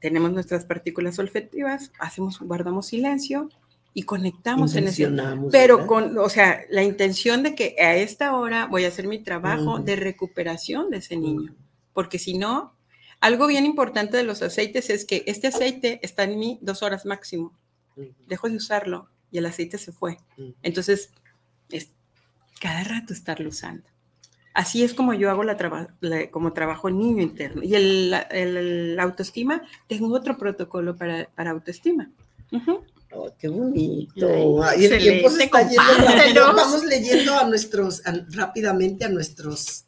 tenemos 0.00 0.32
nuestras 0.32 0.64
partículas 0.64 1.18
olfativas, 1.18 1.92
hacemos, 1.98 2.40
guardamos 2.40 2.86
silencio, 2.86 3.48
y 3.94 4.04
conectamos 4.04 4.76
en 4.76 4.86
ese. 4.86 5.10
Pero 5.50 5.86
con, 5.86 6.18
o 6.18 6.28
sea, 6.28 6.60
la 6.70 6.84
intención 6.84 7.42
de 7.42 7.56
que 7.56 7.74
a 7.80 7.96
esta 7.96 8.36
hora 8.36 8.66
voy 8.66 8.84
a 8.84 8.88
hacer 8.88 9.08
mi 9.08 9.18
trabajo 9.18 9.80
de 9.80 9.96
recuperación 9.96 10.88
de 10.90 10.98
ese 10.98 11.16
niño. 11.16 11.56
Porque 11.92 12.20
si 12.20 12.38
no, 12.38 12.76
algo 13.20 13.48
bien 13.48 13.66
importante 13.66 14.16
de 14.16 14.22
los 14.22 14.40
aceites 14.42 14.90
es 14.90 15.04
que 15.04 15.24
este 15.26 15.48
aceite 15.48 15.98
está 16.02 16.22
en 16.24 16.38
mí 16.38 16.58
dos 16.62 16.84
horas 16.84 17.06
máximo. 17.06 17.58
Dejo 18.28 18.48
de 18.48 18.56
usarlo 18.56 19.08
y 19.32 19.38
el 19.38 19.46
aceite 19.46 19.78
se 19.78 19.90
fue. 19.90 20.18
Entonces, 20.62 21.10
es 21.70 21.90
cada 22.60 22.84
rato 22.84 23.12
estarlo 23.12 23.48
usando. 23.48 23.88
Así 24.54 24.82
es 24.82 24.94
como 24.94 25.14
yo 25.14 25.30
hago 25.30 25.44
la, 25.44 25.56
como 26.30 26.52
trabajo 26.52 26.88
en 26.88 26.98
niño 26.98 27.22
interno. 27.22 27.62
Y 27.62 27.74
el, 27.74 28.96
autoestima, 28.98 29.62
tengo 29.86 30.12
otro 30.14 30.36
protocolo 30.36 30.96
para, 30.96 31.28
para 31.34 31.50
autoestima. 31.50 32.10
Oh, 33.12 33.30
qué 33.38 33.48
bonito. 33.48 34.28
y 34.76 34.84
el 34.84 34.98
tiempo 34.98 35.30
se 35.30 35.44
está 35.44 35.62
yendo. 35.62 36.54
Vamos 36.54 36.84
leyendo 36.84 37.34
a 37.34 37.44
nuestros, 37.44 38.02
rápidamente 38.30 39.04
a 39.04 39.08
nuestros 39.08 39.87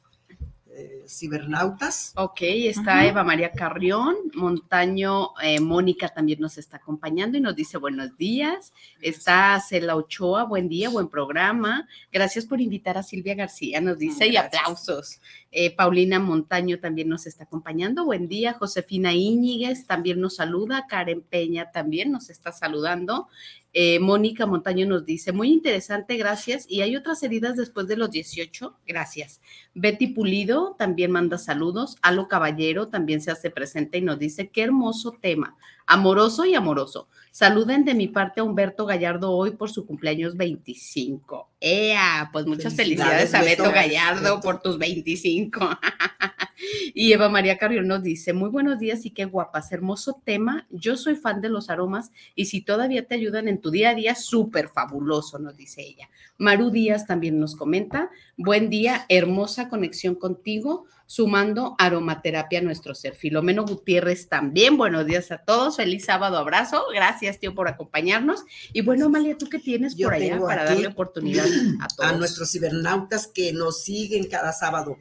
cibernautas. 1.19 2.13
Ok, 2.17 2.39
está 2.43 3.07
Eva 3.07 3.25
María 3.25 3.53
Carrión, 3.53 4.17
Montaño, 4.35 5.31
eh, 5.43 5.61
Mónica 5.61 6.09
también 6.09 6.41
nos 6.41 6.59
está 6.59 6.79
acompañando 6.79 7.37
y 7.37 7.41
nos 7.41 7.57
dice 7.57 7.79
buenos 7.79 8.17
días. 8.17 8.73
Está 9.01 9.61
Cela 9.61 9.97
Ochoa, 9.97 10.45
buen 10.45 10.69
día, 10.69 10.89
buen 10.89 11.09
programa. 11.09 11.89
Gracias 12.13 12.47
por 12.47 12.61
invitar 12.61 12.97
a 12.97 13.03
Silvia 13.03 13.35
García, 13.35 13.81
nos 13.81 13.99
dice, 13.99 14.29
y 14.29 14.37
aplausos. 14.37 15.21
Eh, 15.53 15.75
Paulina 15.75 16.21
Montaño 16.21 16.79
también 16.79 17.09
nos 17.09 17.27
está 17.27 17.45
acompañando, 17.45 18.05
buen 18.05 18.29
día. 18.29 18.53
Josefina 18.53 19.13
Íñiguez 19.13 19.87
también 19.87 20.21
nos 20.21 20.37
saluda, 20.37 20.87
Karen 20.89 21.23
Peña 21.23 21.73
también 21.73 22.13
nos 22.13 22.31
está 22.31 22.53
saludando. 22.53 23.29
Eh, 23.73 24.01
Mónica 24.01 24.47
Montaño 24.47 24.87
nos 24.87 25.07
dice, 25.07 25.33
muy 25.33 25.53
interesante, 25.53 26.17
gracias. 26.17 26.67
Y 26.69 26.83
hay 26.83 26.97
otras 26.97 27.23
heridas 27.23 27.57
después 27.57 27.87
de 27.87 27.97
los 27.97 28.11
18, 28.11 28.77
gracias. 28.87 29.41
Betty 29.75 30.09
Pulido 30.09 30.75
también 30.79 31.13
manda 31.13 31.39
saludos. 31.39 31.97
Alo 32.03 32.27
Caballero 32.29 32.89
también 32.89 33.21
se 33.21 33.31
hace 33.31 33.51
presente 33.51 33.99
y 33.99 34.03
nos 34.03 34.19
dice, 34.19 34.49
qué 34.49 34.63
hermoso 34.63 35.17
tema, 35.21 35.57
amoroso 35.87 36.45
y 36.45 36.55
amoroso. 36.55 37.09
Saluden 37.31 37.85
de 37.85 37.95
mi 37.95 38.09
parte 38.09 38.41
a 38.41 38.45
Humberto 38.45 38.87
Gallardo 38.87 39.31
hoy 39.31 39.53
por 39.53 39.71
su 39.71 39.87
cumpleaños 39.87 40.37
25. 40.37 41.51
¡Ea! 41.61 42.29
Pues 42.33 42.47
muchas 42.47 42.75
felicidades, 42.75 43.35
a 43.35 43.43
Beto, 43.43 43.71
Gallardo 43.71 44.41
por 44.41 44.61
tus 44.61 44.79
25. 44.79 45.61
y 46.95 47.13
Eva 47.13 47.29
María 47.29 47.57
Carrión 47.59 47.87
nos 47.87 48.03
dice, 48.03 48.33
muy 48.33 48.51
buenos 48.51 48.79
días 48.79 49.07
y 49.07 49.11
qué 49.11 49.27
guapas, 49.27 49.71
hermoso 49.73 50.21
tema. 50.25 50.67
Yo 50.71 50.97
soy 50.97 51.15
fan 51.15 51.41
de 51.41 51.49
los 51.49 51.71
aromas 51.71 52.11
y 52.35 52.47
si 52.47 52.63
todavía 52.63 53.07
te 53.07 53.15
ayudan 53.15 53.47
en 53.47 53.61
tu 53.61 53.71
día 53.71 53.91
a 53.91 53.95
día, 53.95 54.15
súper 54.15 54.69
fabuloso, 54.69 55.39
nos 55.39 55.57
dice 55.57 55.83
ella. 55.83 56.09
Maru 56.37 56.71
Díaz 56.71 57.07
también 57.07 57.39
nos 57.39 57.55
comenta, 57.55 58.11
buen 58.37 58.71
día, 58.71 59.07
hermosa 59.09 59.69
conexión 59.69 60.15
contigo 60.15 60.87
sumando 61.11 61.75
aromaterapia 61.77 62.61
a 62.61 62.63
nuestro 62.63 62.95
ser. 62.95 63.17
Filomeno 63.17 63.65
Gutiérrez 63.65 64.29
también, 64.29 64.77
buenos 64.77 65.05
días 65.07 65.33
a 65.33 65.39
todos, 65.39 65.75
feliz 65.75 66.05
sábado, 66.05 66.39
abrazo, 66.39 66.85
gracias 66.95 67.41
tío 67.41 67.53
por 67.53 67.67
acompañarnos. 67.67 68.45
Y 68.73 68.83
bueno, 68.83 69.07
Amalia, 69.07 69.37
¿tú 69.37 69.49
qué 69.49 69.59
tienes 69.59 69.97
por 69.97 70.15
allá 70.15 70.39
para 70.39 70.65
darle 70.65 70.87
oportunidad 70.87 71.47
a 71.81 71.89
todos? 71.97 72.13
A 72.13 72.17
nuestros 72.17 72.53
cibernautas 72.53 73.27
que 73.27 73.53
nos 73.53 73.83
siguen 73.83 74.29
cada 74.29 74.53
sábado. 74.53 74.99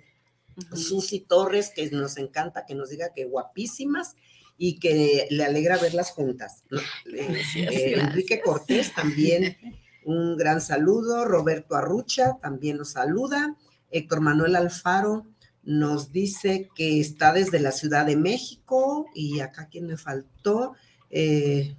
Susi 0.73 1.19
Torres, 1.19 1.71
que 1.75 1.91
nos 1.91 2.17
encanta 2.17 2.65
que 2.65 2.73
nos 2.73 2.89
diga 2.89 3.13
que 3.13 3.25
guapísimas 3.25 4.15
y 4.57 4.79
que 4.79 5.27
le 5.29 5.45
alegra 5.45 5.77
verlas 5.77 6.09
juntas. 6.09 6.63
Eh, 7.05 7.99
Enrique 7.99 8.41
Cortés 8.41 8.95
también, 8.95 9.57
un 10.05 10.37
gran 10.37 10.59
saludo. 10.59 11.25
Roberto 11.25 11.75
Arrucha 11.75 12.39
también 12.41 12.77
nos 12.77 12.93
saluda. 12.93 13.55
Héctor 13.91 14.21
Manuel 14.21 14.55
Alfaro, 14.55 15.27
nos 15.69 16.11
dice 16.11 16.67
que 16.73 16.99
está 16.99 17.31
desde 17.31 17.59
la 17.59 17.71
Ciudad 17.71 18.07
de 18.07 18.15
México 18.15 19.05
y 19.13 19.39
acá 19.39 19.67
quien 19.69 19.85
me 19.85 19.97
faltó, 19.97 20.73
eh, 21.11 21.75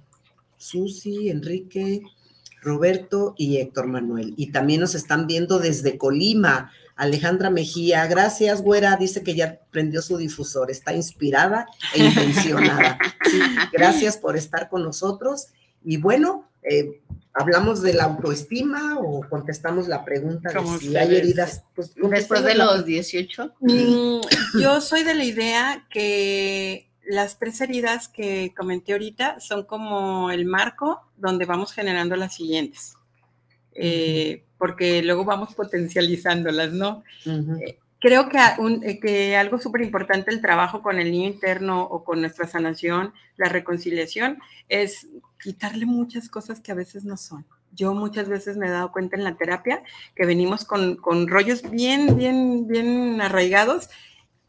Susi, 0.55 1.29
Enrique, 1.29 2.01
Roberto 2.61 3.35
y 3.37 3.57
Héctor 3.57 3.87
Manuel. 3.87 4.33
Y 4.37 4.53
también 4.53 4.79
nos 4.79 4.95
están 4.95 5.27
viendo 5.27 5.59
desde 5.59 5.97
Colima. 5.97 6.71
Alejandra 6.95 7.49
Mejía, 7.49 8.07
gracias, 8.07 8.61
güera, 8.61 8.95
dice 8.95 9.23
que 9.23 9.35
ya 9.35 9.59
prendió 9.71 10.01
su 10.01 10.15
difusor, 10.15 10.71
está 10.71 10.93
inspirada 10.93 11.65
e 11.93 12.01
intencionada. 12.05 12.97
gracias 13.73 14.15
por 14.15 14.37
estar 14.37 14.69
con 14.69 14.83
nosotros. 14.83 15.47
Y 15.83 15.97
bueno, 15.97 16.49
eh, 16.63 17.01
¿Hablamos 17.33 17.81
de 17.81 17.93
la 17.93 18.03
autoestima 18.03 18.99
o 18.99 19.21
contestamos 19.29 19.87
la 19.87 20.03
pregunta 20.03 20.51
de 20.51 20.79
si 20.79 20.97
hay 20.97 21.15
heridas? 21.15 21.63
Pues, 21.73 21.93
Después 21.95 22.43
de 22.43 22.55
los 22.55 22.85
18. 22.85 23.53
Mm, 23.61 24.19
yo 24.59 24.81
soy 24.81 25.03
de 25.03 25.15
la 25.15 25.23
idea 25.23 25.87
que 25.89 26.89
las 27.05 27.39
tres 27.39 27.61
heridas 27.61 28.09
que 28.09 28.53
comenté 28.55 28.91
ahorita 28.91 29.39
son 29.39 29.63
como 29.63 30.29
el 30.29 30.45
marco 30.45 31.01
donde 31.15 31.45
vamos 31.45 31.71
generando 31.71 32.17
las 32.17 32.35
siguientes. 32.35 32.95
Eh, 33.73 34.43
porque 34.57 35.01
luego 35.01 35.23
vamos 35.23 35.55
potencializándolas, 35.55 36.73
¿no? 36.73 37.03
Eh, 37.25 37.79
creo 38.01 38.27
que, 38.29 38.39
eh, 38.81 38.99
que 38.99 39.37
algo 39.37 39.59
súper 39.59 39.81
importante 39.81 40.31
el 40.31 40.41
trabajo 40.41 40.81
con 40.81 40.99
el 40.99 41.11
niño 41.11 41.27
interno 41.27 41.83
o 41.83 42.03
con 42.03 42.19
nuestra 42.19 42.47
sanación, 42.47 43.13
la 43.37 43.47
reconciliación, 43.47 44.39
es 44.67 45.07
quitarle 45.41 45.85
muchas 45.85 46.27
cosas 46.27 46.59
que 46.59 46.71
a 46.71 46.75
veces 46.75 47.05
no 47.05 47.15
son. 47.15 47.45
Yo 47.73 47.93
muchas 47.93 48.27
veces 48.27 48.57
me 48.57 48.67
he 48.67 48.71
dado 48.71 48.91
cuenta 48.91 49.15
en 49.15 49.23
la 49.23 49.37
terapia 49.37 49.83
que 50.15 50.25
venimos 50.25 50.65
con, 50.65 50.95
con 50.97 51.27
rollos 51.27 51.69
bien, 51.69 52.17
bien, 52.17 52.67
bien 52.67 53.21
arraigados 53.21 53.89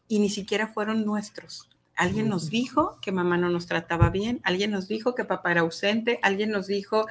y 0.07 0.19
ni 0.19 0.29
siquiera 0.29 0.67
fueron 0.67 1.05
nuestros. 1.05 1.69
Alguien 1.95 2.29
nos 2.29 2.49
dijo 2.49 2.97
que 3.01 3.11
mamá 3.11 3.37
no 3.37 3.49
nos 3.49 3.67
trataba 3.67 4.09
bien, 4.09 4.41
alguien 4.43 4.71
nos 4.71 4.87
dijo 4.87 5.13
que 5.13 5.25
papá 5.25 5.51
era 5.51 5.61
ausente, 5.61 6.19
alguien 6.23 6.49
nos 6.49 6.65
dijo, 6.65 7.05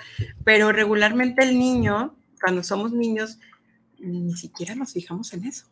pero 0.44 0.72
regularmente 0.72 1.44
el 1.44 1.56
niño, 1.56 2.16
cuando 2.40 2.64
somos 2.64 2.92
niños, 2.92 3.38
ni 4.00 4.34
siquiera 4.34 4.74
nos 4.74 4.92
fijamos 4.92 5.32
en 5.34 5.44
eso. 5.44 5.66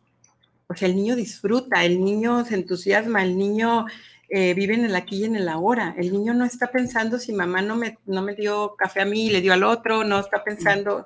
O 0.71 0.75
sea, 0.75 0.87
el 0.87 0.95
niño 0.95 1.17
disfruta, 1.17 1.83
el 1.83 2.01
niño 2.01 2.45
se 2.45 2.55
entusiasma, 2.55 3.23
el 3.23 3.37
niño 3.37 3.87
eh, 4.29 4.53
viven 4.53 4.79
en 4.79 4.85
el 4.85 4.95
aquí 4.95 5.17
y 5.17 5.25
en 5.25 5.35
el 5.35 5.49
ahora. 5.49 5.93
El 5.97 6.13
niño 6.13 6.33
no 6.33 6.45
está 6.45 6.71
pensando 6.71 7.19
si 7.19 7.33
mamá 7.33 7.61
no 7.61 7.75
me, 7.75 7.97
no 8.05 8.21
me 8.21 8.35
dio 8.35 8.75
café 8.77 9.01
a 9.01 9.05
mí 9.05 9.25
y 9.25 9.29
le 9.31 9.41
dio 9.41 9.51
al 9.51 9.65
otro, 9.65 10.05
no 10.05 10.21
está 10.21 10.45
pensando, 10.45 11.05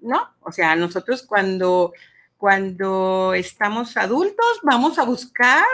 no, 0.00 0.30
o 0.40 0.50
sea, 0.50 0.74
nosotros 0.74 1.22
cuando, 1.22 1.92
cuando 2.36 3.34
estamos 3.34 3.96
adultos 3.96 4.58
vamos 4.64 4.98
a 4.98 5.04
buscar 5.04 5.64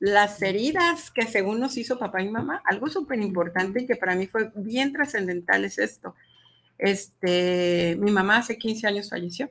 las 0.00 0.42
heridas 0.42 1.12
que 1.12 1.26
según 1.26 1.60
nos 1.60 1.76
hizo 1.76 2.00
papá 2.00 2.20
y 2.20 2.30
mamá. 2.30 2.62
Algo 2.64 2.88
súper 2.88 3.20
importante 3.20 3.82
y 3.82 3.86
que 3.86 3.94
para 3.94 4.16
mí 4.16 4.26
fue 4.26 4.50
bien 4.56 4.92
trascendental 4.92 5.64
es 5.64 5.78
esto. 5.78 6.16
Este, 6.78 7.96
mi 8.00 8.10
mamá 8.10 8.38
hace 8.38 8.58
15 8.58 8.88
años 8.88 9.10
falleció 9.10 9.48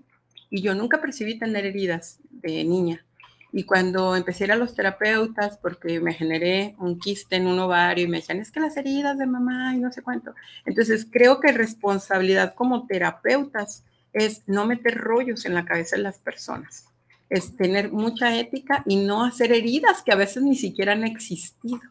y 0.50 0.62
yo 0.62 0.76
nunca 0.76 1.00
percibí 1.00 1.40
tener 1.40 1.66
heridas 1.66 2.20
de 2.42 2.64
niña. 2.64 3.06
Y 3.52 3.64
cuando 3.64 4.16
empecé 4.16 4.44
a 4.44 4.48
ir 4.48 4.52
a 4.52 4.56
los 4.56 4.76
terapeutas, 4.76 5.58
porque 5.58 6.00
me 6.00 6.14
generé 6.14 6.76
un 6.78 7.00
quiste 7.00 7.36
en 7.36 7.48
un 7.48 7.58
ovario 7.60 8.06
y 8.06 8.08
me 8.08 8.18
decían, 8.18 8.40
es 8.40 8.52
que 8.52 8.60
las 8.60 8.78
heridas 8.78 9.18
de 9.18 9.26
mamá 9.26 9.74
y 9.76 9.80
no 9.80 9.92
sé 9.92 10.04
cuánto. 10.04 10.36
Entonces, 10.66 11.08
creo 11.10 11.40
que 11.40 11.52
responsabilidad 11.52 12.54
como 12.54 12.86
terapeutas 12.86 13.84
es 14.14 14.44
no 14.46 14.66
meter 14.66 14.98
rollos 14.98 15.46
en 15.46 15.56
la 15.56 15.66
cabeza 15.66 15.96
de 15.96 16.04
las 16.04 16.20
personas, 16.20 16.86
es 17.30 17.56
tener 17.56 17.92
mucha 17.92 18.38
ética 18.38 18.84
y 18.86 18.98
no 18.98 19.24
hacer 19.24 19.52
heridas 19.52 20.04
que 20.04 20.12
a 20.12 20.16
veces 20.16 20.44
ni 20.44 20.56
siquiera 20.56 20.94
han 20.94 21.04
existido. 21.04 21.82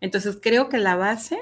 Entonces, 0.00 0.38
creo 0.40 0.68
que 0.68 0.78
la 0.78 0.96
base 0.96 1.38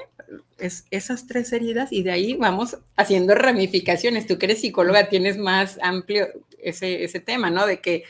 es 0.57 0.85
esas 0.89 1.27
tres 1.27 1.51
heridas 1.53 1.91
y 1.91 2.01
de 2.01 2.11
ahí 2.11 2.33
vamos 2.35 2.77
haciendo 2.95 3.35
ramificaciones. 3.35 4.25
Tú 4.25 4.39
que 4.39 4.45
eres 4.47 4.61
psicóloga 4.61 5.09
tienes 5.09 5.37
más 5.37 5.77
amplio 5.81 6.27
ese, 6.59 7.03
ese 7.03 7.19
tema, 7.19 7.49
¿no? 7.49 7.67
De 7.67 7.81
que 7.81 8.03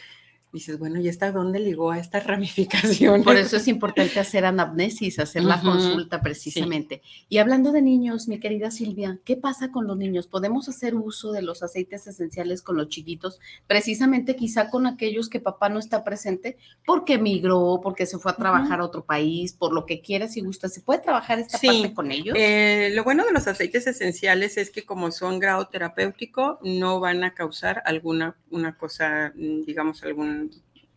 dices, 0.54 0.78
bueno, 0.78 1.00
¿y 1.00 1.08
esta 1.08 1.32
dónde 1.32 1.60
ligó 1.60 1.92
a 1.92 2.00
esta 2.00 2.20
ramificación? 2.22 3.24
Por 3.24 3.38
eso 3.38 3.58
es 3.58 3.68
importante 3.68 4.20
hacer 4.20 4.46
anamnesis, 4.46 5.20
hacer 5.20 5.44
la 5.44 5.60
consulta 5.60 6.22
precisamente. 6.22 7.02
Y 7.28 7.40
hablando 7.40 7.72
de 7.72 7.82
niños, 7.82 8.28
mi 8.28 8.40
querida 8.40 8.72
Silvia, 8.72 9.20
¿qué 9.26 9.36
pasa 9.36 9.72
con 9.72 9.88
los 9.88 9.98
niños? 9.98 10.28
¿Podemos 10.28 10.70
hacer 10.70 10.96
uso 10.96 11.32
de 11.32 11.42
los 11.42 11.64
aceites 11.64 12.08
esenciales 12.08 12.62
con 12.62 12.78
los 12.78 12.90
chiquitos? 12.90 13.40
Precisamente 13.68 14.36
quizá 14.36 14.70
con 14.70 14.86
aquellos 14.86 15.28
que 15.28 15.40
papá 15.40 15.70
no 15.70 15.80
está 15.80 16.04
presente 16.04 16.58
porque 16.86 17.18
migró, 17.18 17.80
porque 17.82 18.06
se 18.06 18.20
fue 18.20 18.32
a 18.32 18.36
trabajar 18.36 18.80
a 18.80 18.86
otro 18.86 19.04
país, 19.04 19.54
por 19.54 19.74
lo 19.74 19.86
que 19.86 20.02
quieras 20.02 20.38
y 20.38 20.42
gusta. 20.42 20.70
¿Se 20.70 20.82
puede 20.82 21.00
trabajar 21.00 21.40
esta 21.40 21.58
parte 21.58 21.94
con 21.94 22.12
ellos? 22.12 22.36
Eh, 22.38 22.92
lo 22.94 23.04
bueno 23.04 23.26
de 23.26 23.32
los 23.32 23.48
aceites 23.48 23.88
esenciales 23.88 24.58
es 24.58 24.70
que 24.70 24.86
como 24.86 25.12
son 25.12 25.40
grado 25.40 25.68
terapéutico, 25.68 26.60
no 26.64 27.00
van 27.00 27.24
a 27.24 27.34
causar 27.34 27.82
alguna 27.86 28.36
una 28.54 28.78
cosa, 28.78 29.34
digamos, 29.36 30.04
algún 30.04 30.43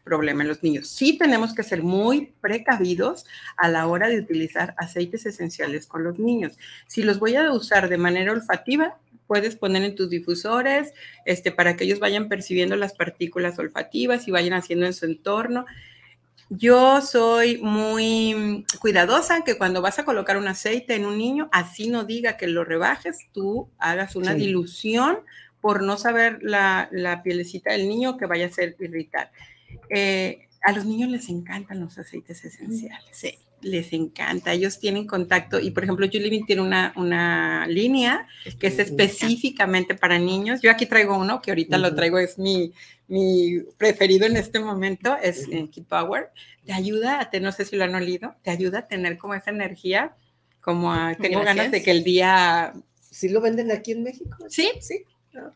problema 0.06 0.42
en 0.42 0.48
los 0.48 0.62
niños. 0.62 0.88
Sí 0.88 1.18
tenemos 1.18 1.52
que 1.52 1.64
ser 1.64 1.82
muy 1.82 2.32
precavidos 2.40 3.26
a 3.56 3.68
la 3.68 3.88
hora 3.88 4.08
de 4.08 4.20
utilizar 4.20 4.74
aceites 4.78 5.26
esenciales 5.26 5.88
con 5.88 6.04
los 6.04 6.20
niños. 6.20 6.56
Si 6.86 7.02
los 7.02 7.18
voy 7.18 7.34
a 7.34 7.52
usar 7.52 7.88
de 7.88 7.98
manera 7.98 8.32
olfativa, 8.32 8.96
puedes 9.26 9.56
poner 9.56 9.82
en 9.82 9.96
tus 9.96 10.08
difusores 10.08 10.94
este, 11.24 11.50
para 11.50 11.76
que 11.76 11.84
ellos 11.84 11.98
vayan 11.98 12.28
percibiendo 12.28 12.76
las 12.76 12.94
partículas 12.94 13.58
olfativas 13.58 14.28
y 14.28 14.30
vayan 14.30 14.54
haciendo 14.54 14.86
en 14.86 14.94
su 14.94 15.06
entorno. 15.06 15.66
Yo 16.50 17.02
soy 17.02 17.58
muy 17.58 18.64
cuidadosa 18.78 19.42
que 19.42 19.58
cuando 19.58 19.82
vas 19.82 19.98
a 19.98 20.04
colocar 20.04 20.36
un 20.36 20.46
aceite 20.46 20.94
en 20.94 21.04
un 21.04 21.18
niño, 21.18 21.48
así 21.50 21.88
no 21.88 22.04
diga 22.04 22.36
que 22.36 22.46
lo 22.46 22.64
rebajes, 22.64 23.26
tú 23.32 23.68
hagas 23.78 24.14
una 24.14 24.34
dilución 24.34 25.18
por 25.60 25.82
no 25.82 25.96
saber 25.96 26.38
la, 26.42 26.88
la 26.92 27.24
pielecita 27.24 27.72
del 27.72 27.88
niño 27.88 28.16
que 28.16 28.26
vaya 28.26 28.46
a 28.46 28.50
ser 28.50 28.76
irritar. 28.78 29.32
Eh, 29.90 30.46
a 30.62 30.72
los 30.72 30.84
niños 30.84 31.10
les 31.10 31.28
encantan 31.28 31.80
los 31.80 31.98
aceites 31.98 32.44
esenciales. 32.44 33.06
Sí. 33.12 33.34
Les 33.62 33.92
encanta, 33.94 34.52
ellos 34.52 34.78
tienen 34.78 35.06
contacto 35.06 35.58
y 35.58 35.70
por 35.70 35.82
ejemplo 35.82 36.06
Julie 36.12 36.44
tiene 36.46 36.60
una, 36.60 36.92
una 36.94 37.66
línea 37.66 38.28
que 38.60 38.66
es 38.66 38.78
específicamente 38.78 39.94
para 39.94 40.18
niños. 40.18 40.60
Yo 40.60 40.70
aquí 40.70 40.84
traigo 40.84 41.16
uno 41.16 41.40
que 41.40 41.52
ahorita 41.52 41.78
lo 41.78 41.94
traigo, 41.94 42.18
es 42.18 42.38
mi, 42.38 42.72
mi 43.08 43.60
preferido 43.78 44.26
en 44.26 44.36
este 44.36 44.60
momento 44.60 45.16
es 45.22 45.48
eh, 45.50 45.68
Keep 45.72 45.86
Power. 45.88 46.28
Te 46.66 46.74
ayuda 46.74 47.18
a 47.18 47.30
tener, 47.30 47.46
no 47.46 47.52
sé 47.52 47.64
si 47.64 47.76
lo 47.76 47.84
han 47.84 47.94
olido, 47.94 48.34
te 48.42 48.50
ayuda 48.50 48.80
a 48.80 48.88
tener 48.88 49.16
como 49.16 49.34
esa 49.34 49.50
energía, 49.50 50.14
como 50.60 50.92
a, 50.92 51.14
tengo 51.14 51.42
ganas 51.42 51.70
de 51.70 51.82
que 51.82 51.92
el 51.92 52.04
día... 52.04 52.74
¿Sí 53.00 53.30
lo 53.30 53.40
venden 53.40 53.72
aquí 53.72 53.92
en 53.92 54.02
México? 54.02 54.36
Sí, 54.48 54.70
sí. 54.80 55.04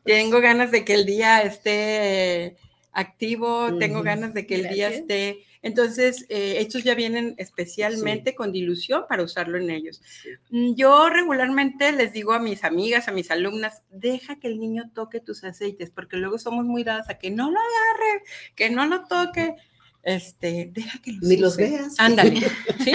Tengo 0.05 0.41
ganas 0.41 0.71
de 0.71 0.85
que 0.85 0.95
el 0.95 1.05
día 1.05 1.43
esté 1.43 2.57
activo, 2.93 3.77
tengo 3.79 4.03
ganas 4.03 4.35
de 4.35 4.47
que 4.47 4.57
el 4.57 4.69
día 4.69 4.89
esté... 4.89 5.45
Entonces, 5.63 6.25
eh, 6.31 6.55
estos 6.59 6.85
ya 6.85 6.95
vienen 6.95 7.35
especialmente 7.37 8.35
con 8.35 8.51
dilución 8.51 9.05
para 9.09 9.23
usarlo 9.23 9.59
en 9.59 9.71
ellos. 9.71 10.01
Mm, 10.49 10.75
Yo 10.75 11.11
regularmente 11.11 11.93
les 11.93 12.15
digo 12.15 12.33
a 12.33 12.39
mis 12.39 12.65
amigas, 12.65 13.09
a 13.09 13.13
mis 13.13 13.31
alumnas, 13.31 13.83
deja 13.91 14.41
que 14.41 14.49
el 14.49 14.59
niño 14.59 14.91
toque 14.95 15.21
tus 15.21 15.45
aceites, 15.45 15.91
porque 15.91 16.17
luego 16.17 16.39
somos 16.39 16.65
muy 16.65 16.83
dadas 16.83 17.11
a 17.11 17.19
que 17.19 17.31
no 17.31 17.51
lo 17.51 17.59
agarre, 17.59 18.23
que 18.55 18.71
no 18.71 18.87
lo 18.87 19.05
toque. 19.05 19.57
Este, 20.03 20.71
deja 20.73 20.99
que 21.03 21.13
los 21.13 21.23
Ni 21.23 21.37
los 21.37 21.57
veas. 21.57 21.95
Ándale. 21.99 22.41
Sí, 22.81 22.93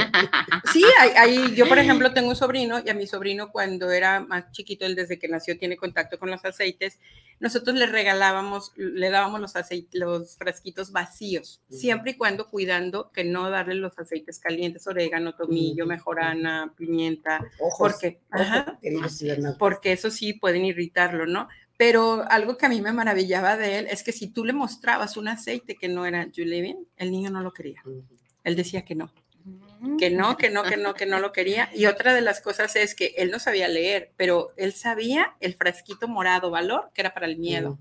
sí 0.73 0.83
ahí, 0.99 1.09
ahí- 1.15 1.55
yo 1.55 1.67
por 1.67 1.77
ejemplo 1.77 2.11
tengo 2.11 2.29
un 2.29 2.35
sobrino 2.35 2.81
y 2.83 2.89
a 2.89 2.95
mi 2.95 3.05
sobrino 3.05 3.51
cuando 3.51 3.91
era 3.91 4.19
más 4.19 4.51
chiquito, 4.51 4.85
él 4.87 4.95
desde 4.95 5.19
que 5.19 5.27
nació 5.27 5.59
tiene 5.59 5.77
contacto 5.77 6.17
con 6.17 6.31
los 6.31 6.43
aceites, 6.43 6.97
nosotros 7.39 7.75
le 7.75 7.85
regalábamos, 7.85 8.71
le 8.75 9.11
dábamos 9.11 9.39
los 9.41 9.55
aceites, 9.55 9.93
los 9.99 10.37
frasquitos 10.37 10.91
vacíos, 10.91 11.61
siempre 11.69 12.11
y 12.11 12.13
cuando 12.15 12.49
cuidando 12.49 13.11
que 13.11 13.23
no 13.23 13.51
darle 13.51 13.75
los 13.75 13.97
aceites 13.99 14.39
calientes, 14.39 14.87
orégano, 14.87 15.35
tomillo, 15.35 15.85
mejorana, 15.85 16.73
pimienta, 16.75 17.45
Ojos, 17.59 17.77
porque, 17.93 18.21
ojo, 18.33 18.41
ajá, 18.41 18.79
porque 19.59 19.91
eso 19.91 20.09
sí 20.09 20.33
pueden 20.33 20.65
irritarlo, 20.65 21.27
¿no? 21.27 21.47
Pero 21.77 22.23
algo 22.29 22.57
que 22.57 22.65
a 22.65 22.69
mí 22.69 22.81
me 22.81 22.93
maravillaba 22.93 23.57
de 23.57 23.79
él 23.79 23.87
es 23.89 24.03
que 24.03 24.11
si 24.11 24.27
tú 24.27 24.45
le 24.45 24.53
mostrabas 24.53 25.17
un 25.17 25.27
aceite 25.27 25.75
que 25.75 25.89
no 25.89 26.05
era 26.05 26.27
Julevin, 26.33 26.87
el 26.97 27.11
niño 27.11 27.29
no 27.29 27.41
lo 27.41 27.53
quería. 27.53 27.83
Él 28.43 28.55
decía 28.55 28.83
que 28.83 28.95
no. 28.95 29.11
Que 29.99 30.09
no, 30.09 30.35
que 30.37 30.49
no, 30.49 30.63
que 30.63 30.77
no, 30.77 30.95
que 30.95 31.05
no 31.05 31.19
lo 31.19 31.31
quería. 31.31 31.69
Y 31.73 31.85
otra 31.85 32.15
de 32.15 32.21
las 32.21 32.41
cosas 32.41 32.75
es 32.75 32.95
que 32.95 33.13
él 33.17 33.29
no 33.29 33.37
sabía 33.37 33.67
leer, 33.67 34.11
pero 34.17 34.51
él 34.57 34.73
sabía 34.73 35.35
el 35.39 35.53
frasquito 35.53 36.07
morado 36.07 36.49
valor, 36.49 36.89
que 36.93 37.01
era 37.01 37.13
para 37.13 37.27
el 37.27 37.37
miedo. 37.37 37.77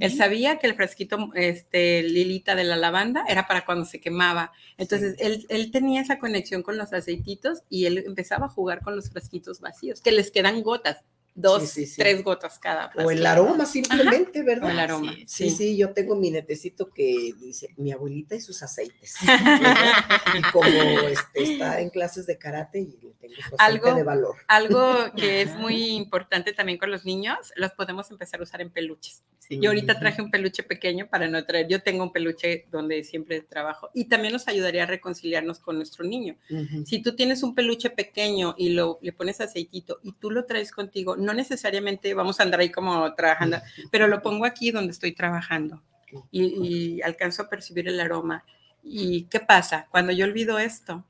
Él 0.00 0.12
sabía 0.12 0.58
que 0.58 0.66
el 0.66 0.74
frasquito 0.74 1.30
este, 1.34 2.02
lilita 2.02 2.56
de 2.56 2.64
la 2.64 2.76
lavanda 2.76 3.24
era 3.28 3.46
para 3.46 3.64
cuando 3.64 3.84
se 3.84 4.00
quemaba. 4.00 4.52
Entonces, 4.76 5.14
él, 5.18 5.46
él 5.48 5.70
tenía 5.70 6.00
esa 6.00 6.18
conexión 6.18 6.62
con 6.62 6.76
los 6.76 6.92
aceititos 6.92 7.62
y 7.68 7.86
él 7.86 7.98
empezaba 7.98 8.46
a 8.46 8.50
jugar 8.50 8.80
con 8.82 8.96
los 8.96 9.10
frasquitos 9.10 9.60
vacíos, 9.60 10.00
que 10.00 10.12
les 10.12 10.32
quedan 10.32 10.62
gotas, 10.62 11.04
dos, 11.36 11.62
Sí, 11.68 11.84
sí, 11.84 11.86
sí. 11.86 11.96
tres 12.00 12.24
gotas 12.24 12.58
cada 12.58 12.90
O 12.96 13.10
el 13.10 13.24
aroma 13.24 13.66
simplemente, 13.66 14.42
¿verdad? 14.42 14.68
O 14.68 14.72
el 14.72 14.78
aroma, 14.78 15.12
Sí, 15.26 15.50
sí, 15.50 15.50
sí. 15.50 15.76
yo 15.76 15.92
tengo 15.92 16.16
mi 16.16 16.30
netecito 16.30 16.90
que 16.90 17.32
dice 17.38 17.68
mi 17.76 17.92
abuelita 17.92 18.34
y 18.34 18.40
sus 18.40 18.62
aceites. 18.62 19.14
y 20.38 20.42
como 20.52 20.66
este, 21.08 21.42
está 21.42 21.80
en 21.80 21.90
clases 21.90 22.26
de 22.26 22.38
karate 22.38 22.80
y 22.80 22.98
le 23.02 23.12
tengo 23.20 23.34
su 23.50 23.54
algo, 23.58 23.94
de 23.94 24.02
valor. 24.02 24.36
algo 24.48 25.12
que 25.16 25.42
es 25.42 25.54
muy 25.56 25.90
importante 25.90 26.52
también 26.52 26.78
con 26.78 26.90
los 26.90 27.04
niños, 27.04 27.52
los 27.56 27.72
podemos 27.72 28.10
empezar 28.10 28.40
a 28.40 28.42
usar 28.42 28.60
en 28.62 28.70
peluches. 28.70 29.22
Yo 29.48 29.70
ahorita 29.70 30.00
traje 30.00 30.20
un 30.22 30.30
peluche 30.32 30.64
pequeño 30.64 31.06
para 31.08 31.28
no 31.28 31.44
traer, 31.44 31.68
yo 31.68 31.80
tengo 31.80 32.02
un 32.02 32.12
peluche 32.12 32.66
donde 32.72 33.04
siempre 33.04 33.42
trabajo 33.42 33.90
y 33.94 34.06
también 34.06 34.32
nos 34.32 34.48
ayudaría 34.48 34.82
a 34.82 34.86
reconciliarnos 34.86 35.60
con 35.60 35.76
nuestro 35.76 36.04
niño. 36.04 36.36
Si 36.84 37.00
tú 37.00 37.14
tienes 37.14 37.44
un 37.44 37.54
peluche 37.54 37.90
pequeño 37.90 38.54
y 38.58 38.70
lo, 38.70 38.98
le 39.02 39.12
pones 39.12 39.40
aceitito 39.40 40.00
y 40.02 40.12
tú 40.12 40.32
lo 40.32 40.46
traes 40.46 40.72
contigo, 40.72 41.16
no 41.26 41.34
necesariamente 41.34 42.14
vamos 42.14 42.40
a 42.40 42.44
andar 42.44 42.60
ahí 42.60 42.70
como 42.70 43.14
trabajando, 43.14 43.58
pero 43.90 44.06
lo 44.06 44.22
pongo 44.22 44.46
aquí 44.46 44.70
donde 44.70 44.92
estoy 44.92 45.12
trabajando 45.12 45.82
y, 46.30 46.98
y 46.98 47.02
alcanzo 47.02 47.42
a 47.42 47.48
percibir 47.50 47.88
el 47.88 48.00
aroma. 48.00 48.44
¿Y 48.82 49.24
qué 49.24 49.40
pasa? 49.40 49.86
Cuando 49.90 50.12
yo 50.12 50.24
olvido 50.24 50.58
esto 50.58 51.04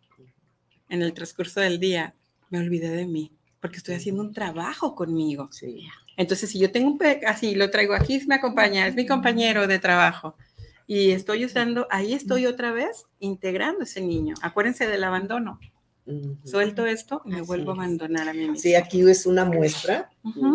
en 0.88 1.02
el 1.02 1.12
transcurso 1.12 1.60
del 1.60 1.78
día, 1.78 2.14
me 2.50 2.58
olvidé 2.58 2.90
de 2.90 3.06
mí 3.06 3.32
porque 3.60 3.78
estoy 3.78 3.96
haciendo 3.96 4.22
un 4.22 4.32
trabajo 4.32 4.94
conmigo. 4.94 5.50
Entonces, 6.16 6.50
si 6.50 6.58
yo 6.58 6.70
tengo 6.70 6.90
un 6.90 6.98
así, 7.26 7.54
lo 7.54 7.70
traigo 7.70 7.94
aquí, 7.94 8.20
me 8.26 8.36
acompaña, 8.36 8.86
es 8.86 8.94
mi 8.94 9.06
compañero 9.06 9.66
de 9.66 9.78
trabajo 9.78 10.36
y 10.86 11.10
estoy 11.10 11.44
usando, 11.44 11.86
ahí 11.90 12.14
estoy 12.14 12.46
otra 12.46 12.70
vez 12.72 13.06
integrando 13.18 13.82
ese 13.82 14.00
niño. 14.00 14.34
Acuérdense 14.40 14.86
del 14.86 15.04
abandono. 15.04 15.58
Suelto 16.44 16.86
esto 16.86 17.22
y 17.24 17.30
me 17.30 17.42
vuelvo 17.42 17.72
a 17.72 17.74
abandonar 17.74 18.28
a 18.28 18.32
mí 18.32 18.40
misma. 18.40 18.56
Sí, 18.56 18.74
aquí 18.76 19.00
es 19.08 19.26
una 19.26 19.44
muestra, 19.44 20.10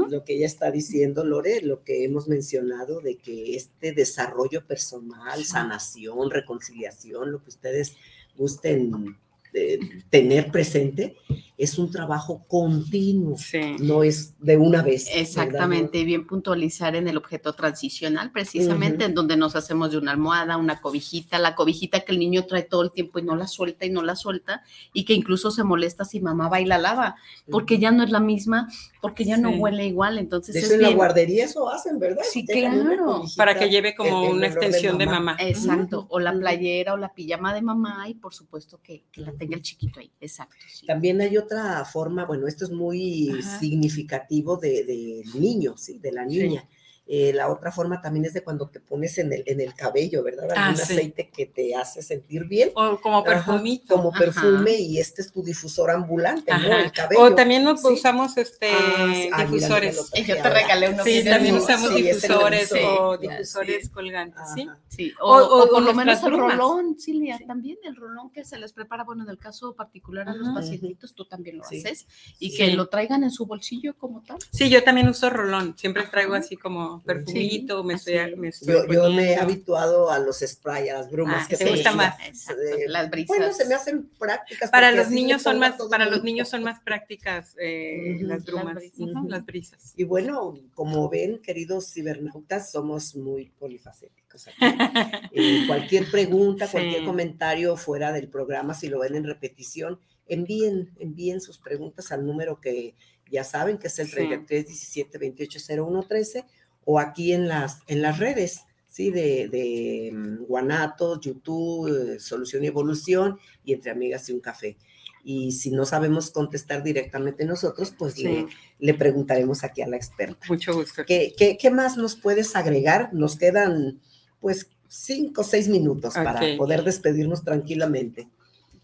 lo 0.10 0.24
que 0.24 0.36
ella 0.36 0.46
está 0.46 0.72
diciendo, 0.72 1.26
Lore, 1.26 1.62
lo 1.62 1.84
que 1.84 2.06
hemos 2.06 2.30
mencionado 2.30 3.02
de 3.02 3.18
que 3.18 3.56
este 3.56 3.92
desarrollo 3.92 4.66
personal, 4.66 5.44
sanación, 5.44 6.32
reconciliación, 6.32 7.32
lo 7.34 7.44
que 7.44 7.50
ustedes 7.50 7.98
gusten 8.38 9.18
eh, 9.54 9.80
tener 10.10 10.50
presente, 10.52 11.18
es 11.58 11.78
un 11.78 11.92
trabajo 11.92 12.44
continuo, 12.48 13.38
no 13.80 14.04
es 14.04 14.34
de 14.40 14.58
una 14.58 14.82
vez. 14.82 15.06
¿verdad? 15.06 15.22
Exactamente, 15.22 16.00
y 16.00 16.06
bien 16.06 16.26
puntualizar 16.26 16.96
en 16.96 17.08
el 17.08 17.18
objeto 17.18 17.54
transicional, 17.54 18.32
precisamente 18.32 19.06
en 19.06 19.14
donde 19.14 19.38
nos 19.38 19.56
hacemos 19.56 19.92
de 19.92 20.00
una 20.00 20.12
almohada, 20.12 20.58
una 20.58 20.82
cobijita, 20.82 21.38
la 21.38 21.54
cobijita 21.54 22.00
que 22.00 22.14
el 22.14 22.20
niño 22.20 22.46
trae 22.46 22.64
todo 22.64 22.82
el 22.82 22.92
tiempo 22.92 23.20
y 23.20 23.24
no 23.24 23.36
la 23.36 23.48
suelta 23.48 23.86
y 23.86 23.92
no 23.92 24.02
la 24.02 24.16
suelta, 24.16 24.64
y 24.92 25.06
que 25.06 25.14
incluso 25.14 25.52
se 25.52 25.64
molesta 25.64 26.04
si 26.04 26.20
mamá 26.20 26.50
va 26.50 26.62
y 26.62 26.66
la 26.66 26.80
lava, 26.80 27.16
porque 27.52 27.78
ya 27.78 27.92
no 27.92 28.04
es 28.04 28.10
la 28.10 28.20
misma, 28.20 28.68
porque 29.00 29.24
ya 29.24 29.38
no 29.38 29.52
huele 29.52 29.86
igual, 29.86 30.18
entonces 30.18 30.56
De 30.56 30.62
es 30.62 30.72
en 30.72 30.82
la 30.82 30.90
guardería 30.90 31.46
eso 31.46 31.70
hacen, 31.70 32.00
¿verdad? 32.00 32.24
Sí, 32.28 32.44
claro. 32.46 33.24
Para 33.38 33.58
que 33.58 33.70
lleve 33.70 33.94
como 33.94 34.30
una 34.30 34.42
de 34.42 34.48
extensión 34.48 34.98
de 34.98 35.06
mamá. 35.06 35.38
Exacto, 35.40 36.08
o 36.10 36.20
la 36.20 36.34
playera 36.34 36.94
o 36.94 36.98
la 36.98 37.14
pijama 37.14 37.54
de 37.54 37.62
mamá 37.62 38.10
y 38.10 38.16
por 38.16 38.34
supuesto 38.34 38.80
que, 38.82 39.04
que 39.12 39.22
la 39.22 39.32
tenga 39.34 39.56
el 39.56 39.62
chiquito 39.62 40.00
ahí, 40.00 40.12
exacto. 40.20 40.56
sí. 40.68 40.88
También 40.88 41.22
hay 41.22 41.38
otra 41.38 41.51
forma, 41.86 42.26
bueno, 42.26 42.48
esto 42.48 42.66
es 42.66 42.72
muy 42.72 43.30
Ajá. 43.30 43.60
significativo 43.60 44.58
de- 44.58 44.84
del 44.86 45.24
niño, 45.40 45.76
¿sí? 45.78 46.00
De 46.00 46.12
la 46.12 46.26
niña. 46.26 46.68
Eh, 47.14 47.34
la 47.34 47.50
otra 47.52 47.74
forma 47.74 48.00
también 48.00 48.24
es 48.24 48.34
de 48.34 48.42
cuando 48.42 48.70
te 48.70 48.80
pones 48.80 49.18
en 49.18 49.34
el, 49.34 49.44
en 49.46 49.60
el 49.60 49.74
cabello, 49.74 50.24
¿verdad? 50.24 50.48
Ah, 50.56 50.68
Algún 50.68 50.78
sí. 50.78 50.94
aceite 50.94 51.30
que 51.30 51.46
te 51.46 51.76
hace 51.76 52.02
sentir 52.02 52.46
bien. 52.46 52.70
O 52.74 53.02
como 53.02 53.18
Ajá, 53.18 53.26
perfumito. 53.26 53.96
como 53.96 54.12
Ajá. 54.12 54.20
perfume 54.20 54.72
y 54.78 54.98
este 54.98 55.22
es 55.22 55.30
tu 55.30 55.44
difusor 55.44 55.92
ambulante, 55.92 56.54
¿no? 56.58 56.78
El 56.78 56.90
cabello. 56.94 57.22
O 57.24 57.36
también 57.36 57.66
nos 57.66 57.82
¿sí? 57.82 57.88
usamos 57.90 58.38
este 58.38 58.70
Ah, 58.72 59.12
sí. 59.14 59.30
Ah, 59.34 59.38
mira, 59.40 59.46
difusores. 59.52 60.10
traje 60.10 60.26
Yo 60.26 60.42
te 60.42 60.50
regalé 60.50 60.90
uno 60.90 61.04
Sí, 61.04 61.22
también 61.26 61.56
usamos 61.56 61.90
Sí, 61.94 62.02
difusores 62.02 62.72
uso. 62.72 62.80
o 63.10 63.18
Sí, 63.20 63.28
difusores 63.28 63.90
colgantes, 63.90 64.42
¿sí? 64.56 64.70
Sí, 64.88 65.14
O- 65.20 65.36
o, 65.36 65.36
o- 65.36 65.60
o 65.60 65.66
o 65.66 65.70
por 65.70 65.82
lo 65.84 65.94
menos 65.94 66.24
el 66.24 66.32
rolón, 66.32 66.98
Silvia, 66.98 67.38
también 67.46 67.78
el 67.84 67.98
rolón 67.98 68.30
que 68.32 68.46
se 68.46 68.58
les 68.58 68.72
prepara, 68.72 69.04
bueno, 69.04 69.24
en 69.24 69.30
el 69.30 69.38
caso 69.38 69.74
particular 69.76 70.30
a 70.30 70.34
los 70.34 70.48
Ajá. 70.48 70.56
pacientitos, 70.62 71.14
tú 71.14 71.26
también 71.26 71.58
lo 71.58 71.66
Sí. 71.66 71.80
haces, 71.80 72.08
y 72.40 72.52
Sí. 72.52 72.58
que 72.58 72.68
lo 72.72 72.88
traigan 72.88 73.26
en 73.26 73.32
su 73.32 73.46
bolsillo 73.46 73.98
como 73.98 74.22
tal. 74.24 74.38
Sí, 74.52 74.70
yo 74.70 74.82
también 74.86 75.10
uso 75.10 75.30
rolón. 75.30 75.76
Siempre 75.78 76.04
traigo 76.04 76.36
así 76.36 76.56
como 76.56 77.01
perfumito, 77.04 77.84
me 77.84 77.96
estoy, 77.96 78.36
me 78.36 78.50
estoy 78.50 78.68
Yo, 78.74 78.86
yo 78.88 79.12
me 79.12 79.32
he 79.34 79.36
habituado 79.36 80.10
a 80.12 80.20
los 80.20 80.40
spray, 80.40 80.90
a 80.90 80.96
las 81.00 81.10
brumas 81.12 81.44
Ah, 81.44 81.48
que 81.50 81.58
¿te 81.58 81.66
te 81.66 81.72
gusta 81.72 81.92
más? 81.94 82.16
Eh, 82.50 82.86
las 82.88 83.10
brisas. 83.10 83.28
Bueno, 83.28 83.54
se 83.54 83.66
me 83.66 83.74
hacen 83.76 84.10
prácticas. 84.20 84.70
Para 84.70 84.92
los 84.92 85.10
niños 85.10 85.42
son 85.42 85.60
más, 85.60 85.76
para 85.90 86.06
los 86.06 86.24
niños 86.24 86.50
son 86.50 86.64
más 86.64 86.80
prácticas 86.82 87.56
eh, 87.60 88.16
Ujú. 88.16 88.26
las 88.28 88.46
brumas, 88.46 88.76
Las 88.76 88.84
ujú, 88.86 89.06
brisas. 89.06 89.30
las 89.30 89.46
brisas. 89.46 89.94
Y 89.96 90.04
bueno, 90.04 90.54
como 90.74 91.10
ven, 91.10 91.40
queridos 91.42 91.92
cibernautas, 91.94 92.72
somos 92.72 93.16
muy 93.16 93.50
polifacéticos. 93.60 94.48
aquí. 94.48 94.58
Eh, 95.34 95.64
cualquier 95.66 96.10
pregunta, 96.12 96.66
Sí. 96.66 96.72
cualquier 96.74 97.04
comentario 97.06 97.78
fuera 97.78 98.12
del 98.12 98.28
programa, 98.30 98.74
si 98.74 98.90
lo 98.90 99.00
ven 99.00 99.16
en 99.16 99.24
repetición, 99.24 100.00
envíen, 100.28 100.92
envíen 101.00 101.40
sus 101.42 101.58
preguntas 101.58 102.12
al 102.12 102.26
número 102.26 102.60
que 102.60 102.96
ya 103.30 103.44
saben, 103.46 103.78
que 103.78 103.88
es 103.88 103.98
el 104.00 104.08
Sí. 104.08 104.14
33 104.16 104.68
17 104.68 105.18
28 105.18 105.60
01 105.86 106.04
13, 106.04 106.46
o 106.86 107.00
aquí 107.00 107.34
en 107.34 107.48
las, 107.48 107.80
en 107.88 108.02
las 108.02 108.20
redes. 108.20 108.62
Sí, 108.88 109.10
de, 109.10 109.48
de 109.48 110.12
mm, 110.14 110.44
Guanatos, 110.48 111.22
YouTube, 111.22 111.88
eh, 112.16 112.20
Solución 112.20 112.64
y 112.64 112.68
Evolución 112.68 113.40
y 113.64 113.72
Entre 113.74 113.90
Amigas 113.92 114.28
y 114.28 114.34
un 114.34 114.42
Café. 114.42 114.76
Y 115.24 115.54
si 115.54 115.72
no 115.72 115.86
sabemos 115.86 116.30
contestar 116.32 116.84
directamente 116.84 117.46
nosotros, 117.46 117.94
pues 117.98 118.16
Sí. 118.16 118.24
le, 118.24 118.48
le 118.80 118.94
preguntaremos 118.94 119.64
aquí 119.64 119.82
a 119.82 119.88
la 119.88 119.96
experta. 119.96 120.46
Mucho 120.50 120.74
gusto. 120.74 121.06
¿Qué, 121.06 121.34
qué, 121.38 121.58
qué 121.58 121.70
más 121.72 121.96
nos 121.96 122.16
puedes 122.16 122.56
agregar? 122.56 123.14
Nos 123.14 123.38
quedan 123.38 124.02
pues 124.42 124.68
cinco 124.90 125.42
o 125.42 125.44
seis 125.46 125.70
minutos 125.70 126.16
para 126.16 126.42
poder 126.58 126.84
despedirnos 126.84 127.44
tranquilamente. 127.46 128.28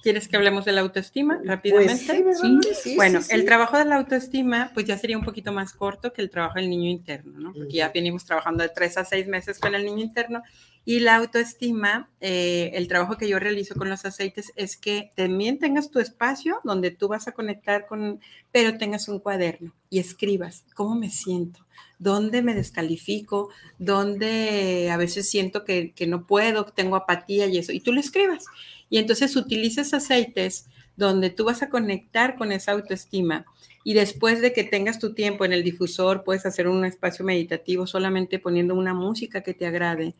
¿Quieres 0.07 0.29
que 0.29 0.37
hablemos 0.37 0.63
de 0.63 0.71
la 0.71 0.79
autoestima 0.79 1.41
rápidamente? 1.43 1.97
sí, 1.97 2.23
¿verdad? 2.23 2.61
Sí, 2.81 2.95
bueno, 2.95 3.21
sí, 3.21 3.27
el 3.33 3.41
sí. 3.41 3.45
trabajo 3.45 3.77
de 3.77 3.83
la 3.83 3.97
autoestima, 3.97 4.71
pues 4.73 4.85
ya 4.85 4.97
sería 4.97 5.17
un 5.17 5.25
poquito 5.25 5.51
más 5.51 5.73
corto 5.73 6.13
que 6.13 6.21
el 6.21 6.29
trabajo 6.29 6.59
del 6.59 6.69
niño 6.69 6.89
interno, 6.89 7.37
¿no? 7.37 7.51
Porque 7.51 7.73
ya 7.73 7.91
venimos 7.93 8.23
trabajando 8.23 8.63
de 8.63 8.69
tres 8.69 8.97
a 8.97 9.03
seis 9.03 9.27
meses 9.27 9.59
con 9.59 9.75
el 9.75 9.83
niño 9.83 10.01
interno 10.01 10.43
Y 10.85 11.01
la 11.01 11.17
autoestima, 11.17 12.09
eh, 12.21 12.71
el 12.75 12.87
trabajo 12.87 13.17
que 13.17 13.27
yo 13.27 13.37
realizo 13.37 13.75
con 13.75 13.89
los 13.89 14.05
aceites 14.05 14.53
es 14.55 14.77
que 14.77 15.11
también 15.13 15.59
tengas 15.59 15.91
tu 15.91 15.99
espacio 15.99 16.61
donde 16.63 16.91
tú 16.91 17.09
vas 17.09 17.27
a 17.27 17.33
conectar 17.33 17.85
con, 17.85 18.21
pero 18.53 18.77
tengas 18.77 19.09
un 19.09 19.19
cuaderno 19.19 19.73
y 19.89 19.99
escribas 19.99 20.63
cómo 20.73 20.95
me 20.95 21.09
siento, 21.09 21.65
dónde 21.99 22.41
me 22.41 22.55
descalifico, 22.55 23.49
dónde 23.77 24.89
a 24.89 24.95
veces 24.95 25.29
siento 25.29 25.65
que, 25.65 25.91
que 25.91 26.07
no 26.07 26.25
puedo, 26.25 26.63
tengo 26.63 26.95
apatía 26.95 27.47
y 27.47 27.57
eso, 27.57 27.73
y 27.73 27.81
tú 27.81 27.91
lo 27.91 27.99
escribas. 27.99 28.45
Y 28.89 28.97
entonces 28.97 29.35
utilizas 29.35 29.93
aceites 29.93 30.67
donde 30.95 31.29
tú 31.29 31.45
vas 31.45 31.61
a 31.61 31.69
conectar 31.69 32.35
con 32.35 32.51
esa 32.51 32.71
autoestima 32.71 33.45
y 33.83 33.93
después 33.93 34.41
de 34.41 34.51
que 34.51 34.65
tengas 34.65 34.99
tu 34.99 35.13
tiempo 35.13 35.45
en 35.45 35.53
el 35.53 35.63
difusor, 35.63 36.25
puedes 36.25 36.45
hacer 36.45 36.67
un 36.67 36.83
espacio 36.83 37.23
meditativo 37.23 37.87
solamente 37.87 38.37
poniendo 38.37 38.75
una 38.75 38.93
música 38.93 39.41
que 39.41 39.53
te 39.53 39.65
agrade 39.65 40.13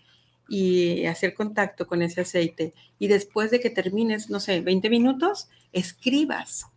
y 0.47 1.05
hacer 1.05 1.33
contacto 1.33 1.85
con 1.85 2.01
ese 2.01 2.21
aceite. 2.21 2.73
Y 2.97 3.07
después 3.07 3.51
de 3.51 3.59
que 3.59 3.69
termines, 3.69 4.29
no 4.29 4.39
sé, 4.39 4.61
20 4.61 4.89
minutos, 4.89 5.49
escribas. 5.73 6.67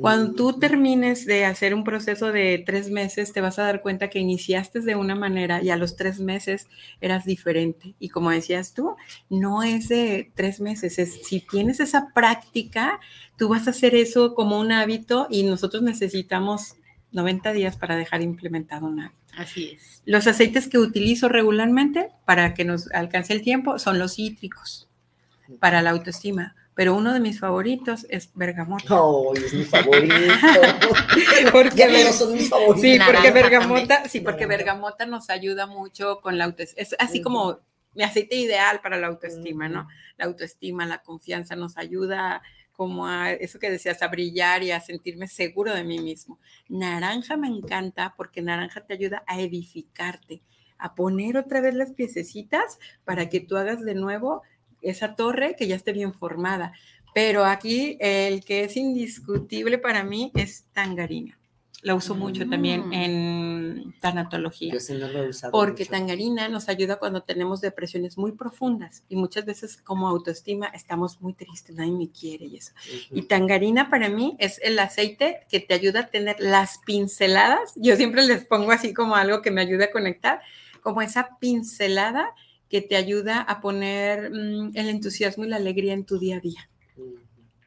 Cuando 0.00 0.32
tú 0.32 0.52
termines 0.60 1.26
de 1.26 1.44
hacer 1.44 1.74
un 1.74 1.82
proceso 1.82 2.30
de 2.30 2.62
tres 2.64 2.88
meses, 2.88 3.32
te 3.32 3.40
vas 3.40 3.58
a 3.58 3.64
dar 3.64 3.82
cuenta 3.82 4.08
que 4.08 4.20
iniciaste 4.20 4.80
de 4.80 4.94
una 4.94 5.16
manera 5.16 5.60
y 5.60 5.70
a 5.70 5.76
los 5.76 5.96
tres 5.96 6.20
meses 6.20 6.68
eras 7.00 7.24
diferente. 7.24 7.96
Y 7.98 8.08
como 8.10 8.30
decías 8.30 8.74
tú, 8.74 8.94
no 9.28 9.64
es 9.64 9.88
de 9.88 10.30
tres 10.36 10.60
meses, 10.60 11.00
es 11.00 11.26
si 11.26 11.40
tienes 11.40 11.80
esa 11.80 12.12
práctica, 12.14 13.00
tú 13.36 13.48
vas 13.48 13.66
a 13.66 13.70
hacer 13.70 13.96
eso 13.96 14.34
como 14.36 14.60
un 14.60 14.70
hábito 14.70 15.26
y 15.30 15.42
nosotros 15.42 15.82
necesitamos 15.82 16.76
90 17.10 17.52
días 17.52 17.76
para 17.76 17.96
dejar 17.96 18.22
implementado 18.22 18.86
un 18.86 19.00
hábito. 19.00 19.18
Así 19.36 19.72
es. 19.74 20.02
Los 20.04 20.28
aceites 20.28 20.68
que 20.68 20.78
utilizo 20.78 21.28
regularmente 21.28 22.10
para 22.24 22.54
que 22.54 22.64
nos 22.64 22.90
alcance 22.92 23.32
el 23.32 23.42
tiempo 23.42 23.78
son 23.80 23.98
los 23.98 24.14
cítricos 24.14 24.88
para 25.58 25.82
la 25.82 25.90
autoestima. 25.90 26.54
Pero 26.78 26.94
uno 26.94 27.12
de 27.12 27.18
mis 27.18 27.40
favoritos 27.40 28.06
es 28.08 28.30
bergamota. 28.34 29.02
Oh, 29.02 29.34
es 29.34 29.52
mi 29.52 29.64
favorito. 29.64 30.14
porque 31.52 32.12
son 32.12 32.34
mis 32.34 32.48
favoritos. 32.48 32.80
Sí, 32.80 33.00
porque 33.04 33.32
bergamota, 33.32 34.08
sí, 34.08 34.20
porque 34.20 34.46
bergamota 34.46 35.04
nos 35.04 35.28
ayuda 35.28 35.66
mucho 35.66 36.20
con 36.20 36.38
la 36.38 36.44
autoestima. 36.44 36.80
Es 36.80 36.94
así 37.00 37.20
como 37.20 37.58
mi 37.94 38.04
aceite 38.04 38.36
ideal 38.36 38.80
para 38.80 38.96
la 38.96 39.08
autoestima, 39.08 39.68
¿no? 39.68 39.88
La 40.18 40.26
autoestima, 40.26 40.86
la 40.86 41.02
confianza 41.02 41.56
nos 41.56 41.76
ayuda 41.76 42.42
como 42.70 43.08
a 43.08 43.32
eso 43.32 43.58
que 43.58 43.72
decías, 43.72 44.00
a 44.00 44.06
brillar 44.06 44.62
y 44.62 44.70
a 44.70 44.78
sentirme 44.78 45.26
seguro 45.26 45.74
de 45.74 45.82
mí 45.82 45.98
mismo. 45.98 46.38
Naranja 46.68 47.36
me 47.36 47.48
encanta 47.48 48.14
porque 48.16 48.40
naranja 48.40 48.86
te 48.86 48.94
ayuda 48.94 49.24
a 49.26 49.40
edificarte, 49.40 50.42
a 50.78 50.94
poner 50.94 51.38
otra 51.38 51.60
vez 51.60 51.74
las 51.74 51.90
piececitas 51.90 52.78
para 53.04 53.28
que 53.28 53.40
tú 53.40 53.56
hagas 53.56 53.84
de 53.84 53.96
nuevo 53.96 54.44
esa 54.82 55.14
torre 55.14 55.56
que 55.56 55.66
ya 55.66 55.76
esté 55.76 55.92
bien 55.92 56.14
formada. 56.14 56.72
Pero 57.14 57.44
aquí 57.44 57.96
el 58.00 58.44
que 58.44 58.64
es 58.64 58.76
indiscutible 58.76 59.78
para 59.78 60.04
mí 60.04 60.30
es 60.34 60.66
tangarina. 60.72 61.38
La 61.82 61.94
uso 61.94 62.16
mucho 62.16 62.48
también 62.48 62.88
mm. 62.88 62.92
en 62.92 63.94
tanatología. 64.00 64.74
porque 65.52 65.84
tangarina 65.84 66.48
nos 66.48 66.68
ayuda 66.68 66.96
cuando 66.96 67.22
tenemos 67.22 67.60
depresiones 67.60 68.18
muy 68.18 68.32
profundas 68.32 69.04
y 69.08 69.14
muchas 69.14 69.44
veces 69.44 69.76
como 69.76 70.08
autoestima 70.08 70.66
estamos 70.66 71.20
muy 71.20 71.34
tristes, 71.34 71.76
nadie 71.76 71.92
me 71.92 72.10
quiere 72.10 72.46
y 72.46 72.56
eso. 72.56 72.72
Y 73.12 73.22
tangarina 73.22 73.90
para 73.90 74.08
mí 74.08 74.36
es 74.40 74.60
el 74.64 74.76
aceite 74.80 75.46
que 75.48 75.60
te 75.60 75.72
ayuda 75.72 76.00
a 76.00 76.06
tener 76.08 76.36
las 76.40 76.78
pinceladas. 76.84 77.72
Yo 77.76 77.94
siempre 77.94 78.26
les 78.26 78.44
pongo 78.44 78.72
así 78.72 78.92
como 78.92 79.14
algo 79.14 79.40
que 79.40 79.52
me 79.52 79.60
ayuda 79.60 79.84
a 79.84 79.90
conectar, 79.92 80.40
como 80.82 81.00
esa 81.00 81.38
pincelada 81.38 82.34
que 82.68 82.80
te 82.82 82.96
ayuda 82.96 83.40
a 83.40 83.60
poner 83.60 84.30
mm, 84.30 84.72
el 84.74 84.88
entusiasmo 84.88 85.44
y 85.44 85.48
la 85.48 85.56
alegría 85.56 85.94
en 85.94 86.04
tu 86.04 86.18
día 86.18 86.36
a 86.36 86.40
día. 86.40 86.70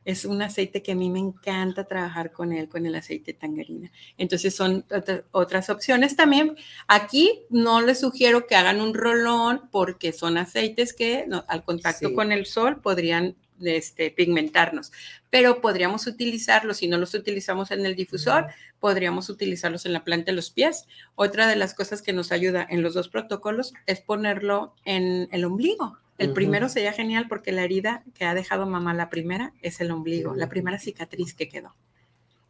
Es 0.04 0.26
un 0.26 0.42
aceite 0.42 0.82
que 0.82 0.94
a 0.94 0.96
mí 0.96 1.12
me 1.12 1.20
encanta 1.20 1.84
trabajar 1.84 2.32
con 2.32 2.54
él, 2.54 2.68
con 2.68 2.88
el 2.88 2.96
aceite 2.96 3.34
tangerina. 3.34 3.92
Entonces 4.18 4.56
son 4.56 4.84
otras 5.32 5.70
opciones 5.70 6.16
también. 6.16 6.56
Aquí 6.88 7.42
no 7.52 7.82
les 7.82 8.00
sugiero 8.00 8.48
que 8.48 8.56
hagan 8.56 8.82
un 8.82 8.96
rolón 8.96 9.70
porque 9.72 10.12
son 10.12 10.38
aceites 10.38 10.94
que 10.94 11.28
al 11.48 11.64
contacto 11.64 12.16
con 12.16 12.32
el 12.32 12.48
sol 12.48 12.82
podrían 12.82 13.36
este, 13.64 14.12
pigmentarnos, 14.12 14.92
pero 15.30 15.62
podríamos 15.62 16.08
utilizarlos, 16.08 16.78
si 16.78 16.88
no 16.88 16.98
los 16.98 17.14
utilizamos 17.14 17.72
en 17.72 17.86
el 17.86 17.96
difusor, 17.96 18.48
podríamos 18.80 19.30
utilizarlos 19.30 19.86
en 19.86 19.94
la 19.94 20.04
planta 20.04 20.32
de 20.32 20.36
los 20.36 20.52
pies. 20.52 20.86
Otra 21.16 21.48
de 21.48 21.56
las 21.56 21.74
cosas 21.74 22.02
que 22.02 22.14
nos 22.14 22.32
ayuda 22.32 22.66
en 22.70 22.82
los 22.82 22.94
dos 22.94 23.10
protocolos 23.10 23.74
es 23.86 24.02
ponerlo 24.02 24.74
en 24.86 25.30
el 25.32 25.46
ombligo. 25.46 25.98
El 26.18 26.34
primero 26.34 26.70
sería 26.70 26.94
genial 26.94 27.26
porque 27.28 27.52
la 27.52 27.64
herida 27.64 28.04
que 28.14 28.26
ha 28.26 28.36
dejado 28.36 28.68
mamá, 28.68 28.94
la 28.94 29.10
primera, 29.10 29.54
es 29.64 29.82
el 29.82 29.90
ombligo, 29.90 30.36
la 30.36 30.50
primera 30.50 30.78
cicatriz 30.78 31.34
que 31.34 31.50
quedó. 31.50 31.76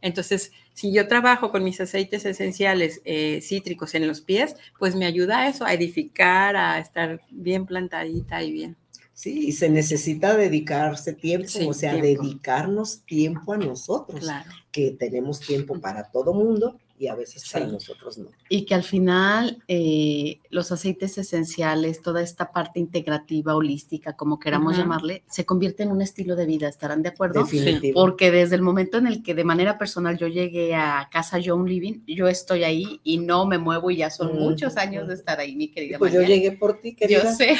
Entonces, 0.02 0.52
si 0.74 0.92
yo 0.92 1.08
trabajo 1.08 1.50
con 1.50 1.64
mis 1.64 1.80
aceites 1.80 2.26
esenciales 2.26 3.00
eh, 3.04 3.40
cítricos 3.40 3.94
en 3.94 4.06
los 4.06 4.20
pies, 4.20 4.56
pues 4.78 4.96
me 4.96 5.06
ayuda 5.06 5.40
a 5.40 5.48
eso, 5.48 5.64
a 5.64 5.72
edificar, 5.72 6.56
a 6.56 6.78
estar 6.80 7.20
bien 7.30 7.64
plantadita 7.64 8.42
y 8.42 8.52
bien. 8.52 8.76
Sí, 9.22 9.46
y 9.46 9.52
se 9.52 9.68
necesita 9.68 10.36
dedicarse 10.36 11.12
tiempo, 11.12 11.46
o 11.68 11.72
sea, 11.72 11.94
dedicarnos 11.94 13.02
tiempo 13.02 13.52
a 13.52 13.56
nosotros, 13.56 14.28
que 14.72 14.90
tenemos 14.90 15.38
tiempo 15.38 15.78
para 15.80 16.10
todo 16.10 16.34
mundo 16.34 16.76
y 16.98 17.06
a 17.06 17.14
veces 17.14 17.48
para 17.52 17.68
nosotros 17.68 18.18
no. 18.18 18.30
Y 18.54 18.66
que 18.66 18.74
al 18.74 18.82
final 18.82 19.62
eh, 19.66 20.40
los 20.50 20.70
aceites 20.72 21.16
esenciales, 21.16 22.02
toda 22.02 22.20
esta 22.20 22.52
parte 22.52 22.78
integrativa, 22.78 23.56
holística, 23.56 24.12
como 24.12 24.38
queramos 24.38 24.76
llamarle, 24.76 25.24
se 25.26 25.46
convierte 25.46 25.84
en 25.84 25.90
un 25.90 26.02
estilo 26.02 26.36
de 26.36 26.44
vida, 26.44 26.68
¿estarán 26.68 27.02
de 27.02 27.08
acuerdo? 27.08 27.44
Definitivo. 27.44 27.98
Porque 27.98 28.30
desde 28.30 28.56
el 28.56 28.60
momento 28.60 28.98
en 28.98 29.06
el 29.06 29.22
que 29.22 29.34
de 29.34 29.44
manera 29.44 29.78
personal 29.78 30.18
yo 30.18 30.26
llegué 30.26 30.74
a 30.74 31.08
casa 31.10 31.38
John 31.42 31.66
Living, 31.66 32.00
yo 32.06 32.28
estoy 32.28 32.64
ahí 32.64 33.00
y 33.02 33.16
no 33.16 33.46
me 33.46 33.56
muevo 33.56 33.90
y 33.90 33.96
ya 33.96 34.10
son 34.10 34.36
muchos 34.38 34.76
años 34.76 35.08
de 35.08 35.14
estar 35.14 35.40
ahí, 35.40 35.56
mi 35.56 35.68
querida. 35.68 35.98
Pues 35.98 36.12
yo 36.12 36.20
llegué 36.20 36.52
por 36.52 36.78
ti, 36.78 36.94
querida. 36.94 37.22
Yo 37.24 37.30
sé. 37.30 37.56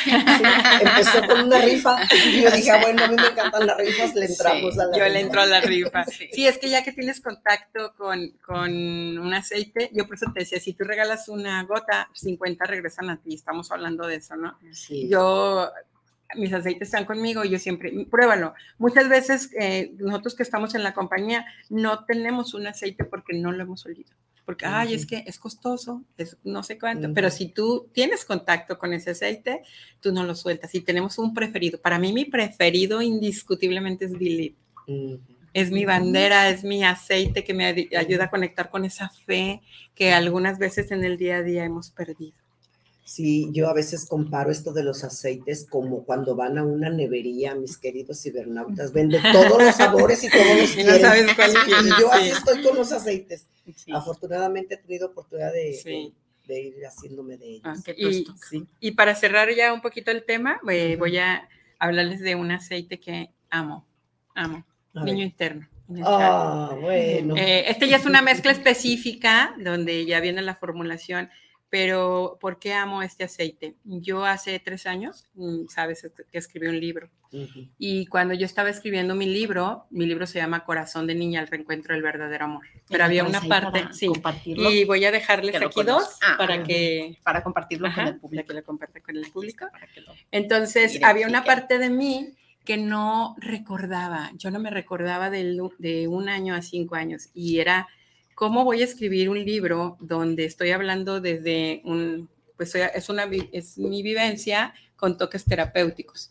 empezó 0.82 1.26
con 1.26 1.46
una 1.46 1.58
rifa 1.62 2.00
y 2.26 2.42
yo 2.42 2.50
dije, 2.54 2.70
ah, 2.70 2.82
bueno, 2.82 3.02
a 3.02 3.08
mí 3.08 3.16
me 3.16 3.28
encantan 3.28 3.66
las 3.66 3.78
rifas, 3.78 4.14
le 4.14 4.26
entramos 4.26 4.78
a 4.78 4.88
la 4.88 4.98
Yo 4.98 5.08
le 5.08 5.20
entro 5.20 5.40
a 5.40 5.46
la 5.46 5.62
rifa. 5.62 6.04
Sí. 6.32 6.46
es 6.46 6.58
que 6.58 6.68
ya 6.68 6.84
que 6.84 6.92
tienes 6.92 7.22
contacto 7.22 7.94
con, 7.96 8.34
con 8.44 9.32
aceite, 9.32 9.90
yo 9.94 10.06
por 10.06 10.16
eso 10.16 10.26
te 10.34 10.40
decía, 10.40 10.60
si 10.60 10.74
tú 10.74 10.81
regalas 10.84 11.28
una 11.28 11.62
gota, 11.64 12.08
50 12.14 12.64
regresan 12.64 13.10
a 13.10 13.16
ti, 13.16 13.34
estamos 13.34 13.70
hablando 13.70 14.06
de 14.06 14.16
eso, 14.16 14.36
¿no? 14.36 14.58
Sí. 14.72 15.08
Yo, 15.08 15.70
mis 16.36 16.52
aceites 16.52 16.88
están 16.88 17.04
conmigo, 17.04 17.44
yo 17.44 17.58
siempre, 17.58 18.06
pruébalo. 18.10 18.54
Muchas 18.78 19.08
veces 19.08 19.50
eh, 19.58 19.92
nosotros 19.98 20.34
que 20.34 20.42
estamos 20.42 20.74
en 20.74 20.82
la 20.82 20.94
compañía 20.94 21.46
no 21.68 22.04
tenemos 22.04 22.54
un 22.54 22.66
aceite 22.66 23.04
porque 23.04 23.36
no 23.38 23.52
lo 23.52 23.62
hemos 23.62 23.84
olido. 23.86 24.12
Porque, 24.44 24.66
ay, 24.66 24.94
es 24.94 25.06
que 25.06 25.22
es 25.26 25.38
costoso, 25.38 26.02
es 26.16 26.36
no 26.42 26.64
sé 26.64 26.76
cuánto, 26.76 27.14
pero 27.14 27.30
si 27.30 27.46
tú 27.46 27.88
tienes 27.92 28.24
contacto 28.24 28.76
con 28.76 28.92
ese 28.92 29.10
aceite, 29.10 29.62
tú 30.00 30.12
no 30.12 30.24
lo 30.24 30.34
sueltas. 30.34 30.74
Y 30.74 30.80
tenemos 30.80 31.16
un 31.18 31.32
preferido. 31.32 31.80
Para 31.80 31.98
mí, 32.00 32.12
mi 32.12 32.24
preferido 32.24 33.00
indiscutiblemente 33.02 34.06
es 34.06 34.18
Billy 34.18 34.56
es 35.54 35.70
mi 35.70 35.84
bandera, 35.84 36.48
es 36.48 36.64
mi 36.64 36.84
aceite 36.84 37.44
que 37.44 37.54
me 37.54 37.66
ayuda 37.66 38.24
a 38.24 38.30
conectar 38.30 38.70
con 38.70 38.84
esa 38.84 39.08
fe 39.08 39.60
que 39.94 40.12
algunas 40.12 40.58
veces 40.58 40.90
en 40.90 41.04
el 41.04 41.18
día 41.18 41.38
a 41.38 41.42
día 41.42 41.64
hemos 41.64 41.90
perdido. 41.90 42.34
Sí, 43.04 43.50
yo 43.52 43.68
a 43.68 43.74
veces 43.74 44.06
comparo 44.06 44.50
esto 44.50 44.72
de 44.72 44.84
los 44.84 45.04
aceites 45.04 45.66
como 45.68 46.04
cuando 46.04 46.34
van 46.34 46.56
a 46.56 46.64
una 46.64 46.88
nevería, 46.88 47.54
mis 47.54 47.76
queridos 47.76 48.22
cibernautas, 48.22 48.92
venden 48.92 49.20
todos 49.32 49.62
los 49.62 49.74
sabores 49.74 50.24
y 50.24 50.30
todos 50.30 50.56
los 50.58 50.70
quieren. 50.70 51.00
sabes 51.00 51.34
cuál 51.34 51.50
y 51.50 52.00
yo 52.00 52.12
así 52.12 52.30
estoy 52.30 52.62
con 52.62 52.76
los 52.76 52.90
aceites. 52.92 53.46
Afortunadamente 53.92 54.74
he 54.74 54.78
tenido 54.78 55.08
oportunidad 55.08 55.52
de, 55.52 56.12
ir 56.48 56.86
haciéndome 56.86 57.36
de 57.36 57.56
ellos. 57.56 57.62
Ah, 57.64 57.74
y, 57.96 58.24
y, 58.80 58.90
para 58.92 59.14
cerrar 59.14 59.54
ya 59.54 59.72
un 59.72 59.82
poquito 59.82 60.10
el 60.10 60.24
tema, 60.24 60.60
eh, 60.70 60.96
voy 60.96 61.18
a 61.18 61.48
hablarles 61.78 62.20
de 62.20 62.34
un 62.34 62.50
aceite 62.50 62.98
que 62.98 63.30
amo, 63.50 63.86
amo 64.34 64.64
niño 64.94 65.24
interno. 65.24 65.68
Ah, 66.04 66.76
bueno. 66.80 67.36
Eh, 67.36 67.64
este 67.68 67.88
ya 67.88 67.96
es 67.96 68.06
una 68.06 68.22
mezcla 68.22 68.52
específica 68.52 69.54
donde 69.58 70.06
ya 70.06 70.20
viene 70.20 70.42
la 70.42 70.54
formulación, 70.54 71.28
pero 71.68 72.36
¿por 72.40 72.58
qué 72.58 72.74
amo 72.74 73.02
este 73.02 73.24
aceite? 73.24 73.76
Yo 73.84 74.24
hace 74.24 74.58
tres 74.58 74.86
años, 74.86 75.24
mm, 75.34 75.68
sabes, 75.68 76.06
que 76.30 76.38
escribí 76.38 76.68
un 76.68 76.78
libro. 76.78 77.08
Y 77.78 78.06
cuando 78.08 78.34
yo 78.34 78.44
estaba 78.44 78.68
escribiendo 78.68 79.14
mi 79.14 79.24
libro, 79.24 79.86
mi 79.88 80.04
libro 80.04 80.26
se 80.26 80.38
llama 80.38 80.66
Corazón 80.66 81.06
de 81.06 81.14
Niña, 81.14 81.40
el 81.40 81.46
reencuentro 81.46 81.94
del 81.94 82.02
verdadero 82.02 82.44
amor. 82.44 82.66
Pero 82.90 83.04
había 83.04 83.24
una 83.24 83.40
parte, 83.40 83.86
sí, 83.92 84.10
y 84.44 84.84
voy 84.84 85.02
a 85.06 85.10
dejarles 85.10 85.54
aquí 85.56 85.82
dos 85.82 86.18
ah, 86.20 86.34
para 86.36 86.62
que... 86.62 87.18
Para 87.22 87.42
compartirlo 87.42 87.88
con 87.94 88.06
el 88.06 88.20
público. 88.20 88.48
que 88.48 88.52
lo 88.52 88.64
comparte 88.64 89.00
con 89.00 89.16
el 89.16 89.30
público. 89.30 89.66
Entonces, 90.30 91.02
había 91.02 91.26
una 91.26 91.42
parte 91.42 91.78
de 91.78 91.88
mí 91.88 92.34
que 92.64 92.76
no 92.76 93.34
recordaba, 93.38 94.30
yo 94.36 94.50
no 94.50 94.58
me 94.60 94.70
recordaba 94.70 95.30
de, 95.30 96.06
un 96.08 96.28
año 96.28 96.54
a 96.54 96.62
cinco 96.62 96.94
años 96.94 97.28
y 97.34 97.58
era 97.58 97.88
cómo 98.34 98.64
voy 98.64 98.82
a 98.82 98.84
escribir 98.84 99.28
un 99.28 99.44
libro 99.44 99.96
donde 100.00 100.44
estoy 100.44 100.70
hablando 100.70 101.20
desde 101.20 101.82
un, 101.84 102.28
pues 102.56 102.74
es, 102.74 103.08
una, 103.08 103.24
es 103.52 103.78
mi 103.78 104.02
vivencia 104.02 104.74
con 104.96 105.18
toques 105.18 105.44
terapéuticos. 105.44 106.30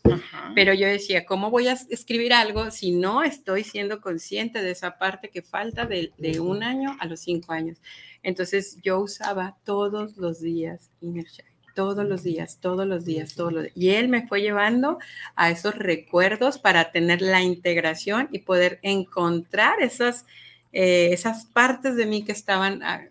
Pero 0.54 0.72
yo 0.72 0.86
decía, 0.86 1.26
¿cómo 1.26 1.50
voy 1.50 1.68
a 1.68 1.74
escribir 1.90 2.32
algo 2.32 2.70
si 2.70 2.92
no 2.92 3.22
estoy 3.22 3.64
siendo 3.64 4.00
consciente 4.00 4.62
de 4.62 4.70
esa 4.70 4.96
parte 4.96 5.28
que 5.28 5.42
falta 5.42 5.84
de, 5.84 6.12
de 6.16 6.40
un 6.40 6.62
año 6.62 6.96
a 6.98 7.06
los 7.06 7.20
cinco 7.20 7.52
años? 7.52 7.78
Entonces 8.22 8.78
yo 8.82 8.98
usaba 9.00 9.58
todos 9.64 10.16
los 10.16 10.40
días 10.40 10.90
Inner 11.02 11.26
Child 11.26 11.51
todos 11.74 12.06
los 12.06 12.22
días, 12.22 12.58
todos 12.60 12.86
los 12.86 13.04
días, 13.04 13.34
todos 13.34 13.52
los 13.52 13.62
días. 13.64 13.76
Y 13.76 13.90
él 13.90 14.08
me 14.08 14.26
fue 14.26 14.40
llevando 14.40 14.98
a 15.36 15.50
esos 15.50 15.74
recuerdos 15.74 16.58
para 16.58 16.92
tener 16.92 17.22
la 17.22 17.42
integración 17.42 18.28
y 18.32 18.40
poder 18.40 18.78
encontrar 18.82 19.80
esas, 19.80 20.26
eh, 20.72 21.10
esas 21.12 21.46
partes 21.46 21.96
de 21.96 22.06
mí 22.06 22.24
que 22.24 22.32
estaban 22.32 22.82
ah, 22.82 23.02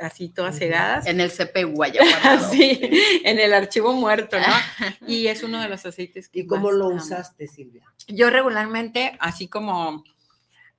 así 0.00 0.28
todas 0.28 0.58
cegadas. 0.58 1.06
En 1.06 1.20
el 1.20 1.30
CP 1.30 1.66
sí, 2.50 2.80
en 3.24 3.38
el 3.38 3.52
archivo 3.52 3.92
muerto, 3.92 4.38
¿no? 4.38 4.86
Y 5.06 5.26
es 5.26 5.42
uno 5.42 5.60
de 5.60 5.68
los 5.68 5.84
aceites 5.86 6.28
que... 6.28 6.40
¿Y 6.40 6.46
cómo 6.46 6.70
lo 6.70 6.88
usaste, 6.88 7.46
Silvia? 7.46 7.84
Yo 8.08 8.30
regularmente, 8.30 9.16
así 9.20 9.48
como 9.48 10.04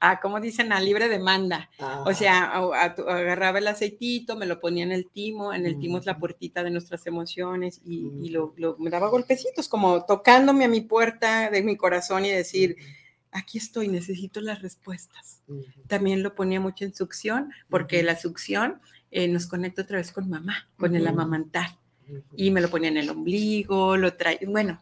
a, 0.02 0.20
como 0.20 0.40
dicen, 0.42 0.74
a 0.74 0.82
libre 0.82 1.08
demanda. 1.08 1.70
O 2.06 2.14
sea, 2.14 2.46
agarraba 2.46 3.60
el 3.60 3.68
aceitito, 3.68 4.36
me 4.36 4.48
lo 4.48 4.60
ponía 4.60 4.84
en 4.84 4.92
el 4.92 5.08
timo, 5.08 5.54
en 5.54 5.68
el 5.68 5.80
timo 5.80 6.00
es 6.00 6.08
la 6.08 6.18
puertita 6.18 6.64
de 6.64 6.72
nuestras 6.72 7.06
emociones 7.06 7.82
y, 7.86 8.30
lo, 8.30 8.56
me 8.80 8.90
daba 8.90 9.10
golpecitos, 9.10 9.70
como 9.70 10.04
tocándome 10.06 10.66
a 10.66 10.70
mi 10.70 10.82
puerta 10.82 11.52
de 11.52 11.62
mi 11.62 11.78
corazón 11.78 12.26
y 12.26 12.32
decir, 12.32 12.78
aquí 13.32 13.60
estoy, 13.60 13.88
necesito 13.88 14.42
las 14.42 14.64
respuestas. 14.64 15.44
También 15.88 16.24
lo 16.24 16.34
ponía 16.34 16.60
mucho 16.60 16.84
en 16.84 16.96
succión, 16.96 17.52
porque 17.70 18.02
la 18.02 18.18
succión 18.18 18.82
eh, 19.12 19.28
nos 19.28 19.46
conecta 19.46 19.84
otra 19.84 19.98
vez 19.98 20.12
con 20.12 20.28
mamá, 20.28 20.68
con 20.78 20.96
el 20.96 21.06
amamantar. 21.06 21.78
Y 22.36 22.50
me 22.50 22.60
lo 22.60 22.70
ponía 22.70 22.90
en 22.90 22.98
el 22.98 23.10
ombligo, 23.10 23.98
lo 23.98 24.16
traía, 24.16 24.40
bueno, 24.48 24.82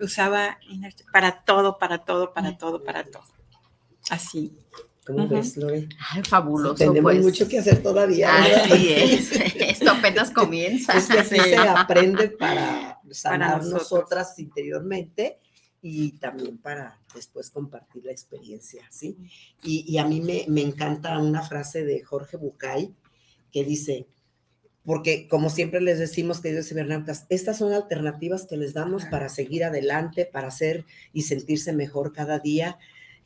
usaba 0.00 0.58
para 1.12 1.44
todo, 1.44 1.78
para 1.78 1.98
todo, 1.98 2.32
para 2.32 2.56
todo, 2.56 2.82
para 2.82 3.04
todo. 3.04 3.37
Así. 4.10 4.52
¿Cómo 5.06 5.26
ves, 5.26 5.56
Lore? 5.56 5.88
fabuloso. 6.24 6.74
Tenemos 6.74 7.12
pues. 7.12 7.24
mucho 7.24 7.48
que 7.48 7.58
hacer 7.58 7.82
todavía. 7.82 8.30
Así 8.36 8.92
es. 8.92 9.32
Esto 9.56 9.92
apenas 9.92 10.30
comienza. 10.30 10.92
Es 10.92 11.06
que 11.06 11.18
así 11.20 11.36
se 11.36 11.56
aprende 11.56 12.28
para 12.28 13.00
sanar 13.10 13.64
nosotras 13.64 14.38
interiormente 14.38 15.38
y 15.80 16.12
también 16.18 16.58
para 16.58 17.00
después 17.14 17.50
compartir 17.50 18.04
la 18.04 18.12
experiencia, 18.12 18.82
¿sí? 18.90 19.16
Y, 19.62 19.96
a 19.96 20.04
mí 20.04 20.20
me, 20.20 20.44
me, 20.48 20.60
encanta 20.60 21.18
una 21.18 21.42
frase 21.42 21.84
de 21.84 22.02
Jorge 22.02 22.36
Bucay 22.36 22.94
que 23.52 23.64
dice, 23.64 24.06
porque 24.84 25.28
como 25.28 25.50
siempre 25.50 25.80
les 25.80 25.98
decimos, 25.98 26.40
queridos 26.40 26.68
cibernautas, 26.68 27.26
estas 27.28 27.58
son 27.58 27.72
alternativas 27.72 28.46
que 28.46 28.56
les 28.56 28.74
damos 28.74 29.04
para 29.06 29.28
seguir 29.28 29.64
adelante, 29.64 30.26
para 30.26 30.48
hacer 30.48 30.84
y 31.12 31.22
sentirse 31.22 31.72
mejor 31.72 32.12
cada 32.12 32.40
día, 32.40 32.78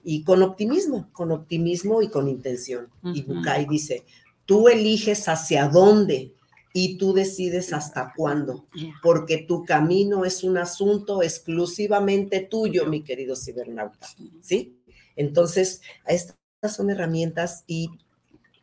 y 0.04 0.24
con 0.24 0.42
optimismo, 0.42 1.08
con 1.12 1.32
optimismo 1.32 2.02
y 2.02 2.08
con 2.08 2.28
intención. 2.28 2.88
Y 3.02 3.22
Bukai 3.22 3.66
dice, 3.66 4.04
tú 4.46 4.68
eliges 4.68 5.28
hacia 5.28 5.68
dónde 5.68 6.34
y 6.74 6.96
tú 6.96 7.12
decides 7.12 7.72
hasta 7.72 8.12
cuándo, 8.16 8.66
porque 9.02 9.38
tu 9.38 9.64
camino 9.64 10.24
es 10.24 10.42
un 10.42 10.58
asunto 10.58 11.22
exclusivamente 11.22 12.40
tuyo, 12.40 12.86
mi 12.86 13.02
querido 13.02 13.36
cibernauta, 13.36 14.08
¿sí? 14.40 14.78
Entonces, 15.14 15.82
estas 16.06 16.36
son 16.74 16.90
herramientas 16.90 17.64
y 17.66 17.90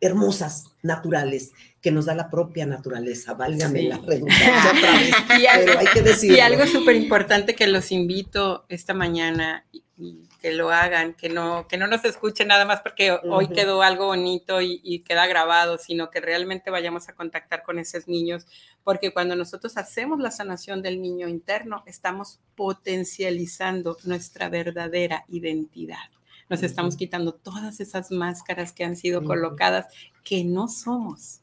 hermosas, 0.02 0.66
naturales, 0.82 1.52
que 1.82 1.92
nos 1.92 2.06
da 2.06 2.16
la 2.16 2.30
propia 2.30 2.66
naturaleza, 2.66 3.34
válgame 3.34 3.84
la 3.84 3.98
redundancia 3.98 4.74
otra 4.76 4.92
vez, 4.94 5.14
y 5.42 5.46
algo, 5.46 5.80
hay 5.80 5.88
que 5.88 6.02
decirlo. 6.02 6.38
Y 6.38 6.40
algo 6.40 6.66
súper 6.66 6.96
importante 6.96 7.54
que 7.54 7.68
los 7.68 7.92
invito 7.92 8.66
esta 8.70 8.94
mañana 8.94 9.66
y 9.72 10.29
que 10.40 10.54
lo 10.54 10.70
hagan, 10.70 11.14
que 11.14 11.30
no, 11.30 11.68
que 11.68 11.78
no 11.78 11.88
nos 11.88 12.04
escuchen 12.06 12.48
nada 12.48 12.66
más 12.66 12.82
porque 12.82 13.12
hoy 13.12 13.50
quedó 13.50 13.82
algo 13.82 14.08
bonito 14.08 14.62
y, 14.62 15.04
queda 15.06 15.28
grabado, 15.28 15.78
sino 15.78 16.10
que 16.10 16.22
realmente 16.22 16.72
vayamos 16.72 17.10
a 17.10 17.14
contactar 17.14 17.64
con 17.64 17.80
esos 17.80 18.08
niños, 18.08 18.48
porque 18.84 19.12
cuando 19.14 19.36
nosotros 19.36 19.78
hacemos 19.78 20.20
la 20.20 20.32
sanación 20.32 20.82
del 20.82 21.02
niño 21.02 21.28
interno, 21.28 21.84
estamos 21.86 22.40
potencializando 22.56 23.98
nuestra 24.04 24.50
verdadera 24.50 25.26
identidad. 25.28 26.10
Nos 26.50 26.64
estamos 26.64 26.96
quitando 26.96 27.34
todas 27.34 27.80
esas 27.80 28.10
máscaras 28.10 28.72
que 28.72 28.84
han 28.84 28.96
sido 28.96 29.24
colocadas 29.24 29.88
que 30.24 30.44
no 30.44 30.68
somos. 30.68 31.42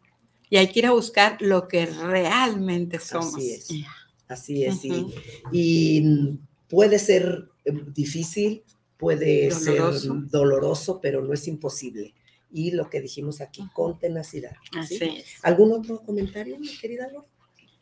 Y 0.49 0.57
hay 0.57 0.69
que 0.69 0.81
ir 0.81 0.87
a 0.87 0.93
buscar 0.93 1.37
lo 1.41 1.69
que 1.69 1.87
realmente 1.87 2.99
somos. 2.99 3.35
Así 3.35 3.53
es. 3.53 3.69
Así 4.29 4.65
es. 4.65 4.81
y 5.53 6.39
puede 6.69 6.99
ser 6.99 7.49
eh, 7.65 7.73
difícil, 7.95 8.63
puede 8.97 9.51
ser 9.51 9.83
doloroso, 10.31 11.01
pero 11.01 11.23
no 11.23 11.33
es 11.33 11.47
imposible. 11.49 12.15
Y 12.51 12.71
lo 12.71 12.89
que 12.89 13.01
dijimos 13.01 13.41
aquí, 13.41 13.69
con 13.75 13.99
tenacidad. 13.99 14.57
¿Algún 15.43 15.73
otro 15.73 16.03
comentario, 16.03 16.59
mi 16.59 16.69
querida 16.79 17.09
Lore? 17.13 17.27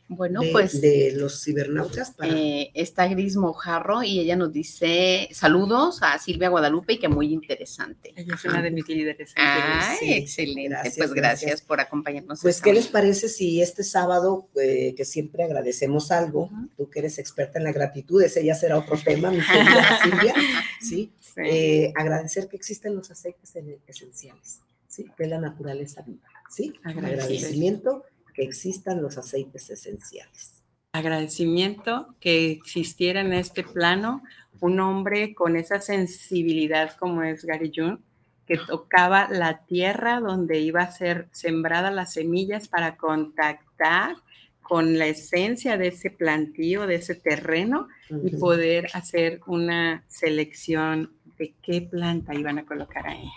Bueno, 0.07 0.41
de, 0.41 0.51
pues. 0.51 0.81
De 0.81 1.13
los 1.15 1.43
cibernautas. 1.43 2.11
Para... 2.11 2.31
Eh, 2.31 2.71
está 2.75 3.07
Gris 3.07 3.35
Mojarro 3.35 4.03
y 4.03 4.19
ella 4.19 4.35
nos 4.35 4.53
dice 4.53 5.27
saludos 5.31 5.99
a 6.01 6.19
Silvia 6.19 6.49
Guadalupe 6.49 6.93
y 6.93 6.99
que 6.99 7.07
muy 7.07 7.33
interesante. 7.33 8.13
Ella 8.15 8.35
es 8.35 8.45
una 8.45 8.61
de 8.61 8.71
mis 8.71 8.87
líderes. 8.87 9.33
Ay, 9.35 10.13
excelente. 10.13 10.91
pues 10.95 11.13
gracias, 11.13 11.61
por 11.61 11.79
acompañarnos. 11.79 12.41
Pues, 12.41 12.61
¿qué 12.61 12.73
les 12.73 12.87
parece 12.87 13.29
si 13.29 13.61
este 13.61 13.83
sábado, 13.83 14.47
eh, 14.61 14.93
que 14.95 15.05
siempre 15.05 15.43
agradecemos 15.43 16.11
algo, 16.11 16.51
tú 16.77 16.89
que 16.89 16.99
eres 16.99 17.17
experta 17.17 17.57
en 17.57 17.63
la 17.63 17.71
gratitud, 17.71 18.21
ese 18.21 18.45
ya 18.45 18.53
será 18.53 18.77
otro 18.77 18.97
tema, 19.03 19.31
mi 19.31 19.41
querida 19.41 19.99
Silvia, 20.03 20.35
¿sí? 20.81 21.11
Eh, 21.37 21.91
agradecer 21.95 22.47
que 22.47 22.55
existen 22.55 22.95
los 22.95 23.09
aceites 23.09 23.53
esenciales, 23.87 24.61
¿sí? 24.87 25.05
De 25.17 25.27
la 25.27 25.39
naturaleza 25.39 26.03
viva, 26.03 26.29
¿sí? 26.49 26.73
Agradecimiento 26.83 28.03
que 28.35 28.43
existan 28.43 29.01
los 29.01 29.17
aceites 29.17 29.69
esenciales. 29.69 30.61
Agradecimiento 30.91 32.15
que 32.19 32.51
existiera 32.51 33.21
en 33.21 33.33
este 33.33 33.63
plano 33.63 34.23
un 34.61 34.79
hombre 34.79 35.33
con 35.33 35.55
esa 35.55 35.81
sensibilidad 35.81 36.95
como 36.97 37.23
es 37.23 37.43
Gary 37.45 37.71
Jung, 37.75 37.99
que 38.45 38.57
tocaba 38.57 39.27
la 39.29 39.65
tierra 39.65 40.19
donde 40.19 40.59
iba 40.59 40.81
a 40.81 40.91
ser 40.91 41.27
sembrada 41.31 41.91
las 41.91 42.13
semillas 42.13 42.67
para 42.67 42.95
contactar 42.95 44.15
con 44.61 44.97
la 44.97 45.07
esencia 45.07 45.77
de 45.77 45.89
ese 45.89 46.09
plantío, 46.09 46.87
de 46.87 46.95
ese 46.95 47.15
terreno 47.15 47.87
y 48.09 48.35
poder 48.37 48.87
hacer 48.93 49.41
una 49.47 50.03
selección 50.07 51.11
de 51.37 51.53
qué 51.61 51.81
planta 51.81 52.33
iban 52.33 52.59
a 52.59 52.65
colocar 52.65 53.07
ahí. 53.07 53.29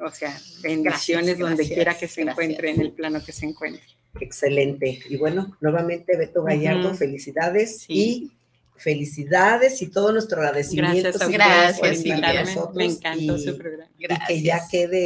O 0.00 0.10
sea, 0.10 0.36
bendiciones 0.62 1.38
donde 1.38 1.66
quiera 1.66 1.96
que 1.96 2.06
se 2.06 2.22
encuentre, 2.22 2.70
en 2.70 2.80
el 2.80 2.92
plano 2.92 3.24
que 3.24 3.32
se 3.32 3.46
encuentre. 3.46 3.95
Excelente. 4.20 5.00
Y 5.08 5.16
bueno, 5.16 5.56
nuevamente 5.60 6.16
Beto 6.16 6.42
Gallardo, 6.42 6.94
felicidades 6.94 7.84
y 7.88 8.30
felicidades 8.76 9.80
y 9.82 9.88
todo 9.88 10.12
nuestro 10.12 10.40
agradecimiento. 10.40 11.10
Gracias, 11.28 12.02
gracias 12.04 12.74
Me 12.74 12.84
encantó 12.84 13.38
su 13.38 13.56
programa. 13.56 13.90
Gracias. 13.98 14.30
Y 14.30 14.34
que 14.34 14.42
ya 14.42 14.60
quede, 14.70 15.04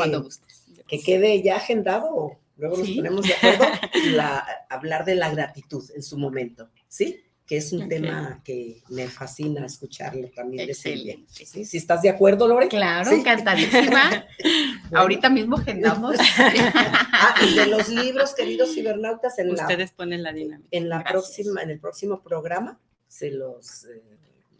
que 0.86 1.00
quede 1.00 1.42
ya 1.42 1.56
agendado. 1.56 2.36
Luego 2.56 2.76
nos 2.76 2.90
ponemos 2.90 3.26
de 3.26 3.32
acuerdo 3.32 3.64
la, 4.12 4.44
hablar 4.68 5.04
de 5.06 5.14
la 5.14 5.30
gratitud 5.30 5.82
en 5.94 6.02
su 6.02 6.18
momento, 6.18 6.68
¿sí? 6.88 7.24
Que 7.51 7.57
es 7.57 7.72
un 7.72 7.88
tema 7.88 8.40
que 8.44 8.80
me 8.90 9.09
fascina 9.09 9.66
escucharlo 9.66 10.30
también 10.30 10.68
de 10.68 10.72
Silvia. 10.72 11.18
¿Sí? 11.26 11.64
Si 11.64 11.78
estás 11.78 12.01
de 12.01 12.09
acuerdo, 12.09 12.46
Lore. 12.46 12.68
Claro, 12.68 13.11
encantadísima. 13.11 14.24
Ahorita 14.92 15.28
mismo 15.28 15.57
agendamos. 15.57 16.14
ah, 16.38 17.34
y 17.44 17.57
de 17.57 17.66
los 17.66 17.88
libros, 17.88 18.36
queridos 18.36 18.72
cibernautas, 18.72 19.36
en 19.40 19.51
Ustedes 19.51 19.90
ponen 19.90 20.22
la 20.22 20.32
dinámica. 20.32 20.68
En, 20.70 20.88
la 20.88 21.03
próxima, 21.03 21.61
en 21.61 21.70
el 21.70 21.80
próximo 21.80 22.22
programa 22.22 22.78
se 23.09 23.32
los 23.32 23.86
eh, 23.86 24.01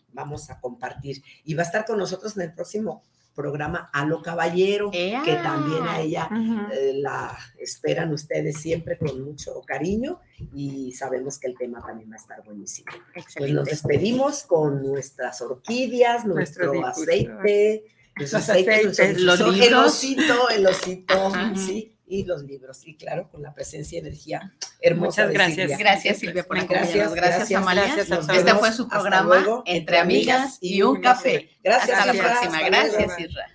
vamos 0.09 0.51
a 0.51 0.59
compartir. 0.59 1.23
Y 1.45 1.55
va 1.55 1.63
a 1.63 1.67
estar 1.67 1.85
con 1.85 1.97
nosotros 1.97 2.37
en 2.37 2.43
el 2.43 2.55
próximo 2.55 3.05
programa 3.35 3.91
a 3.93 4.05
lo 4.05 4.23
caballero, 4.23 4.91
que 4.91 5.39
también 5.43 5.83
a 5.85 6.01
ella 6.01 6.29
eh, 6.73 6.93
la 6.97 7.37
esperan 7.59 8.13
ustedes 8.13 8.59
siempre 8.59 8.99
con 8.99 9.23
mucho 9.23 9.63
cariño 9.67 10.21
y 10.55 10.93
sabemos 10.93 11.39
que 11.39 11.49
el 11.49 11.57
tema 11.57 11.81
también 11.85 12.11
va 12.11 12.15
a 12.15 12.19
estar 12.19 12.43
buenísimo. 12.45 12.91
Pues 13.37 13.53
nos 13.53 13.65
despedimos 13.65 14.43
con 14.43 14.83
nuestras 14.83 15.41
orquídeas, 15.41 16.25
nuestro, 16.25 16.87
aceite, 16.87 17.85
los 18.17 18.35
aceites, 18.35 19.21
los 19.21 19.41
el 19.41 19.75
osito, 19.75 20.49
el 20.51 20.67
osito, 20.67 21.33
sí 21.55 21.97
y 22.11 22.25
los 22.25 22.43
libros. 22.43 22.87
Y 22.87 22.97
claro, 22.97 23.31
con 23.31 23.41
la 23.41 23.55
presencia 23.55 23.97
y 23.97 24.01
energía 24.01 24.53
hermosa. 24.83 25.27
Muchas 25.27 25.33
gracias. 25.33 25.79
Gracias, 25.79 26.19
Silvia, 26.19 26.43
por 26.43 26.59
acompañarnos. 26.59 27.15
Gracias, 27.15 27.53
Amalia. 27.53 27.95
Gracias 27.95 28.29
este 28.29 28.55
fue 28.55 28.73
su 28.73 28.89
programa 28.89 29.63
Entre 29.65 29.99
Amigas 29.99 30.59
y 30.61 30.83
un 30.83 31.01
Café. 31.01 31.51
Gracias. 31.63 31.99
Hasta 31.99 32.13
la 32.13 32.23
próxima. 32.23 32.61
Gracias, 32.63 33.21
Isra. 33.21 33.47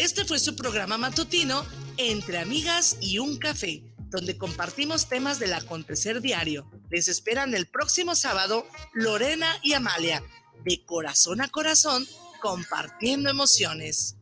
Este 0.00 0.24
fue 0.24 0.38
su 0.38 0.56
programa 0.56 0.96
matutino 0.96 1.62
Entre 1.98 2.38
Amigas 2.38 2.96
y 3.02 3.18
un 3.18 3.36
Café, 3.36 3.82
donde 4.10 4.36
compartimos 4.36 5.08
temas 5.08 5.38
del 5.38 5.54
acontecer 5.54 6.20
diario. 6.20 6.68
Les 6.90 7.08
esperan 7.08 7.54
el 7.54 7.66
próximo 7.66 8.14
sábado 8.14 8.66
Lorena 8.92 9.56
y 9.62 9.72
Amalia, 9.72 10.22
de 10.64 10.84
corazón 10.84 11.40
a 11.40 11.48
corazón, 11.48 12.06
compartiendo 12.40 13.30
emociones. 13.30 14.16